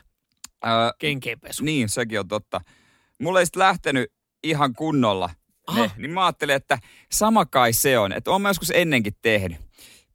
Äh, 0.65 0.71
kenkeenpesu? 0.99 1.63
niin, 1.63 1.89
sekin 1.89 2.19
on 2.19 2.27
totta. 2.27 2.61
Mulla 3.21 3.39
ei 3.39 3.45
sitten 3.45 3.59
lähtenyt 3.59 4.11
ihan 4.45 4.73
kunnolla 4.73 5.29
Aha. 5.67 5.81
ne, 5.81 5.91
niin 5.97 6.11
mä 6.11 6.25
ajattelin, 6.25 6.55
että 6.55 6.79
sama 7.11 7.45
kai 7.45 7.73
se 7.73 7.99
on. 7.99 8.11
Että 8.13 8.31
oon 8.31 8.41
mä 8.41 8.49
joskus 8.49 8.71
ennenkin 8.75 9.13
tehnyt. 9.21 9.57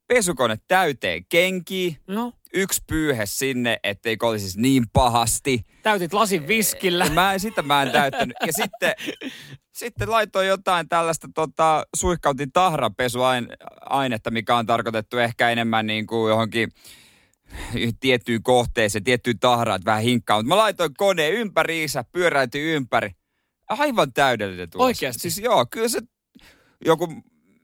Pesukone 0.09 0.57
täyteen 0.69 1.25
kenkiä, 1.29 1.95
No, 2.07 2.33
yksi 2.55 2.83
pyyhe 2.87 3.27
sinne, 3.27 3.79
ettei 3.85 4.16
kolisi 4.16 4.61
niin 4.61 4.85
pahasti. 4.93 5.66
täytit 5.83 6.12
lasin 6.12 6.49
viskillä. 6.49 7.09
Mä 7.11 7.38
sitä 7.38 7.62
mä 7.62 7.83
en 7.83 7.90
täyttänyt. 7.90 8.37
Ja 8.47 8.53
sitten, 8.53 8.95
sitten 9.73 10.11
laitoin 10.11 10.49
jotain 10.49 10.88
tällaista 10.88 11.29
tota, 11.35 11.85
suihkautin 11.97 12.53
tahranpesuainetta, 12.53 14.31
mikä 14.31 14.57
on 14.57 14.66
tarkoitettu 14.66 15.19
ehkä 15.19 15.51
enemmän 15.51 15.87
niin 15.87 16.07
kuin 16.07 16.31
johonkin 16.31 16.69
tiettyyn 18.01 18.43
kohteeseen, 18.43 19.05
tiettyyn 19.05 19.38
tahraan, 19.38 19.77
että 19.77 19.90
vähän 19.90 20.03
hinkkaa. 20.03 20.38
Mutta 20.38 20.49
mä 20.49 20.57
laitoin 20.57 20.95
koneen 20.95 21.33
ympäriinsä, 21.33 22.05
pyöräytin 22.12 22.62
ympäri. 22.62 23.11
Aivan 23.78 24.12
täydellinen 24.12 24.70
tulos. 24.70 24.85
Oikeasti? 24.85 25.20
Siis 25.20 25.38
joo, 25.38 25.66
kyllä 25.70 25.88
se 25.88 26.00
joku 26.87 27.14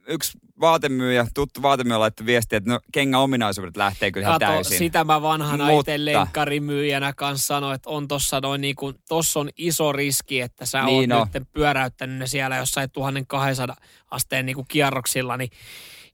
yksi 0.08 0.38
vaatemyyjä, 0.60 1.26
tuttu 1.34 1.62
vaatemyyjä 1.62 2.00
laittoi 2.00 2.26
viestiä, 2.26 2.56
että 2.56 2.70
no 2.70 2.80
kengän 2.92 3.20
ominaisuudet 3.20 3.76
lähtee 3.76 4.10
kyllä 4.10 4.26
ihan 4.28 4.40
Kato, 4.40 4.52
täysin. 4.52 4.78
sitä 4.78 5.04
mä 5.04 5.22
vanhana 5.22 5.66
Mutta- 5.66 5.92
itse 5.92 6.04
lenkkarimyyjänä 6.04 7.12
kanssa 7.12 7.46
sanoin, 7.46 7.74
että 7.74 7.90
on 7.90 8.08
tossa 8.08 8.40
noin 8.40 8.60
niinku, 8.60 8.92
tossa 9.08 9.40
on 9.40 9.50
iso 9.56 9.92
riski, 9.92 10.40
että 10.40 10.66
sä 10.66 10.82
Niin 10.82 11.12
oot 11.12 11.22
on. 11.22 11.28
nyt 11.34 11.52
pyöräyttänyt 11.52 12.18
ne 12.18 12.26
siellä 12.26 12.56
jossain 12.56 12.90
1200 12.90 13.76
asteen 14.10 14.46
niinku 14.46 14.64
kierroksilla, 14.68 15.36
niin 15.36 15.50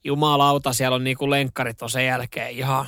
jumalauta, 0.05 0.73
siellä 0.73 0.95
on 0.95 1.05
niinku 1.05 1.31
lenkkarit 1.31 1.83
on 1.83 1.91
sen 1.91 2.07
jälkeen 2.07 2.51
ihan, 2.51 2.87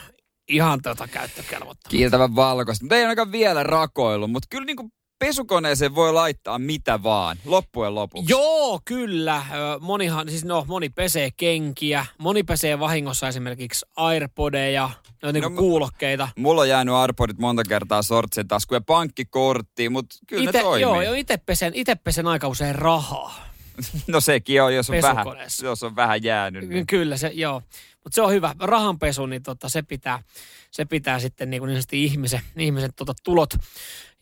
ihan 0.48 0.82
tota 0.82 1.08
käyttökelvottomia. 1.08 1.90
kiiltävän 1.90 2.36
valkoista. 2.36 2.84
Mutta 2.84 2.96
ei 2.96 3.02
ainakaan 3.02 3.32
vielä 3.32 3.62
rakoillut, 3.62 4.30
mutta 4.30 4.46
kyllä 4.50 4.64
niin 4.64 4.76
kuin 4.76 4.92
pesukoneeseen 5.26 5.94
voi 5.94 6.12
laittaa 6.12 6.58
mitä 6.58 7.02
vaan, 7.02 7.36
loppujen 7.44 7.94
lopuksi. 7.94 8.32
Joo, 8.32 8.80
kyllä. 8.84 9.42
Monihan, 9.80 10.28
siis 10.28 10.44
no, 10.44 10.64
moni 10.68 10.88
pesee 10.88 11.30
kenkiä, 11.36 12.06
moni 12.18 12.42
pesee 12.42 12.78
vahingossa 12.80 13.28
esimerkiksi 13.28 13.86
Airpodeja, 13.96 14.90
no, 15.22 15.32
niinku 15.32 15.48
No, 15.48 15.56
kuulokkeita. 15.56 16.28
Mulla 16.38 16.60
on 16.60 16.68
jäänyt 16.68 16.94
Arpodit 16.94 17.38
monta 17.38 17.62
kertaa 17.68 18.02
sortsen 18.02 18.48
taskuun 18.48 18.76
ja 18.76 18.80
pankkikorttiin, 18.80 19.92
mutta 19.92 20.16
kyllä 20.26 20.50
Ite, 20.50 20.58
ne 20.58 20.62
toimii. 20.64 20.82
joo, 20.82 21.02
joo, 21.02 21.14
itse 21.14 21.36
pesen, 21.36 21.72
ite 21.74 21.94
pesen 21.94 22.26
aika 22.26 22.48
usein 22.48 22.74
rahaa. 22.74 23.34
No 24.06 24.20
sekin 24.20 24.62
on, 24.62 24.74
jos 24.74 24.90
on, 24.90 25.02
vähän, 25.02 25.26
jos 25.62 25.82
on 25.82 25.96
vähän 25.96 26.22
jäänyt. 26.22 26.68
Niin. 26.68 26.86
Kyllä 26.86 27.16
se, 27.16 27.28
joo. 27.34 27.62
Mutta 28.04 28.14
se 28.14 28.22
on 28.22 28.32
hyvä. 28.32 28.54
Rahanpesu, 28.60 29.26
niin 29.26 29.42
tota, 29.42 29.68
se, 29.68 29.82
pitää, 29.82 30.22
se 30.70 30.84
pitää 30.84 31.18
sitten 31.18 31.50
niin, 31.50 31.60
kuin 31.60 31.68
niin 31.68 31.74
sanotusti 31.74 32.04
ihmisen, 32.04 32.40
ihmisen 32.56 32.90
tota, 32.96 33.12
tulot 33.24 33.54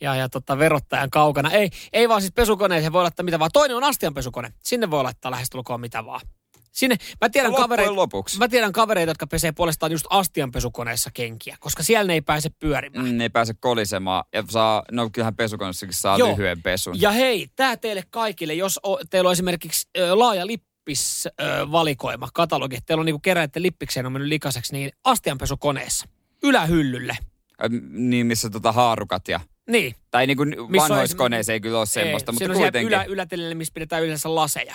ja, 0.00 0.14
ja 0.14 0.28
tota, 0.28 0.58
verottajan 0.58 1.10
kaukana. 1.10 1.50
Ei, 1.50 1.70
ei 1.92 2.08
vaan 2.08 2.20
siis 2.20 2.32
pesukoneeseen 2.32 2.92
voi 2.92 3.02
laittaa 3.02 3.24
mitä 3.24 3.38
vaan. 3.38 3.50
Toinen 3.52 3.76
on 3.76 3.84
astianpesukone. 3.84 4.52
Sinne 4.62 4.90
voi 4.90 5.02
laittaa 5.02 5.30
lähestulkoon 5.30 5.80
mitä 5.80 6.04
vaan. 6.04 6.20
Sinne, 6.72 6.96
mä 7.20 7.28
tiedän, 7.28 7.50
Loppujen 7.50 7.64
kavereita, 7.68 7.96
lopuksi. 7.96 8.38
mä 8.38 8.48
tiedän 8.48 8.72
kavereita, 8.72 9.10
jotka 9.10 9.26
pesee 9.26 9.52
puolestaan 9.52 9.92
just 9.92 10.06
astianpesukoneessa 10.10 11.10
kenkiä, 11.14 11.56
koska 11.60 11.82
siellä 11.82 12.06
ne 12.06 12.12
ei 12.12 12.20
pääse 12.20 12.50
pyörimään. 12.58 13.06
Mm, 13.06 13.20
ei 13.20 13.30
pääse 13.30 13.54
kolisemaan 13.60 14.24
ja 14.32 14.44
saa, 14.50 14.82
no 14.92 15.10
kyllähän 15.10 15.36
pesukoneessakin 15.36 15.94
saa 15.94 16.18
Joo. 16.18 16.30
lyhyen 16.30 16.62
pesun. 16.62 17.00
Ja 17.00 17.10
hei, 17.10 17.46
tämä 17.56 17.76
teille 17.76 18.02
kaikille, 18.10 18.54
jos 18.54 18.80
o, 18.82 18.98
teillä 19.10 19.28
on 19.28 19.32
esimerkiksi 19.32 19.88
ö, 19.98 20.18
laaja 20.18 20.46
lippis 20.46 21.26
ö, 21.26 21.30
valikoima, 21.72 22.28
katalogi, 22.34 22.78
teillä 22.86 23.00
on 23.00 23.06
niinku 23.06 23.20
keräitte 23.20 23.62
lippikseen 23.62 24.06
on 24.06 24.12
mennyt 24.12 24.28
likaiseksi, 24.28 24.72
niin 24.72 24.90
astianpesukoneessa, 25.04 26.06
ylähyllylle. 26.42 27.16
Ö, 27.64 27.68
Niin, 27.90 28.26
missä 28.26 28.50
tota 28.50 28.72
haarukat 28.72 29.28
ja... 29.28 29.40
Niin. 29.70 29.94
Tai 30.10 30.26
niin 30.26 30.36
kuin 30.36 30.56
vanhoissa 30.58 31.16
koneissa 31.16 31.52
ei 31.52 31.60
kyllä 31.60 31.78
ole 31.78 31.86
semmoista, 31.86 32.32
ei, 32.32 32.32
mutta 32.34 32.44
on 32.44 32.56
siellä 32.56 32.70
kuitenkin. 32.70 32.88
Ylä, 32.88 33.04
ylätelille, 33.04 33.54
missä 33.54 33.72
pidetään 33.74 34.02
yleensä 34.02 34.34
laseja. 34.34 34.74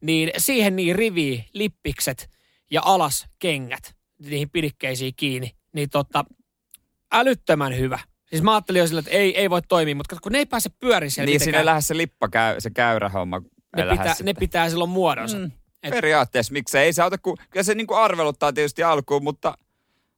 Niin 0.00 0.30
siihen 0.38 0.76
niin 0.76 0.96
rivi, 0.96 1.44
lippikset 1.52 2.30
ja 2.70 2.80
alas 2.84 3.26
kengät, 3.38 3.94
niihin 4.18 4.50
pidikkeisiin 4.50 5.12
kiinni. 5.16 5.56
Niin 5.72 5.90
tota, 5.90 6.24
älyttömän 7.12 7.78
hyvä. 7.78 7.98
Siis 8.26 8.42
mä 8.42 8.54
ajattelin 8.54 8.78
jo 8.80 8.86
sillä, 8.86 8.98
että 8.98 9.10
ei, 9.10 9.36
ei 9.38 9.50
voi 9.50 9.62
toimia, 9.62 9.94
mutta 9.94 10.16
kun 10.22 10.32
ne 10.32 10.38
ei 10.38 10.46
pääse 10.46 10.70
pyöriin 10.80 11.10
siellä 11.10 11.30
Niin, 11.30 11.40
siinä 11.40 11.58
ei 11.58 11.64
lähde 11.64 11.80
se 11.80 11.96
lippa, 11.96 12.28
käy, 12.28 12.60
se 12.60 12.70
käyrähomma. 12.70 13.38
ne, 13.76 13.82
pitää, 13.90 14.08
sitten. 14.08 14.26
ne 14.26 14.34
pitää 14.34 14.70
silloin 14.70 14.90
muodonsa. 14.90 15.38
Mm. 15.38 15.50
Et- 15.82 15.90
Periaatteessa 15.90 16.52
miksei. 16.52 16.84
Ei 16.84 16.92
se 16.92 17.02
auta, 17.02 17.18
kun, 17.18 17.36
kyllä 17.50 17.64
se 17.64 17.74
niin 17.74 17.86
kuin 17.86 17.98
arveluttaa 18.00 18.52
tietysti 18.52 18.82
alkuun, 18.82 19.24
mutta 19.24 19.58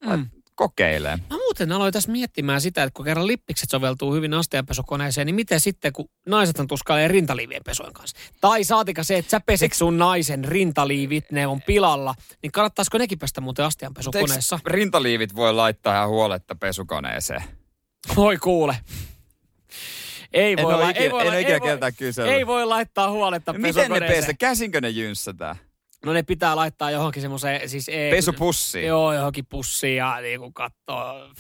Mm. 0.07 0.27
Kokeilee. 0.59 1.17
Mä 1.17 1.37
muuten 1.37 1.73
aloin 1.73 1.93
tässä 1.93 2.13
miettimään 2.13 2.61
sitä, 2.61 2.83
että 2.83 2.95
kun 2.97 3.05
kerran 3.05 3.27
lippikset 3.27 3.71
soveltuu 3.71 4.15
hyvin 4.15 4.35
astianpesukoneeseen, 4.35 5.27
niin 5.27 5.35
miten 5.35 5.61
sitten, 5.61 5.93
kun 5.93 6.09
naisethan 6.27 6.67
tuskailee 6.67 7.09
rintaliivien 7.09 7.63
pesujen 7.65 7.93
kanssa. 7.93 8.17
Tai 8.41 8.65
saatika 8.65 9.03
se, 9.03 9.19
että 9.19 9.31
sä 9.31 9.41
peset 9.41 9.73
sun 9.73 9.99
naisen 9.99 10.45
rintaliivit, 10.45 11.33
ne 11.33 11.47
on 11.47 11.63
pilalla, 11.63 12.15
niin 12.43 12.53
kannattaisiko 12.53 12.99
nekin 12.99 13.19
pestä 13.19 13.41
muuten 13.41 13.65
astianpesukoneessa? 13.65 14.59
Rintaliivit 14.67 15.35
voi 15.37 15.55
laittaa 15.55 15.95
ihan 15.97 16.09
huoletta 16.09 16.55
pesukoneeseen? 16.55 17.43
Voi 18.17 18.37
kuule. 18.37 18.77
Ei 20.33 20.57
voi, 20.57 20.73
la- 20.73 20.91
ikinä- 20.91 21.05
ei 21.05 21.11
voi, 21.11 21.21
en 21.21 21.27
la- 21.27 21.35
ei 21.35 21.45
voi, 21.61 22.35
ei 22.35 22.47
voi 22.47 22.65
laittaa 22.67 23.11
huoletta 23.11 23.53
Miten 23.53 23.63
ne 23.75 23.75
pesukoneeseen. 23.75 24.19
pestä? 24.19 24.35
Käsinkö 24.35 24.81
ne 24.81 24.89
jynssätään? 24.91 25.57
No 26.07 26.13
ne 26.13 26.23
pitää 26.23 26.57
laittaa 26.57 26.91
johonkin 26.91 27.23
semmoiseen, 27.23 27.69
siis 27.69 27.89
ei, 27.89 28.11
Pesupussiin? 28.11 28.87
Joo, 28.87 29.13
johonkin 29.13 29.47
pussiin 29.47 29.97
ja 29.97 30.21
niinku 30.21 30.53
kattoo. 30.53 31.31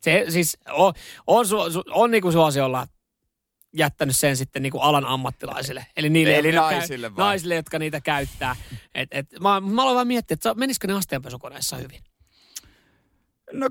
Se 0.00 0.24
siis 0.28 0.58
on, 0.70 0.92
on, 1.26 1.46
su, 1.46 1.70
su, 1.70 1.82
on 1.90 2.10
niinku 2.10 2.32
suosiolla 2.32 2.86
jättänyt 3.76 4.16
sen 4.16 4.36
sitten 4.36 4.62
niinku 4.62 4.78
alan 4.78 5.04
ammattilaisille. 5.04 5.86
Eli, 5.96 6.10
niille, 6.10 6.36
Eli 6.36 6.54
jotka- 6.54 6.70
naisille 6.70 7.16
vai? 7.16 7.24
naisille, 7.24 7.54
jotka 7.54 7.78
niitä 7.78 8.00
käyttää. 8.00 8.56
Et, 8.94 9.08
et, 9.12 9.26
mä, 9.40 9.60
mä 9.60 9.82
aloin 9.82 9.94
vaan 9.94 10.06
miettiä, 10.06 10.34
että 10.34 10.54
menisikö 10.54 10.86
ne 10.86 10.94
astianpesukoneessa 10.94 11.76
hyvin. 11.76 12.00
No 13.52 13.68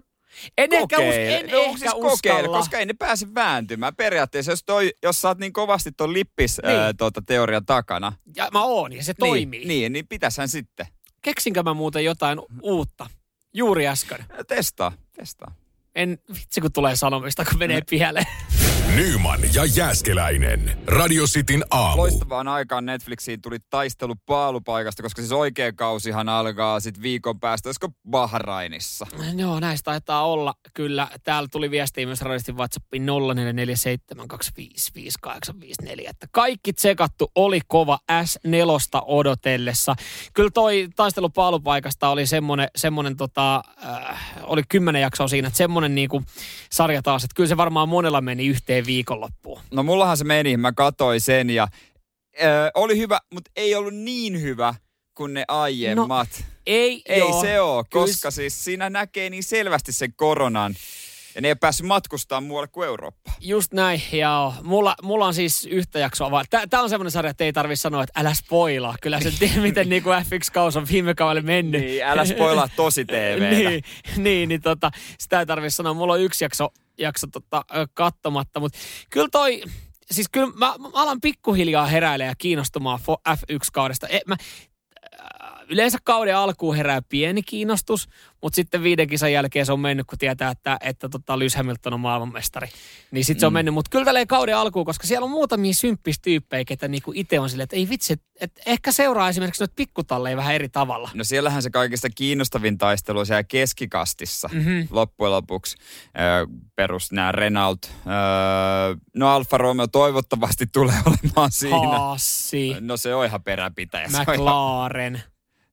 En 0.57 0.73
ehkä, 0.73 0.97
us, 0.97 1.03
en 1.15 1.47
no, 1.51 1.57
ehkä 1.57 1.77
siis 1.77 1.91
uskalla. 1.95 2.57
koska 2.57 2.77
ei 2.79 2.85
ne 2.85 2.93
pääse 2.93 3.27
vääntymään. 3.35 3.95
Periaatteessa, 3.95 4.51
jos, 4.51 4.63
toi, 4.63 4.93
jos 5.03 5.21
sä 5.21 5.27
oot 5.27 5.37
niin 5.37 5.53
kovasti 5.53 5.91
ton 5.91 6.13
lippis 6.13 6.59
Niin. 6.63 6.75
ää, 6.75 6.93
tuota, 6.93 7.21
teorian 7.21 7.65
takana, 7.65 8.13
Ja 8.35 8.49
mä 8.53 8.63
oon, 8.63 8.93
ja 8.93 9.03
se 9.03 9.13
toimii. 9.13 9.59
Niin, 9.59 9.67
niin, 9.67 9.93
niin 9.93 10.07
pitäshän 10.07 10.47
sitten. 10.49 10.85
Keksinkö 11.21 11.63
mä 11.63 11.73
muuten 11.73 12.05
jotain 12.05 12.39
uutta? 12.61 13.09
Juuri 13.53 13.87
äsken. 13.87 14.25
Testaa, 14.47 14.91
testaa. 15.15 15.55
En, 15.95 16.17
vitsi 16.33 16.61
kun 16.61 16.71
tulee 16.71 16.95
sanomista, 16.95 17.45
kun 17.45 17.59
menee 17.59 17.81
pieleen. 17.89 18.25
Nyman 18.95 19.39
ja 19.53 19.65
Jääskeläinen. 19.65 20.77
Radio 20.85 21.23
Cityn 21.23 21.63
aamu. 21.71 22.01
Loistavaan 22.01 22.47
aikaan 22.47 22.85
Netflixiin 22.85 23.41
tuli 23.41 23.57
taistelu 23.69 24.15
paalupaikasta, 24.25 25.03
koska 25.03 25.21
siis 25.21 25.31
oikea 25.31 25.73
kausihan 25.73 26.29
alkaa 26.29 26.79
sitten 26.79 27.03
viikon 27.03 27.39
päästä, 27.39 27.69
olisiko 27.69 27.89
Bahrainissa. 28.09 29.07
Joo, 29.35 29.59
näistä 29.59 29.85
taitaa 29.85 30.27
olla 30.27 30.53
kyllä. 30.73 31.07
Täällä 31.23 31.49
tuli 31.51 31.71
viestiä 31.71 32.05
myös 32.05 32.21
radistin 32.21 32.57
WhatsAppiin 32.57 33.05
0447255854, 33.05 33.09
että 36.09 36.27
kaikki 36.31 36.73
tsekattu 36.73 37.31
oli 37.35 37.61
kova 37.67 37.99
S4 38.11 39.01
odotellessa. 39.05 39.95
Kyllä 40.33 40.49
toi 40.53 40.87
taistelu 40.95 41.29
paalupaikasta 41.29 42.09
oli 42.09 42.25
semmonen, 42.27 42.67
semmonen 42.75 43.17
tota, 43.17 43.63
äh, 43.85 44.19
oli 44.43 44.61
kymmenen 44.69 45.01
jaksoa 45.01 45.27
siinä, 45.27 45.47
että 45.47 45.57
semmonen 45.57 45.95
niinku 45.95 46.23
sarja 46.71 47.01
taas, 47.01 47.23
että 47.23 47.35
kyllä 47.35 47.47
se 47.47 47.57
varmaan 47.57 47.89
monella 47.89 48.21
meni 48.21 48.47
yhteen 48.47 48.76
viikonloppuun. 48.85 49.61
No 49.71 49.83
mullahan 49.83 50.17
se 50.17 50.23
meni, 50.23 50.57
mä 50.57 50.71
katsoin 50.71 51.21
sen 51.21 51.49
ja 51.49 51.67
ö, 52.41 52.71
oli 52.73 52.97
hyvä, 52.97 53.19
mutta 53.33 53.51
ei 53.55 53.75
ollut 53.75 53.95
niin 53.95 54.41
hyvä 54.41 54.73
kuin 55.13 55.33
ne 55.33 55.45
aiemmat. 55.47 56.29
No, 56.39 56.45
ei, 56.65 57.01
ei 57.05 57.19
joo, 57.19 57.41
se 57.41 57.59
ole, 57.61 57.85
koska 57.89 58.31
siis 58.31 58.63
siinä 58.63 58.89
näkee 58.89 59.29
niin 59.29 59.43
selvästi 59.43 59.91
sen 59.91 60.13
koronan. 60.15 60.75
Ja 61.37 61.41
ne 61.41 61.47
ei 61.47 61.55
päässyt 61.55 61.87
matkustaa 61.87 62.41
muualle 62.41 62.67
kuin 62.67 62.87
Eurooppaan. 62.87 63.35
Just 63.39 63.73
näin, 63.73 64.01
ja 64.11 64.53
mulla, 64.63 64.95
mulla 65.03 65.25
on 65.25 65.33
siis 65.33 65.65
yhtä 65.65 65.99
jaksoa 65.99 66.31
vaan. 66.31 66.45
Tää, 66.69 66.81
on 66.81 66.89
semmoinen 66.89 67.11
sarja, 67.11 67.29
että 67.29 67.43
ei 67.43 67.53
tarvi 67.53 67.75
sanoa, 67.75 68.03
että 68.03 68.19
älä 68.19 68.33
spoilaa. 68.33 68.95
Kyllä 69.01 69.21
se 69.21 69.31
tiedä, 69.39 69.61
miten 69.61 69.89
niin 69.99 70.03
kuin 70.03 70.25
FX-kaus 70.25 70.75
on 70.77 70.87
viime 70.91 71.15
kaudella 71.15 71.45
mennyt. 71.45 71.81
Niin, 71.81 72.03
älä 72.03 72.25
spoilaa 72.25 72.69
tosi 72.75 73.05
TV. 73.11 73.49
niin, 73.49 73.83
niin, 74.17 74.49
niin 74.49 74.61
tota, 74.61 74.91
sitä 75.19 75.39
ei 75.39 75.45
tarvi 75.45 75.69
sanoa. 75.69 75.93
Mulla 75.93 76.13
on 76.13 76.21
yksi 76.21 76.45
jakso, 76.45 76.69
jakso 76.97 77.27
tota, 77.27 77.65
kattomatta, 77.93 78.59
mutta 78.59 78.79
kyllä 79.09 79.27
toi, 79.31 79.61
siis 80.11 80.29
kyllä 80.29 80.51
mä, 80.55 80.75
mä 80.79 80.89
alan 80.93 81.21
pikkuhiljaa 81.21 81.85
heräilemään 81.85 82.31
ja 82.31 82.35
kiinnostumaan 82.37 82.99
F1-kaudesta. 83.29 84.07
E, 84.07 84.19
mä, 84.27 84.35
yleensä 85.69 85.97
kauden 86.03 86.37
alkuun 86.37 86.75
herää 86.75 87.01
pieni 87.01 87.43
kiinnostus, 87.43 88.09
mutta 88.41 88.55
sitten 88.55 88.83
viiden 88.83 89.07
kisan 89.07 89.31
jälkeen 89.31 89.65
se 89.65 89.73
on 89.73 89.79
mennyt, 89.79 90.07
kun 90.07 90.17
tietää, 90.17 90.51
että, 90.51 90.77
että 90.81 91.09
tota 91.09 91.39
Lewis 91.39 91.55
Hamilton 91.55 91.93
on 91.93 91.99
maailmanmestari. 91.99 92.67
Niin 93.11 93.25
sitten 93.25 93.37
mm. 93.37 93.39
se 93.39 93.45
on 93.45 93.53
mm. 93.53 93.53
mennyt, 93.53 93.73
mutta 93.73 93.89
kyllä 93.89 94.05
tälleen 94.05 94.27
kauden 94.27 94.57
alkuun, 94.57 94.85
koska 94.85 95.07
siellä 95.07 95.25
on 95.25 95.31
muutamia 95.31 95.73
symppistyyppejä, 95.73 96.65
ketä 96.65 96.87
niinku 96.87 97.11
itse 97.15 97.39
on 97.39 97.49
silleen, 97.49 97.63
että 97.63 97.75
ei 97.75 97.89
vitsi, 97.89 98.13
että 98.41 98.61
ehkä 98.65 98.91
seuraa 98.91 99.29
esimerkiksi 99.29 99.61
noita 99.61 99.73
pikkutalleja 99.75 100.37
vähän 100.37 100.55
eri 100.55 100.69
tavalla. 100.69 101.09
No 101.13 101.23
siellähän 101.23 101.61
se 101.61 101.69
kaikista 101.69 102.09
kiinnostavin 102.09 102.77
taistelu 102.77 103.25
siellä 103.25 103.43
keskikastissa 103.43 104.49
mm-hmm. 104.53 104.87
loppujen 104.91 105.31
lopuksi. 105.31 105.77
Perus 106.75 107.11
nämä 107.11 107.31
Renault. 107.31 107.91
No 109.15 109.27
Alfa 109.29 109.57
Romeo 109.57 109.87
toivottavasti 109.87 110.65
tulee 110.67 110.95
olemaan 111.05 111.51
siinä. 111.51 111.77
Haassi. 111.77 112.75
No 112.79 112.97
se 112.97 113.15
on 113.15 113.25
ihan 113.25 113.43
peräpitäjä. 113.43 114.07
McLaren. 114.07 115.21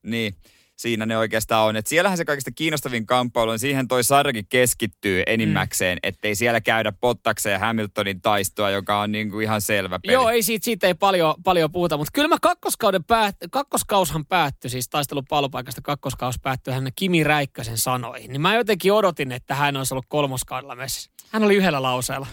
Niin, 0.05 0.35
siinä 0.77 1.07
ne 1.07 1.19
oikeastaan 1.19 1.69
on. 1.69 1.77
Et 1.77 1.87
siellähän 1.87 2.19
se 2.19 2.25
kaikista 2.25 2.51
kiinnostavin 2.51 3.07
kamppailu 3.07 3.51
on, 3.51 3.59
siihen 3.59 3.89
toi 3.89 4.05
sarjakin 4.05 4.47
keskittyy 4.49 5.23
enimmäkseen, 5.27 5.97
mm. 5.97 6.09
ettei 6.09 6.35
siellä 6.35 6.61
käydä 6.61 6.93
Pottaksen 6.93 7.53
ja 7.53 7.59
Hamiltonin 7.59 8.21
taistoa, 8.21 8.71
joka 8.71 9.01
on 9.01 9.13
niinku 9.13 9.41
ihan 9.41 9.61
selvä 9.61 9.99
peli. 9.99 10.13
Joo, 10.13 10.29
ei 10.29 10.43
siitä, 10.43 10.65
siitä 10.65 10.87
ei 10.87 10.95
paljon, 10.95 11.35
paljon 11.45 11.73
puhuta, 11.73 11.97
mutta 11.97 12.11
kyllä 12.13 12.29
mä 12.29 12.37
kakkoskauden 12.43 13.05
päät, 13.05 13.37
kakkoskaushan 13.51 14.27
päättyi, 14.27 14.71
siis 14.71 14.89
taistelun 14.89 15.25
palopaikasta 15.29 15.81
kakkoskaus 15.83 16.39
päättyi, 16.43 16.75
hän 16.75 16.89
Kimi 16.97 17.25
Räikkösen 17.25 17.79
sanoi. 17.79 18.21
Niin 18.21 18.41
mä 18.41 18.55
jotenkin 18.55 18.93
odotin, 18.93 19.33
että 19.33 19.55
hän 19.55 19.77
olisi 19.77 19.95
ollut 19.95 20.07
kolmoskaudella 20.09 20.75
messissä. 20.75 21.11
Hän 21.31 21.45
oli 21.45 21.55
yhdellä 21.55 21.83
lauseella 21.83 22.27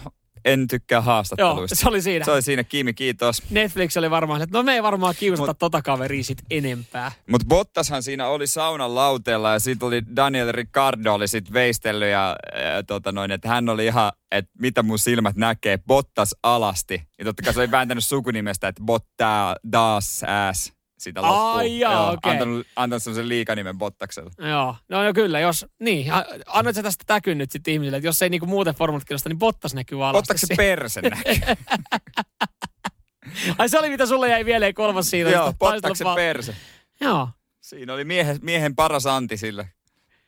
en 0.44 0.68
tykkää 0.68 1.00
haastatteluista. 1.00 1.74
Joo, 1.74 1.82
se 1.82 1.88
oli 1.88 2.02
siinä. 2.02 2.24
Se 2.24 2.30
oli 2.30 2.42
siinä, 2.42 2.64
Kimi, 2.64 2.92
kiitos. 2.92 3.42
Netflix 3.50 3.96
oli 3.96 4.10
varmaan, 4.10 4.42
että 4.42 4.58
no 4.58 4.62
me 4.62 4.74
ei 4.74 4.82
varmaan 4.82 5.14
kiusata 5.18 5.50
Mut, 5.50 5.58
tota 5.58 5.82
kaveria 5.82 6.24
sit 6.24 6.42
enempää. 6.50 7.12
Mutta 7.30 7.46
Bottashan 7.48 8.02
siinä 8.02 8.28
oli 8.28 8.46
saunan 8.46 8.94
lauteella 8.94 9.52
ja 9.52 9.58
sitten 9.58 9.86
oli 9.86 10.02
Daniel 10.16 10.52
Ricciardo 10.52 11.14
oli 11.14 11.28
sit 11.28 11.52
veistellyt 11.52 12.08
ja, 12.08 12.36
ja 12.74 12.82
tota 12.82 13.12
noin, 13.12 13.30
että 13.30 13.48
hän 13.48 13.68
oli 13.68 13.86
ihan, 13.86 14.12
että 14.30 14.50
mitä 14.58 14.82
mun 14.82 14.98
silmät 14.98 15.36
näkee, 15.36 15.78
Bottas 15.86 16.34
alasti. 16.42 17.02
Ja 17.18 17.24
totta 17.24 17.42
kai 17.42 17.54
se 17.54 17.60
oli 17.60 17.70
vääntänyt 17.70 18.04
sukunimestä, 18.04 18.68
että 18.68 18.82
Botta 18.84 19.56
das 19.72 20.24
ass 20.48 20.72
sitä 21.02 21.22
loppuun. 21.22 21.56
Ai 21.56 21.84
okei. 21.84 22.14
Okay. 22.14 22.32
Antanut, 22.32 22.66
antanut 22.76 23.02
sellaisen 23.02 23.28
liikanimen 23.28 23.78
Bottakselle. 23.78 24.30
Joo, 24.38 24.76
no, 24.88 25.04
no 25.04 25.12
kyllä, 25.12 25.40
jos, 25.40 25.66
niin, 25.80 26.06
annat 26.46 26.74
sä 26.74 26.82
tästä 26.82 27.04
täkyn 27.06 27.38
nyt 27.38 27.50
sitten 27.50 27.72
ihmisille, 27.72 27.96
että 27.96 28.08
jos 28.08 28.22
ei 28.22 28.30
niinku 28.30 28.46
muuten 28.46 28.74
formulat 28.74 29.04
kiinnosta, 29.04 29.28
niin 29.28 29.38
Bottas 29.38 29.74
näkyy 29.74 30.04
alasti. 30.04 30.16
Bottaksen 30.16 30.56
perse 30.66 31.00
näkyy. 31.02 31.34
Ai 33.58 33.68
se 33.68 33.78
oli 33.78 33.88
mitä 33.88 34.06
sulle 34.06 34.28
jäi 34.28 34.44
vielä 34.44 34.72
kolmas 34.72 35.10
siitä. 35.10 35.30
Joo, 35.30 35.52
Bottaksen 35.58 36.06
perse. 36.14 36.56
Joo. 37.00 37.28
Siinä 37.60 37.94
oli 37.94 38.04
miehen, 38.04 38.38
miehen 38.42 38.76
paras 38.76 39.06
anti 39.06 39.36
sillä, 39.36 39.66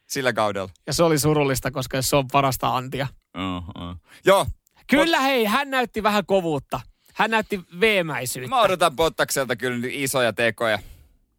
sillä 0.06 0.32
kaudella. 0.32 0.68
Ja 0.86 0.92
se 0.92 1.02
oli 1.02 1.18
surullista, 1.18 1.70
koska 1.70 2.02
se 2.02 2.16
on 2.16 2.28
parasta 2.32 2.76
antia. 2.76 3.06
Uh-huh. 3.36 3.96
Joo. 4.24 4.46
Kyllä 4.86 5.20
hei, 5.20 5.44
hän 5.44 5.70
näytti 5.70 6.02
vähän 6.02 6.26
kovuutta. 6.26 6.80
Hän 7.14 7.30
näytti 7.30 7.60
veemäisyyttä. 7.80 8.48
Mä 8.48 8.60
odotan 8.60 8.96
Pottakselta 8.96 9.56
kyllä 9.56 9.86
isoja 9.90 10.32
tekoja. 10.32 10.78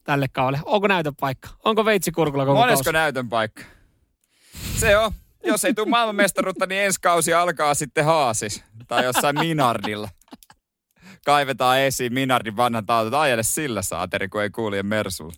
Tälle 0.04 0.28
kaudelle. 0.28 0.64
Onko 0.66 0.88
näytön 0.88 1.16
paikka? 1.16 1.50
Onko 1.64 1.86
veitsi 1.86 2.12
kurkulla 2.12 2.46
koko 2.46 2.60
Monesko 2.60 2.92
näytön 2.92 3.30
paikka? 3.30 3.64
Se 4.76 4.98
on. 4.98 5.12
Jos 5.44 5.66
ei 5.66 5.74
tule 5.74 5.90
maailmanmestaruutta, 5.90 6.66
niin 6.66 6.82
ensi 6.82 7.00
kausi 7.02 7.34
alkaa 7.34 7.74
sitten 7.74 8.06
Haasis. 8.06 8.64
Tai 8.88 9.04
jossain 9.04 9.40
Minardilla. 9.40 10.10
Kaivetaan 11.26 11.80
esiin 11.80 12.14
Minardin 12.14 12.58
vanhan 12.58 12.84
autot. 12.88 13.14
Ajele 13.14 13.44
sillä 13.44 13.82
saateri, 13.82 14.28
kun 14.28 14.42
ei 14.42 14.50
kuulije 14.50 14.84
Mersulla. 14.84 15.34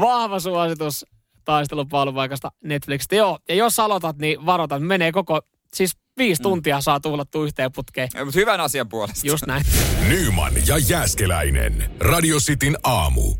Vahva 0.00 0.40
suositus 0.40 1.06
taistelupalvelupaikasta 1.44 2.52
Netflixistä. 2.64 3.16
Joo, 3.16 3.38
ja 3.48 3.54
jos 3.54 3.78
aloitat, 3.80 4.16
niin 4.18 4.46
varoitan. 4.46 4.82
Menee 4.82 5.12
koko, 5.12 5.40
siis 5.74 5.92
viisi 6.18 6.42
mm. 6.42 6.42
tuntia 6.42 6.80
saa 6.80 7.00
tuhlattua 7.00 7.44
yhteen 7.44 7.72
putkeen. 7.72 8.08
Ja, 8.14 8.24
mutta 8.24 8.40
hyvän 8.40 8.60
asian 8.60 8.88
puolesta. 8.88 9.26
Just 9.26 9.46
näin. 9.46 9.64
Nyman 10.08 10.52
ja 10.66 10.78
Jääskeläinen. 10.78 11.90
Radio 12.00 12.36
Cityn 12.36 12.76
aamu. 12.82 13.34